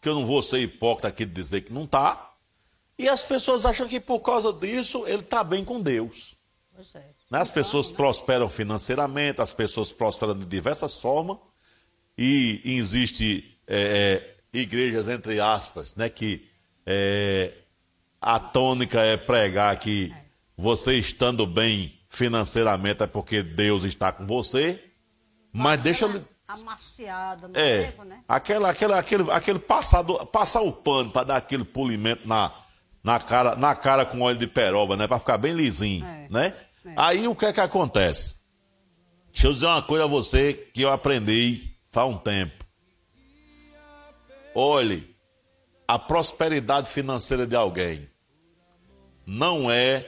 que 0.00 0.08
eu 0.08 0.14
não 0.14 0.26
vou 0.26 0.40
ser 0.42 0.60
hipócrita 0.60 1.08
aqui 1.08 1.26
de 1.26 1.32
dizer 1.32 1.62
que 1.62 1.72
não 1.72 1.84
está, 1.84 2.27
e 2.98 3.08
as 3.08 3.24
pessoas 3.24 3.64
acham 3.64 3.86
que 3.86 4.00
por 4.00 4.20
causa 4.20 4.52
disso 4.52 5.04
ele 5.06 5.22
está 5.22 5.44
bem 5.44 5.64
com 5.64 5.80
Deus. 5.80 6.36
É. 6.94 6.98
Né? 7.30 7.38
As 7.38 7.50
pessoas 7.50 7.92
prosperam 7.92 8.48
financeiramente, 8.48 9.40
as 9.40 9.52
pessoas 9.52 9.92
prosperam 9.92 10.36
de 10.36 10.44
diversas 10.44 11.00
formas, 11.00 11.38
e 12.16 12.60
existe 12.64 13.58
é, 13.66 14.34
é, 14.52 14.58
igrejas, 14.58 15.06
entre 15.06 15.38
aspas, 15.38 15.94
né, 15.94 16.08
que 16.08 16.48
é, 16.84 17.52
a 18.20 18.40
tônica 18.40 19.00
é 19.00 19.16
pregar 19.16 19.78
que 19.78 20.12
você 20.56 20.94
estando 20.94 21.46
bem 21.46 21.96
financeiramente 22.08 23.02
é 23.04 23.06
porque 23.06 23.42
Deus 23.42 23.84
está 23.84 24.10
com 24.10 24.26
você, 24.26 24.82
mas 25.52 25.80
deixa 25.80 26.08
Amaciada 26.48 27.46
no 27.46 27.58
é, 27.58 27.90
tempo, 27.90 28.04
né? 28.04 28.24
aquela, 28.26 28.70
aquela, 28.70 28.98
aquele, 28.98 29.30
aquele 29.30 29.58
passado, 29.58 30.16
passar 30.28 30.62
o 30.62 30.72
pano 30.72 31.10
para 31.10 31.24
dar 31.24 31.36
aquele 31.36 31.62
polimento 31.62 32.26
na, 32.26 32.50
na, 33.08 33.18
cara, 33.18 33.56
na 33.56 33.74
cara 33.74 34.04
com 34.04 34.20
óleo 34.20 34.36
de 34.36 34.46
peroba, 34.46 34.94
né? 34.94 35.06
Para 35.06 35.18
ficar 35.18 35.38
bem 35.38 35.54
lisinho, 35.54 36.04
É, 36.04 36.28
né? 36.28 36.54
é. 36.84 36.92
Aí 36.94 37.26
o 37.26 37.34
que 37.34 37.46
é 37.46 37.52
que 37.54 37.60
acontece? 37.60 38.34
Deixa 39.32 39.46
eu 39.46 39.52
dizer 39.54 39.64
uma 39.66 39.82
coisa 39.82 40.04
a 40.04 40.08
você 40.08 40.52
que 40.74 40.82
eu 40.82 40.92
aprendi 40.92 41.74
faz 41.90 42.06
um 42.06 42.18
tempo. 42.18 42.66
Olhe, 44.54 45.16
a 45.86 45.98
prosperidade 45.98 46.90
financeira 46.90 47.46
de 47.46 47.56
alguém 47.56 48.06
não 49.24 49.70
é 49.70 50.06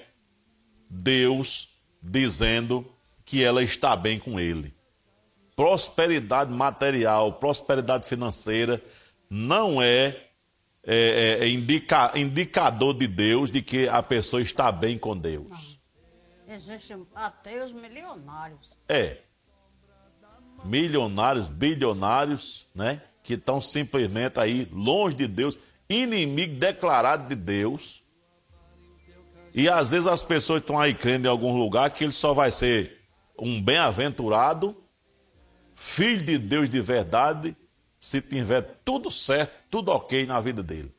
Deus 0.90 1.78
dizendo 2.02 2.86
que 3.24 3.42
ela 3.42 3.62
está 3.62 3.96
bem 3.96 4.18
com 4.18 4.38
ele 4.38 4.74
prosperidade 5.56 6.50
material, 6.54 7.34
prosperidade 7.34 8.08
financeira, 8.08 8.82
não 9.28 9.80
é, 9.82 10.29
é, 10.86 11.38
é 11.40 11.48
indica- 11.48 12.12
indicador 12.16 12.94
de 12.94 13.06
Deus 13.06 13.50
de 13.50 13.62
que 13.62 13.88
a 13.88 14.02
pessoa 14.02 14.40
está 14.40 14.70
bem 14.72 14.98
com 14.98 15.16
Deus. 15.16 15.78
Existem 16.46 17.06
ateus 17.14 17.72
milionários. 17.72 18.76
É. 18.88 19.18
Milionários, 20.64 21.48
bilionários, 21.48 22.66
né? 22.74 23.00
Que 23.22 23.34
estão 23.34 23.60
simplesmente 23.60 24.40
aí 24.40 24.68
longe 24.72 25.14
de 25.14 25.26
Deus, 25.26 25.58
inimigo 25.88 26.56
declarado 26.56 27.28
de 27.28 27.34
Deus. 27.34 28.02
E 29.54 29.68
às 29.68 29.90
vezes 29.90 30.06
as 30.06 30.24
pessoas 30.24 30.60
estão 30.60 30.78
aí 30.78 30.94
crendo 30.94 31.26
em 31.26 31.30
algum 31.30 31.56
lugar 31.56 31.90
que 31.90 32.04
ele 32.04 32.12
só 32.12 32.34
vai 32.34 32.50
ser 32.50 33.00
um 33.38 33.60
bem-aventurado, 33.60 34.76
filho 35.74 36.24
de 36.24 36.36
Deus 36.38 36.68
de 36.68 36.80
verdade, 36.80 37.56
se 38.00 38.22
tiver 38.22 38.62
tudo 38.82 39.10
certo, 39.10 39.52
tudo 39.70 39.92
ok 39.92 40.24
na 40.24 40.40
vida 40.40 40.62
dele. 40.62 40.92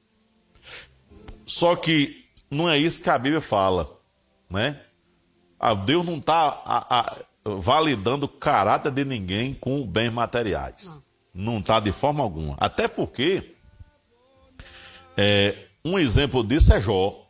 Só 1.48 1.76
que 1.76 2.30
não 2.50 2.70
é 2.70 2.78
isso 2.78 3.02
que 3.02 3.10
a 3.10 3.18
Bíblia 3.18 3.42
fala, 3.42 4.00
né? 4.48 4.80
Ah, 5.60 5.74
Deus 5.74 6.06
não 6.06 6.18
está 6.18 7.26
validando 7.44 8.28
o 8.28 8.30
caráter 8.30 8.92
de 8.92 9.04
ninguém 9.04 9.54
com 9.54 9.86
bens 9.86 10.12
materiais. 10.12 11.02
Não 11.34 11.58
está 11.58 11.80
de 11.80 11.92
forma 11.92 12.24
alguma. 12.24 12.56
Até 12.60 12.88
porque 12.88 13.56
é, 15.18 15.68
um 15.84 15.98
exemplo 15.98 16.44
disso 16.44 16.72
é 16.74 16.80
Jó. 16.80 17.28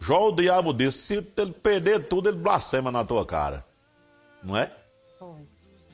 Jó, 0.00 0.28
o 0.28 0.32
diabo 0.32 0.72
disse: 0.72 0.98
se 0.98 1.14
ele 1.36 1.52
perder 1.52 2.08
tudo, 2.08 2.28
ele 2.28 2.38
blasfema 2.38 2.90
na 2.90 3.04
tua 3.04 3.24
cara. 3.24 3.64
Não 4.42 4.56
é? 4.56 4.72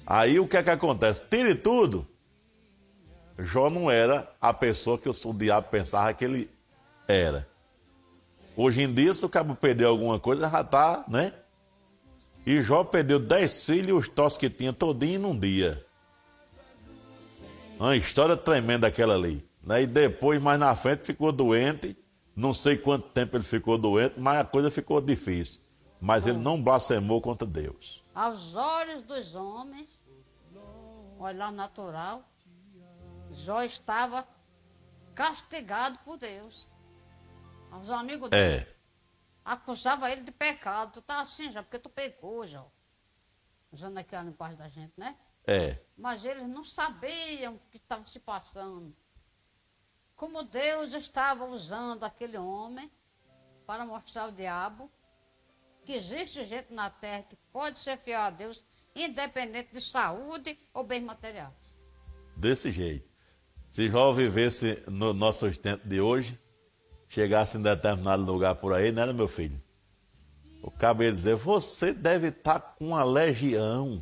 Aí 0.07 0.39
o 0.39 0.47
que 0.47 0.57
é 0.57 0.63
que 0.63 0.71
acontece? 0.71 1.25
Tire 1.29 1.55
tudo. 1.55 2.07
Jó 3.39 3.69
não 3.69 3.91
era 3.91 4.31
a 4.41 4.53
pessoa 4.53 4.99
que 4.99 5.09
o 5.09 5.33
diabo 5.33 5.69
pensava 5.69 6.13
que 6.15 6.25
ele 6.25 6.51
era. 7.09 7.49
Hoje 8.57 8.83
em 8.83 8.93
dia, 8.93 9.13
se 9.13 9.25
o 9.25 9.29
cabo 9.29 9.57
perder 9.57 9.87
alguma 9.87 10.21
coisa, 10.21 10.49
já 10.49 10.63
tá, 10.63 11.05
né? 11.09 11.33
E 12.47 12.61
Jó 12.61 12.85
perdeu 12.85 13.19
10 13.19 13.67
filhos 13.67 13.99
os 13.99 14.09
tossos 14.09 14.39
que 14.39 14.49
tinha 14.49 14.73
todinho 14.73 15.21
num 15.21 15.39
dia. 15.39 15.85
Uma 17.79 17.97
história 17.97 18.37
tremenda 18.37 18.87
aquela 18.87 19.15
ali. 19.15 19.45
Né? 19.63 19.83
E 19.83 19.87
depois, 19.87 20.41
mais 20.41 20.61
na 20.61 20.77
frente, 20.77 21.05
ficou 21.05 21.33
doente. 21.33 21.97
Não 22.37 22.53
sei 22.53 22.77
quanto 22.77 23.09
tempo 23.09 23.37
ele 23.37 23.45
ficou 23.45 23.79
doente, 23.79 24.15
mas 24.19 24.39
a 24.39 24.45
coisa 24.45 24.71
ficou 24.71 25.01
difícil. 25.01 25.61
Mas 26.01 26.27
ele 26.27 26.39
não 26.39 26.61
blasfemou 26.61 27.21
contra 27.21 27.47
Deus. 27.47 28.05
Aos 28.15 28.55
olhos 28.55 29.03
dos 29.03 29.35
homens, 29.35 29.89
olhar 31.19 31.51
natural, 31.51 32.23
Jó 33.35 33.63
estava 33.63 34.27
castigado 35.15 35.99
por 35.99 36.17
Deus. 36.17 36.69
Os 37.81 37.91
amigos 37.91 38.31
dele 38.31 38.63
É, 38.63 38.77
acusavam 39.45 40.09
ele 40.09 40.23
de 40.23 40.31
pecado. 40.31 40.93
Tu 40.93 41.03
tá 41.03 41.21
assim 41.21 41.51
já, 41.51 41.63
porque 41.63 41.79
tu 41.79 41.89
pecou, 41.89 42.47
Jó. 42.47 42.71
Usando 43.73 43.99
aqui 43.99 44.15
a 44.15 44.23
linguagem 44.23 44.57
da 44.57 44.69
gente, 44.69 44.93
né? 44.97 45.17
é. 45.47 45.83
Mas 45.97 46.25
eles 46.25 46.45
não 46.45 46.65
sabiam 46.65 47.57
o 47.57 47.59
que 47.71 47.77
estava 47.77 48.07
se 48.07 48.21
passando. 48.21 48.97
Como 50.17 50.43
Deus 50.45 50.93
estava 50.95 51.45
usando 51.45 52.05
aquele 52.05 52.39
homem 52.39 52.91
para 53.67 53.85
mostrar 53.85 54.23
ao 54.23 54.33
diabo 54.33 54.91
que 55.85 55.93
existe 55.93 56.45
gente 56.45 56.73
na 56.73 56.89
terra 56.89 57.25
que 57.25 57.37
pode 57.53 57.79
ser 57.79 57.99
fiel 57.99 58.21
a 58.21 58.31
Deus, 58.31 58.65
independente 58.95 59.73
de 59.73 59.81
saúde 59.81 60.59
ou 60.73 60.85
bens 60.85 61.03
materiais. 61.03 61.77
Desse 62.37 62.71
jeito. 62.73 63.14
Se 63.75 63.91
Jó 63.91 64.13
vivesse 64.13 64.85
no 64.87 65.13
nossos 65.13 65.59
tempos 65.59 65.89
de 65.89 66.01
hoje, 66.01 66.39
chegasse 67.09 67.57
em 67.59 67.61
determinado 67.63 68.23
lugar 68.23 68.55
por 68.55 68.73
aí, 68.73 68.93
não 68.93 69.03
era 69.03 69.13
meu 69.13 69.27
filho? 69.27 69.61
O 70.63 70.71
cabo 70.71 71.03
ia 71.03 71.11
dizer, 71.11 71.35
você 71.35 71.93
deve 71.93 72.29
estar 72.29 72.61
com 72.61 72.87
uma 72.87 73.03
legião. 73.03 74.01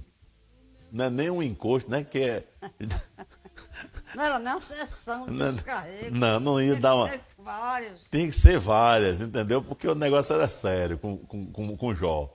Não 0.93 1.07
é 1.07 1.09
nem 1.11 1.31
um 1.31 1.43
encosto, 1.43 1.91
né? 1.91 2.05
Que 2.05 2.19
é. 2.19 2.45
Não 4.15 4.23
era 4.23 4.39
nem 4.39 4.53
uma 4.53 4.61
sessão 4.61 5.25
de 5.27 5.33
Não, 5.33 5.55
descarrego. 5.55 6.15
não, 6.15 6.39
não 6.39 6.61
ia 6.61 6.79
dar 6.79 6.91
que 6.91 7.15
uma- 7.15 7.21
Vários. 7.39 8.03
Tem 8.11 8.27
que 8.27 8.37
ser 8.37 8.59
várias, 8.59 9.23
entendeu? 9.23 9.63
Porque 9.63 9.89
o 9.89 9.95
negócio 9.95 10.35
era 10.35 10.47
sério 10.49 10.99
com, 10.99 11.17
com, 11.17 11.51
com, 11.51 11.77
com 11.79 11.95
Jó. 11.95 12.31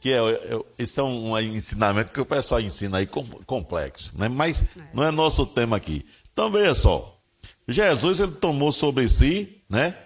Que 0.00 0.12
é, 0.12 0.18
é- 0.18 0.60
isso 0.78 1.00
é 1.00 1.02
um, 1.02 1.38
ensinamento 1.38 2.12
que 2.12 2.20
o 2.20 2.26
pessoal 2.26 2.60
ensina 2.60 2.98
aí 2.98 3.06
com- 3.06 3.24
complexo, 3.46 4.12
né? 4.18 4.28
Mas 4.28 4.62
não 4.92 5.02
é 5.02 5.10
nosso 5.10 5.46
tema 5.46 5.78
aqui. 5.78 6.04
Então 6.34 6.50
veja 6.50 6.74
só. 6.74 7.18
Jesus 7.66 8.20
ele 8.20 8.32
tomou 8.32 8.70
sobre 8.70 9.08
si, 9.08 9.62
né? 9.70 9.96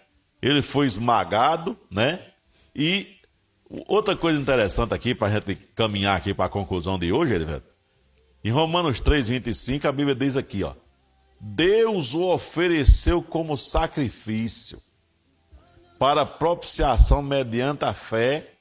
Ele 0.40 0.62
foi 0.62 0.86
esmagado, 0.86 1.76
né? 1.90 2.22
E 2.76 3.16
outra 3.88 4.14
coisa 4.14 4.38
interessante 4.38 4.94
aqui 4.94 5.14
para 5.14 5.26
a 5.26 5.30
gente 5.30 5.56
caminhar 5.74 6.16
aqui 6.16 6.32
para 6.32 6.44
a 6.44 6.50
conclusão 6.50 6.98
de 6.98 7.10
hoje, 7.10 7.34
Elivelto. 7.34 7.66
Em 8.44 8.50
Romanos 8.50 9.00
3, 9.00 9.28
25, 9.28 9.88
a 9.88 9.92
Bíblia 9.92 10.14
diz 10.14 10.36
aqui, 10.36 10.62
ó. 10.62 10.72
Deus 11.40 12.14
o 12.14 12.22
ofereceu 12.30 13.22
como 13.22 13.56
sacrifício 13.56 14.80
para 15.98 16.26
propiciação 16.26 17.22
mediante 17.22 17.84
a 17.84 17.94
fé, 17.94 18.54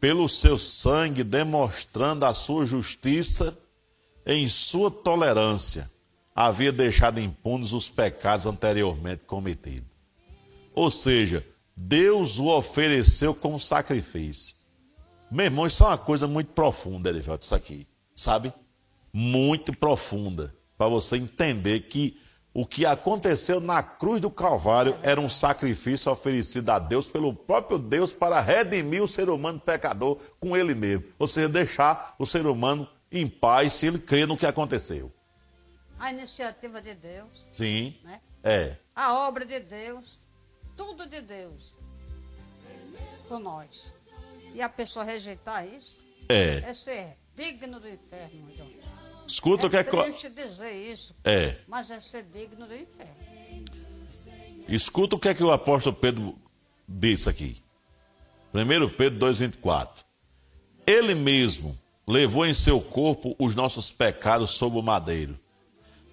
pelo 0.00 0.28
seu 0.28 0.58
sangue, 0.58 1.24
demonstrando 1.24 2.26
a 2.26 2.34
sua 2.34 2.66
justiça 2.66 3.56
em 4.26 4.46
sua 4.46 4.90
tolerância, 4.90 5.90
havia 6.40 6.70
deixado 6.70 7.18
impunes 7.18 7.72
os 7.72 7.90
pecados 7.90 8.46
anteriormente 8.46 9.22
cometidos. 9.26 9.88
Ou 10.72 10.88
seja, 10.88 11.44
Deus 11.76 12.38
o 12.38 12.46
ofereceu 12.46 13.34
como 13.34 13.58
sacrifício. 13.58 14.54
Meu 15.28 15.46
irmão, 15.46 15.66
isso 15.66 15.82
é 15.82 15.88
uma 15.88 15.98
coisa 15.98 16.28
muito 16.28 16.52
profunda, 16.52 17.10
Erivelto, 17.10 17.44
isso 17.44 17.56
aqui, 17.56 17.88
sabe? 18.14 18.52
Muito 19.12 19.76
profunda, 19.76 20.54
para 20.76 20.86
você 20.86 21.16
entender 21.16 21.80
que 21.80 22.16
o 22.54 22.64
que 22.64 22.86
aconteceu 22.86 23.58
na 23.58 23.82
cruz 23.82 24.20
do 24.20 24.30
Calvário 24.30 24.96
era 25.02 25.20
um 25.20 25.28
sacrifício 25.28 26.12
oferecido 26.12 26.70
a 26.70 26.78
Deus 26.78 27.08
pelo 27.08 27.34
próprio 27.34 27.80
Deus 27.80 28.12
para 28.12 28.40
redimir 28.40 29.02
o 29.02 29.08
ser 29.08 29.28
humano 29.28 29.58
pecador 29.58 30.16
com 30.38 30.56
ele 30.56 30.76
mesmo. 30.76 31.04
Ou 31.18 31.26
seja, 31.26 31.48
deixar 31.48 32.14
o 32.16 32.24
ser 32.24 32.46
humano 32.46 32.88
em 33.10 33.26
paz 33.26 33.72
se 33.72 33.88
ele 33.88 33.98
crê 33.98 34.24
no 34.24 34.36
que 34.36 34.46
aconteceu. 34.46 35.12
A 35.98 36.12
iniciativa 36.12 36.80
de 36.80 36.94
Deus, 36.94 37.48
Sim, 37.52 37.96
né? 38.04 38.20
é. 38.42 38.76
A 38.94 39.14
obra 39.28 39.44
de 39.44 39.58
Deus, 39.60 40.20
tudo 40.76 41.06
de 41.06 41.20
Deus. 41.20 41.76
por 43.28 43.38
nós. 43.40 43.92
E 44.54 44.62
a 44.62 44.68
pessoa 44.68 45.04
rejeitar 45.04 45.66
isso 45.66 45.98
É. 46.28 46.58
é 46.60 46.72
ser 46.72 47.16
digno 47.34 47.78
do 47.78 47.88
inferno, 47.88 48.46
Deus. 48.56 48.70
Escuta 49.26 49.66
o 49.66 49.70
que 49.70 49.76
é 49.76 49.84
que. 49.84 49.90
triste 50.02 50.30
dizer 50.30 50.72
isso, 50.72 51.14
É. 51.24 51.58
mas 51.66 51.90
é 51.90 52.00
ser 52.00 52.22
digno 52.24 52.66
do 52.66 52.74
inferno. 52.74 53.14
Escuta 54.68 55.16
o 55.16 55.18
que 55.18 55.28
é 55.28 55.34
que 55.34 55.42
o 55.42 55.50
apóstolo 55.50 55.94
Pedro 55.96 56.38
disse 56.88 57.28
aqui. 57.28 57.62
1 58.54 58.88
Pedro 58.96 59.18
2,24. 59.18 60.04
Ele 60.86 61.14
mesmo 61.14 61.78
levou 62.06 62.46
em 62.46 62.54
seu 62.54 62.80
corpo 62.80 63.36
os 63.38 63.54
nossos 63.54 63.90
pecados 63.90 64.50
sob 64.52 64.78
o 64.78 64.82
madeiro, 64.82 65.38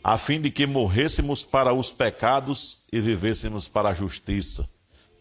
a 0.07 0.19
fim 0.19 0.39
de 0.39 0.51
que 0.51 0.67
morrêssemos 0.67 1.43
para 1.43 1.73
os 1.73 1.91
pecados 1.91 2.85
e 2.93 3.01
vivêssemos 3.01 3.67
para 3.67 3.89
a 3.89 3.93
justiça. 3.95 4.69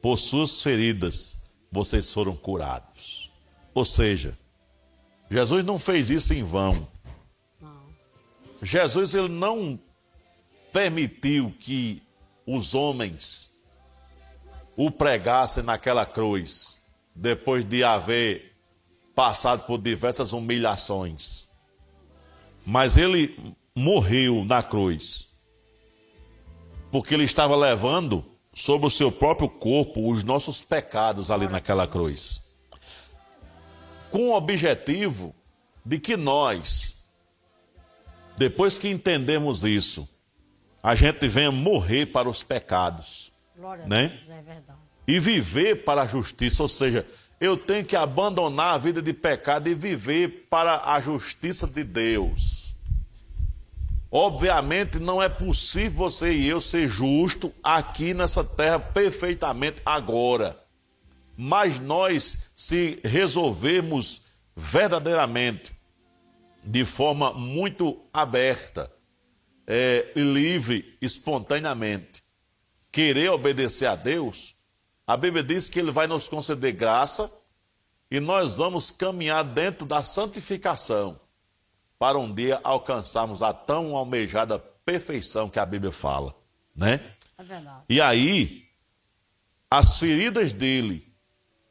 Por 0.02 0.18
suas 0.18 0.62
feridas 0.62 1.36
vocês 1.72 2.12
foram 2.12 2.36
curados. 2.36 3.32
Ou 3.72 3.82
seja, 3.86 4.36
Jesus 5.30 5.64
não 5.64 5.78
fez 5.78 6.10
isso 6.10 6.34
em 6.34 6.44
vão. 6.44 6.86
Jesus 8.60 9.14
ele 9.14 9.30
não 9.30 9.80
permitiu 10.70 11.54
que 11.58 12.02
os 12.46 12.74
homens 12.74 13.52
o 14.76 14.90
pregassem 14.90 15.64
naquela 15.64 16.04
cruz, 16.04 16.82
depois 17.14 17.64
de 17.64 17.82
haver 17.82 18.54
passado 19.14 19.64
por 19.64 19.80
diversas 19.80 20.34
humilhações. 20.34 21.48
Mas 22.66 22.98
ele 22.98 23.34
morreu 23.76 24.44
na 24.44 24.62
cruz, 24.62 25.30
porque 26.92 27.12
ele 27.12 27.24
estava 27.24 27.56
levando 27.56 28.24
sobre 28.52 28.86
o 28.86 28.90
seu 28.90 29.10
próprio 29.10 29.48
corpo 29.48 30.12
os 30.12 30.22
nossos 30.22 30.62
pecados 30.62 31.30
ali 31.30 31.48
naquela 31.48 31.86
cruz. 31.86 32.42
Com 34.10 34.28
o 34.28 34.36
objetivo 34.36 35.34
de 35.84 35.98
que 35.98 36.16
nós, 36.16 37.08
depois 38.36 38.78
que 38.78 38.88
entendemos 38.88 39.64
isso, 39.64 40.08
a 40.80 40.94
gente 40.94 41.26
venha 41.26 41.50
morrer 41.50 42.06
para 42.06 42.28
os 42.28 42.42
pecados 42.44 43.32
Glória 43.56 43.86
Né? 43.86 44.08
Deus, 44.08 44.22
é 44.28 44.42
verdade. 44.42 44.78
e 45.06 45.18
viver 45.18 45.84
para 45.84 46.02
a 46.02 46.06
justiça, 46.06 46.62
ou 46.62 46.68
seja, 46.68 47.04
eu 47.40 47.56
tenho 47.56 47.84
que 47.84 47.96
abandonar 47.96 48.74
a 48.74 48.78
vida 48.78 49.02
de 49.02 49.12
pecado 49.12 49.68
e 49.68 49.74
viver 49.74 50.46
para 50.48 50.92
a 50.92 51.00
justiça 51.00 51.66
de 51.66 51.82
Deus. 51.82 52.63
Obviamente 54.16 55.00
não 55.00 55.20
é 55.20 55.28
possível 55.28 55.90
você 55.90 56.32
e 56.32 56.48
eu 56.48 56.60
ser 56.60 56.88
justo 56.88 57.52
aqui 57.60 58.14
nessa 58.14 58.44
terra 58.44 58.78
perfeitamente 58.78 59.82
agora. 59.84 60.56
Mas 61.36 61.80
nós, 61.80 62.52
se 62.54 63.00
resolvermos 63.02 64.22
verdadeiramente, 64.54 65.74
de 66.62 66.84
forma 66.84 67.32
muito 67.32 68.00
aberta 68.12 68.88
é, 69.66 70.06
e 70.14 70.20
livre, 70.20 70.96
espontaneamente, 71.02 72.22
querer 72.92 73.30
obedecer 73.30 73.86
a 73.86 73.96
Deus, 73.96 74.54
a 75.04 75.16
Bíblia 75.16 75.42
diz 75.42 75.68
que 75.68 75.80
Ele 75.80 75.90
vai 75.90 76.06
nos 76.06 76.28
conceder 76.28 76.70
graça 76.70 77.28
e 78.08 78.20
nós 78.20 78.58
vamos 78.58 78.92
caminhar 78.92 79.42
dentro 79.42 79.84
da 79.84 80.04
santificação 80.04 81.18
para 81.98 82.18
um 82.18 82.32
dia 82.32 82.60
alcançarmos 82.62 83.42
a 83.42 83.52
tão 83.52 83.96
almejada 83.96 84.58
perfeição 84.58 85.48
que 85.48 85.58
a 85.58 85.66
Bíblia 85.66 85.92
fala, 85.92 86.34
né? 86.76 87.00
É 87.38 87.42
verdade. 87.42 87.84
E 87.88 88.00
aí, 88.00 88.68
as 89.70 89.98
feridas 89.98 90.52
dele 90.52 91.12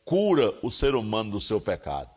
cura 0.04 0.54
o 0.62 0.70
ser 0.70 0.96
humano 0.96 1.32
do 1.32 1.42
seu 1.42 1.62
pecado. 1.62 2.10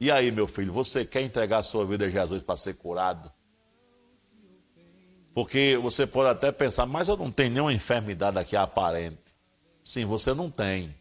E 0.00 0.10
aí, 0.10 0.30
meu 0.30 0.46
filho, 0.46 0.72
você 0.72 1.04
quer 1.04 1.22
entregar 1.22 1.58
a 1.58 1.62
sua 1.62 1.84
vida 1.84 2.06
a 2.06 2.10
Jesus 2.10 2.44
para 2.44 2.56
ser 2.56 2.74
curado? 2.74 3.32
Porque 5.34 5.76
você 5.76 6.06
pode 6.06 6.30
até 6.30 6.52
pensar, 6.52 6.86
mas 6.86 7.08
eu 7.08 7.16
não 7.16 7.30
tenho 7.30 7.50
nenhuma 7.50 7.72
enfermidade 7.72 8.38
aqui 8.38 8.56
aparente. 8.56 9.36
Sim, 9.82 10.04
você 10.04 10.34
não 10.34 10.50
tem. 10.50 10.94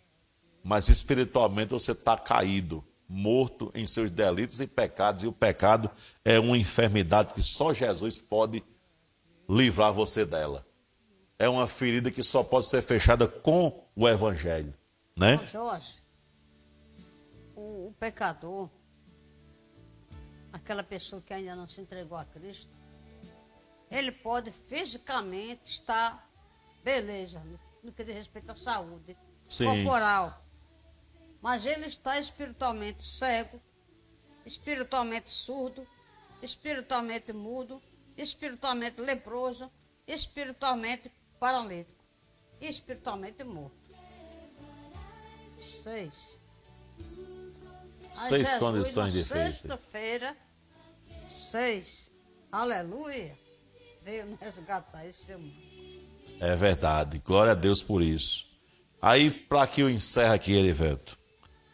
Mas 0.64 0.90
espiritualmente 0.90 1.72
você 1.72 1.92
está 1.92 2.18
caído, 2.18 2.84
morto 3.08 3.72
em 3.74 3.86
seus 3.86 4.12
delitos 4.12 4.60
e 4.60 4.68
pecados. 4.68 5.24
E 5.24 5.28
o 5.28 5.32
pecado 5.32 5.90
é 6.24 6.40
uma 6.40 6.58
enfermidade 6.58 7.34
que 7.34 7.42
só 7.42 7.74
Jesus 7.74 8.20
pode 8.20 8.64
livrar 9.50 9.94
você 9.94 10.26
dela. 10.26 10.66
É 11.40 11.48
uma 11.48 11.68
ferida 11.68 12.12
que 12.12 12.24
só 12.24 12.44
pode 12.44 12.66
ser 12.66 12.82
fechada 12.82 13.28
com 13.28 13.84
o 13.96 14.08
Evangelho. 14.08 14.74
Né? 15.18 15.40
Jorge, 15.46 16.04
o, 17.56 17.88
o 17.88 17.96
pecador, 18.00 18.70
aquela 20.52 20.84
pessoa 20.84 21.22
que 21.22 21.34
ainda 21.34 21.56
não 21.56 21.68
se 21.68 21.82
entregou 21.82 22.18
a 22.18 22.26
Cristo, 22.26 22.72
ele 23.90 24.12
pode 24.12 24.52
fisicamente 24.52 25.72
estar 25.72 26.28
beleza, 26.84 27.40
no, 27.40 27.60
no 27.84 27.92
que 27.92 28.04
diz 28.04 28.16
respeito 28.16 28.52
à 28.52 28.56
saúde 28.56 29.18
Sim. 29.50 29.66
corporal. 29.66 30.47
Mas 31.42 31.66
ele 31.66 31.86
está 31.86 32.20
espiritualmente 32.20 33.04
cego, 33.04 33.62
espiritualmente 34.46 35.30
surdo, 35.30 35.88
espiritualmente 36.42 37.32
mudo, 37.34 37.82
espiritualmente 38.18 39.02
leproso, 39.02 39.72
espiritualmente 40.08 41.12
paralítico 41.40 42.04
e 42.60 42.68
espiritualmente 42.68 43.44
morto. 43.44 43.78
Seis. 45.84 46.38
Aí 48.18 48.30
Seis 48.30 48.42
Jesus, 48.44 48.60
condições 48.60 49.14
difíceis. 49.14 49.58
Sexta-feira, 49.58 50.36
seis. 51.30 52.12
Aleluia. 52.52 53.38
Veio 54.04 54.26
nos 54.26 54.40
resgatar 54.40 55.06
esse 55.06 55.34
humano. 55.36 55.54
É 56.40 56.56
verdade. 56.56 57.20
Glória 57.20 57.52
a 57.52 57.56
Deus 57.56 57.84
por 57.84 58.02
isso. 58.02 58.48
Aí, 59.02 59.30
para 59.30 59.68
que 59.68 59.82
eu 59.82 59.90
encerre 59.90 60.34
aqui, 60.34 60.54
Erivelto, 60.54 61.18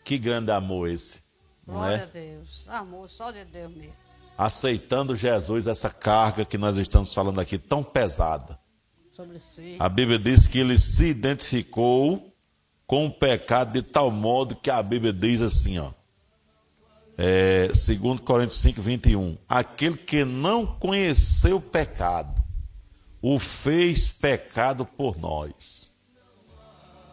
que 0.04 0.18
grande 0.18 0.52
amor 0.52 0.90
esse, 0.90 1.22
não 1.66 1.76
Glória 1.76 1.98
a 1.98 2.02
é? 2.02 2.08
Deus. 2.08 2.66
Amor 2.68 3.10
só 3.10 3.32
de 3.32 3.46
Deus 3.46 3.74
mesmo. 3.74 3.96
Aceitando 4.38 5.16
Jesus 5.16 5.68
essa 5.68 5.90
carga 5.90 6.44
que 6.44 6.58
nós 6.58 6.76
estamos 6.78 7.14
falando 7.14 7.40
aqui 7.40 7.58
tão 7.58 7.84
pesada. 7.84 8.60
Sobre 9.12 9.40
si. 9.40 9.78
A 9.80 9.88
Bíblia 9.88 10.18
diz 10.18 10.48
que 10.48 10.60
ele 10.60 10.78
se 10.78 11.06
identificou 11.06 12.34
com 12.86 13.06
o 13.06 13.12
pecado 13.12 13.74
de 13.74 13.82
tal 13.82 14.12
modo 14.12 14.56
que 14.56 14.70
a 14.70 14.82
Bíblia 14.82 15.14
diz 15.14 15.42
assim, 15.42 15.80
ó. 15.80 15.92
É, 17.16 17.68
2 17.68 18.20
Coríntios 18.22 18.60
5, 18.60 18.82
21. 18.82 19.38
Aquele 19.48 19.96
que 19.96 20.26
não 20.26 20.66
conheceu 20.66 21.58
o 21.58 21.62
pecado, 21.62 22.44
o 23.22 23.38
fez 23.38 24.12
pecado 24.12 24.84
por 24.84 25.18
nós. 25.18 25.93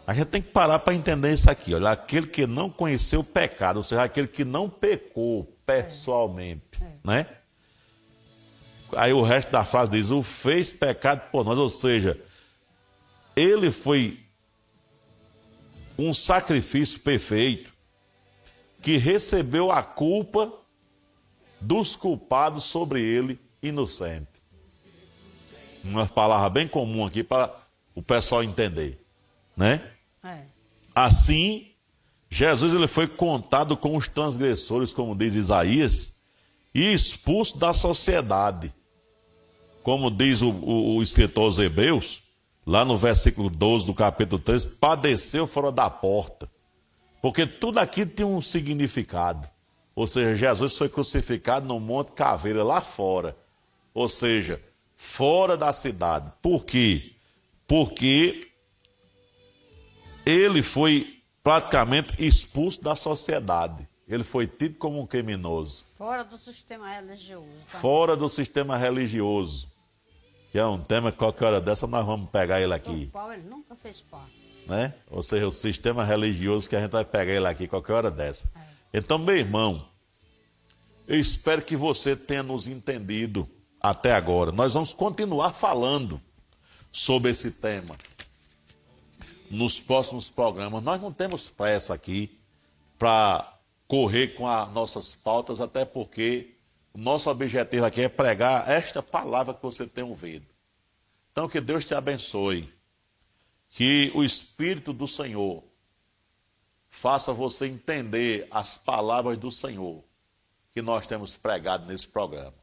A 0.07 0.15
gente 0.15 0.29
tem 0.29 0.43
que 0.43 0.51
parar 0.51 0.79
para 0.81 0.95
entender 0.95 1.33
isso 1.33 1.51
aqui. 1.51 1.75
Olha, 1.75 1.91
aquele 1.91 2.27
que 2.27 2.47
não 2.47 2.69
conheceu 2.69 3.21
o 3.21 3.25
pecado, 3.25 3.77
ou 3.77 3.83
seja, 3.83 4.03
aquele 4.03 4.27
que 4.27 4.45
não 4.45 4.69
pecou 4.69 5.45
pessoalmente, 5.65 6.83
né? 7.05 7.27
Aí 8.97 9.13
o 9.13 9.23
resto 9.23 9.53
da 9.53 9.65
frase 9.65 9.91
diz: 9.91 10.11
o 10.11 10.23
fez 10.23 10.73
pecado 10.73 11.31
por 11.31 11.45
nós, 11.45 11.59
ou 11.59 11.71
seja, 11.71 12.21
ele 13.37 13.71
foi 13.71 14.19
um 15.97 16.13
sacrifício 16.13 17.01
perfeito 17.01 17.73
que 18.83 18.97
recebeu 18.97 19.71
a 19.71 19.83
culpa 19.83 20.53
dos 21.61 21.95
culpados 21.95 22.65
sobre 22.65 23.03
ele 23.03 23.39
inocente. 23.63 24.43
Uma 25.85 26.07
palavra 26.07 26.49
bem 26.49 26.67
comum 26.67 27.07
aqui 27.07 27.23
para 27.23 27.55
o 27.95 28.03
pessoal 28.03 28.43
entender, 28.43 29.00
né? 29.61 29.79
É. 30.25 30.45
Assim, 30.95 31.67
Jesus 32.31 32.73
ele 32.73 32.89
foi 32.89 33.07
contado 33.07 33.77
com 33.77 33.95
os 33.95 34.09
transgressores, 34.09 34.95
como 34.95 35.15
diz 35.15 35.35
Isaías, 35.35 36.23
e 36.75 36.93
expulso 36.93 37.59
da 37.59 37.75
sociedade. 37.75 38.75
Como 39.83 40.11
diz 40.11 40.41
o, 40.41 40.49
o, 40.51 40.97
o 40.97 41.03
escritor 41.03 41.45
aos 41.45 41.59
Hebreus, 41.59 42.23
lá 42.67 42.87
no 42.87 42.97
versículo 42.97 43.51
12 43.51 43.85
do 43.85 43.93
capítulo 43.93 44.41
3, 44.41 44.65
padeceu 44.65 45.47
fora 45.47 45.71
da 45.71 45.91
porta. 45.91 46.51
Porque 47.21 47.47
tudo 47.47 47.79
aqui 47.79 48.07
tem 48.07 48.25
um 48.25 48.41
significado. 48.41 49.47
Ou 49.95 50.07
seja, 50.07 50.35
Jesus 50.35 50.79
foi 50.79 50.89
crucificado 50.89 51.67
no 51.67 51.79
Monte 51.79 52.13
Caveira, 52.13 52.65
lá 52.65 52.81
fora. 52.81 53.37
Ou 53.93 54.09
seja, 54.09 54.59
fora 54.97 55.55
da 55.55 55.71
cidade. 55.73 56.33
Por 56.41 56.65
quê? 56.65 57.13
Porque 57.67 58.50
ele 60.25 60.63
foi 60.63 61.23
praticamente 61.43 62.13
expulso 62.25 62.81
da 62.83 62.95
sociedade. 62.95 63.89
Ele 64.07 64.25
foi 64.25 64.47
tido 64.47 64.77
como 64.77 65.01
um 65.01 65.07
criminoso, 65.07 65.85
Fora 65.97 66.25
do 66.25 66.37
sistema 66.37 66.93
religioso. 66.93 67.47
Tá? 67.71 67.79
fora 67.79 68.17
do 68.17 68.29
sistema 68.29 68.77
religioso. 68.77 69.69
Que 70.51 70.59
é 70.59 70.67
um 70.67 70.79
tema 70.81 71.13
que 71.13 71.19
qualquer 71.19 71.45
hora 71.47 71.61
dessa 71.61 71.87
nós 71.87 72.05
vamos 72.05 72.29
pegar 72.29 72.59
ele 72.61 72.69
Do 72.69 72.75
aqui. 72.75 73.07
qual 73.13 73.33
ele 73.33 73.45
nunca 73.45 73.77
fez 73.77 74.01
parte. 74.01 74.33
né? 74.67 74.93
Ou 75.09 75.23
seja, 75.23 75.47
o 75.47 75.53
sistema 75.53 76.05
religioso 76.05 76.69
que 76.69 76.75
a 76.75 76.81
gente 76.81 76.91
vai 76.91 77.05
pegar 77.05 77.33
ele 77.33 77.47
aqui 77.47 77.69
qualquer 77.69 77.93
hora 77.93 78.11
dessa. 78.11 78.51
Então, 78.93 79.17
meu 79.17 79.37
irmão, 79.37 79.87
eu 81.07 81.17
espero 81.21 81.63
que 81.63 81.77
você 81.77 82.17
tenha 82.17 82.43
nos 82.43 82.67
entendido 82.67 83.49
até 83.81 84.13
agora. 84.13 84.51
Nós 84.51 84.75
vamos 84.75 84.93
continuar 84.93 85.53
falando 85.53 86.21
sobre 86.91 87.31
esse 87.31 87.53
tema 87.53 87.95
nos 89.51 89.81
próximos 89.81 90.31
programas. 90.31 90.83
Nós 90.83 91.03
não 91.03 91.13
temos 91.13 91.51
pressa 91.51 91.93
aqui 91.93 92.39
para 92.97 93.59
correr 93.89 94.29
com 94.29 94.47
as 94.47 94.73
nossas 94.73 95.17
pautas, 95.17 95.61
até 95.61 95.85
porque 95.85 96.55
o 96.95 96.99
nosso 96.99 97.29
objetivo 97.29 97.85
aqui 97.85 98.03
é 98.03 98.09
pregar 98.09 98.71
esta 98.71 99.03
palavra 99.03 99.53
que 99.53 99.63
você 99.63 99.87
tem 99.87 100.05
ouvido. 100.05 100.47
Então, 101.33 101.49
que 101.49 101.61
Deus 101.61 101.85
te 101.85 101.95
abençoe. 101.95 102.73
Que 103.69 104.11
o 104.15 104.25
Espírito 104.25 104.93
do 104.93 105.07
Senhor 105.07 105.63
faça 106.89 107.33
você 107.33 107.67
entender 107.67 108.47
as 108.51 108.77
palavras 108.77 109.39
do 109.39 109.51
Senhor 109.51 110.03
que 110.73 110.83
nós 110.83 111.07
temos 111.07 111.37
pregado 111.37 111.87
nesse 111.87 112.07
programa. 112.07 112.55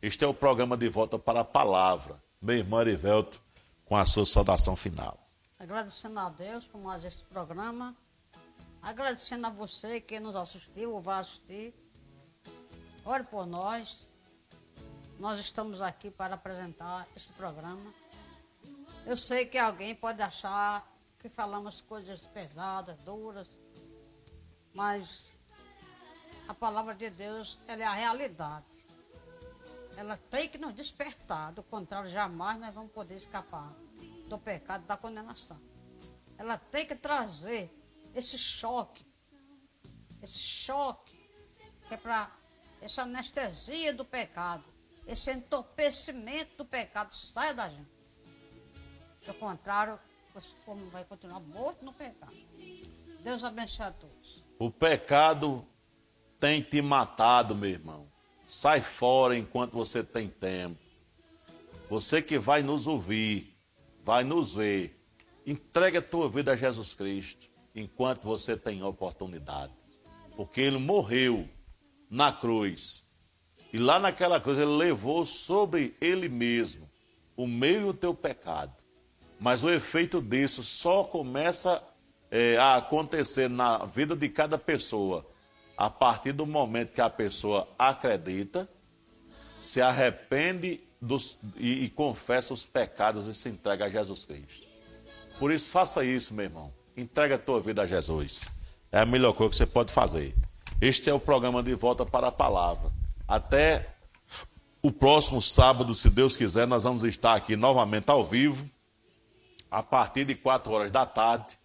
Este 0.00 0.24
é 0.24 0.26
o 0.26 0.34
programa 0.34 0.76
de 0.76 0.88
volta 0.88 1.18
para 1.18 1.40
a 1.40 1.44
palavra. 1.44 2.20
Meu 2.40 2.56
irmão 2.56 2.78
Arivelto, 2.80 3.40
com 3.84 3.96
a 3.96 4.04
sua 4.04 4.24
saudação 4.24 4.74
final. 4.74 5.19
Agradecendo 5.60 6.18
a 6.18 6.30
Deus 6.30 6.66
por 6.66 6.80
mais 6.80 7.04
este 7.04 7.22
programa. 7.24 7.94
Agradecendo 8.80 9.46
a 9.46 9.50
você 9.50 10.00
que 10.00 10.18
nos 10.18 10.34
assistiu 10.34 10.94
ou 10.94 11.02
vai 11.02 11.20
assistir. 11.20 11.74
Ore 13.04 13.24
por 13.24 13.44
nós. 13.44 14.08
Nós 15.18 15.38
estamos 15.38 15.82
aqui 15.82 16.10
para 16.10 16.36
apresentar 16.36 17.06
este 17.14 17.30
programa. 17.34 17.92
Eu 19.04 19.18
sei 19.18 19.44
que 19.44 19.58
alguém 19.58 19.94
pode 19.94 20.22
achar 20.22 20.90
que 21.18 21.28
falamos 21.28 21.82
coisas 21.82 22.22
pesadas, 22.22 22.96
duras, 23.02 23.46
mas 24.72 25.36
a 26.48 26.54
palavra 26.54 26.94
de 26.94 27.10
Deus 27.10 27.58
ela 27.68 27.82
é 27.82 27.86
a 27.86 27.92
realidade. 27.92 28.86
Ela 29.98 30.16
tem 30.30 30.48
que 30.48 30.56
nos 30.56 30.72
despertar, 30.72 31.52
do 31.52 31.62
contrário, 31.62 32.08
jamais 32.08 32.58
nós 32.58 32.74
vamos 32.74 32.92
poder 32.92 33.16
escapar 33.16 33.70
do 34.30 34.38
pecado, 34.38 34.86
da 34.86 34.96
condenação. 34.96 35.60
Ela 36.38 36.56
tem 36.56 36.86
que 36.86 36.94
trazer 36.94 37.70
esse 38.14 38.38
choque, 38.38 39.04
esse 40.22 40.38
choque, 40.38 41.18
que 41.88 41.94
é 41.94 41.96
para 41.96 42.30
essa 42.80 43.02
anestesia 43.02 43.92
do 43.92 44.04
pecado, 44.04 44.64
esse 45.06 45.30
entorpecimento 45.32 46.56
do 46.56 46.64
pecado 46.64 47.12
saia 47.12 47.52
da 47.52 47.68
gente. 47.68 47.90
Do 49.26 49.34
contrário, 49.34 49.98
você 50.32 50.54
vai 50.90 51.04
continuar 51.04 51.40
morto 51.40 51.84
no 51.84 51.92
pecado. 51.92 52.34
Deus 53.20 53.44
abençoe 53.44 53.86
a 53.86 53.90
todos. 53.90 54.44
O 54.58 54.70
pecado 54.70 55.66
tem 56.38 56.62
te 56.62 56.80
matado, 56.80 57.54
meu 57.54 57.68
irmão. 57.68 58.08
Sai 58.46 58.80
fora 58.80 59.36
enquanto 59.36 59.72
você 59.72 60.02
tem 60.02 60.28
tempo. 60.28 60.78
Você 61.90 62.22
que 62.22 62.38
vai 62.38 62.62
nos 62.62 62.86
ouvir, 62.86 63.49
vai 64.10 64.24
nos 64.24 64.54
ver. 64.54 65.00
Entregue 65.46 65.98
a 65.98 66.02
tua 66.02 66.28
vida 66.28 66.50
a 66.50 66.56
Jesus 66.56 66.96
Cristo 66.96 67.48
enquanto 67.76 68.24
você 68.24 68.56
tem 68.56 68.82
oportunidade. 68.82 69.72
Porque 70.34 70.60
ele 70.60 70.78
morreu 70.78 71.48
na 72.10 72.32
cruz. 72.32 73.04
E 73.72 73.78
lá 73.78 74.00
naquela 74.00 74.40
cruz 74.40 74.58
ele 74.58 74.72
levou 74.72 75.24
sobre 75.24 75.96
ele 76.00 76.28
mesmo 76.28 76.90
o 77.36 77.46
meio 77.46 77.86
do 77.86 77.94
teu 77.94 78.12
pecado. 78.12 78.74
Mas 79.38 79.62
o 79.62 79.70
efeito 79.70 80.20
disso 80.20 80.64
só 80.64 81.04
começa 81.04 81.80
é, 82.32 82.56
a 82.56 82.78
acontecer 82.78 83.48
na 83.48 83.86
vida 83.86 84.16
de 84.16 84.28
cada 84.28 84.58
pessoa 84.58 85.24
a 85.76 85.88
partir 85.88 86.32
do 86.32 86.44
momento 86.48 86.92
que 86.92 87.00
a 87.00 87.08
pessoa 87.08 87.68
acredita, 87.78 88.68
se 89.60 89.80
arrepende 89.80 90.80
dos, 91.00 91.38
e, 91.56 91.84
e 91.84 91.90
confessa 91.90 92.52
os 92.52 92.66
pecados 92.66 93.26
e 93.26 93.34
se 93.34 93.48
entrega 93.48 93.86
a 93.86 93.88
Jesus 93.88 94.26
Cristo. 94.26 94.68
Por 95.38 95.50
isso, 95.50 95.70
faça 95.70 96.04
isso, 96.04 96.34
meu 96.34 96.44
irmão. 96.44 96.72
Entrega 96.96 97.36
a 97.36 97.38
tua 97.38 97.60
vida 97.60 97.82
a 97.82 97.86
Jesus. 97.86 98.46
É 98.92 99.00
a 99.00 99.06
melhor 99.06 99.32
coisa 99.32 99.50
que 99.50 99.56
você 99.56 99.66
pode 99.66 99.92
fazer. 99.92 100.34
Este 100.80 101.08
é 101.08 101.14
o 101.14 101.20
programa 101.20 101.62
de 101.62 101.74
volta 101.74 102.04
para 102.04 102.26
a 102.28 102.32
palavra. 102.32 102.92
Até 103.26 103.88
o 104.82 104.90
próximo 104.90 105.40
sábado, 105.40 105.94
se 105.94 106.10
Deus 106.10 106.36
quiser, 106.36 106.66
nós 106.66 106.84
vamos 106.84 107.04
estar 107.04 107.34
aqui 107.34 107.56
novamente 107.56 108.10
ao 108.10 108.24
vivo, 108.24 108.68
a 109.70 109.82
partir 109.82 110.24
de 110.24 110.34
4 110.34 110.72
horas 110.72 110.92
da 110.92 111.06
tarde. 111.06 111.58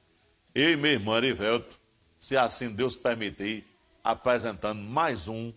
Eu 0.53 0.71
e 0.71 0.75
minha 0.77 0.93
irmã 0.93 1.17
Erivelto, 1.17 1.79
se 2.19 2.38
assim 2.38 2.69
Deus 2.69 2.95
permitir, 2.95 3.65
apresentando 4.03 4.81
mais 4.81 5.27
um 5.27 5.51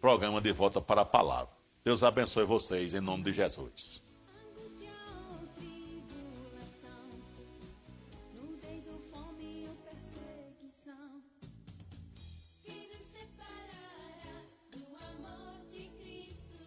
programa 0.00 0.40
de 0.40 0.52
volta 0.52 0.80
para 0.80 1.02
a 1.02 1.04
palavra. 1.04 1.61
Deus 1.84 2.04
abençoe 2.04 2.44
vocês 2.44 2.94
em 2.94 3.00
nome 3.00 3.24
de 3.24 3.32
Jesus. 3.32 4.01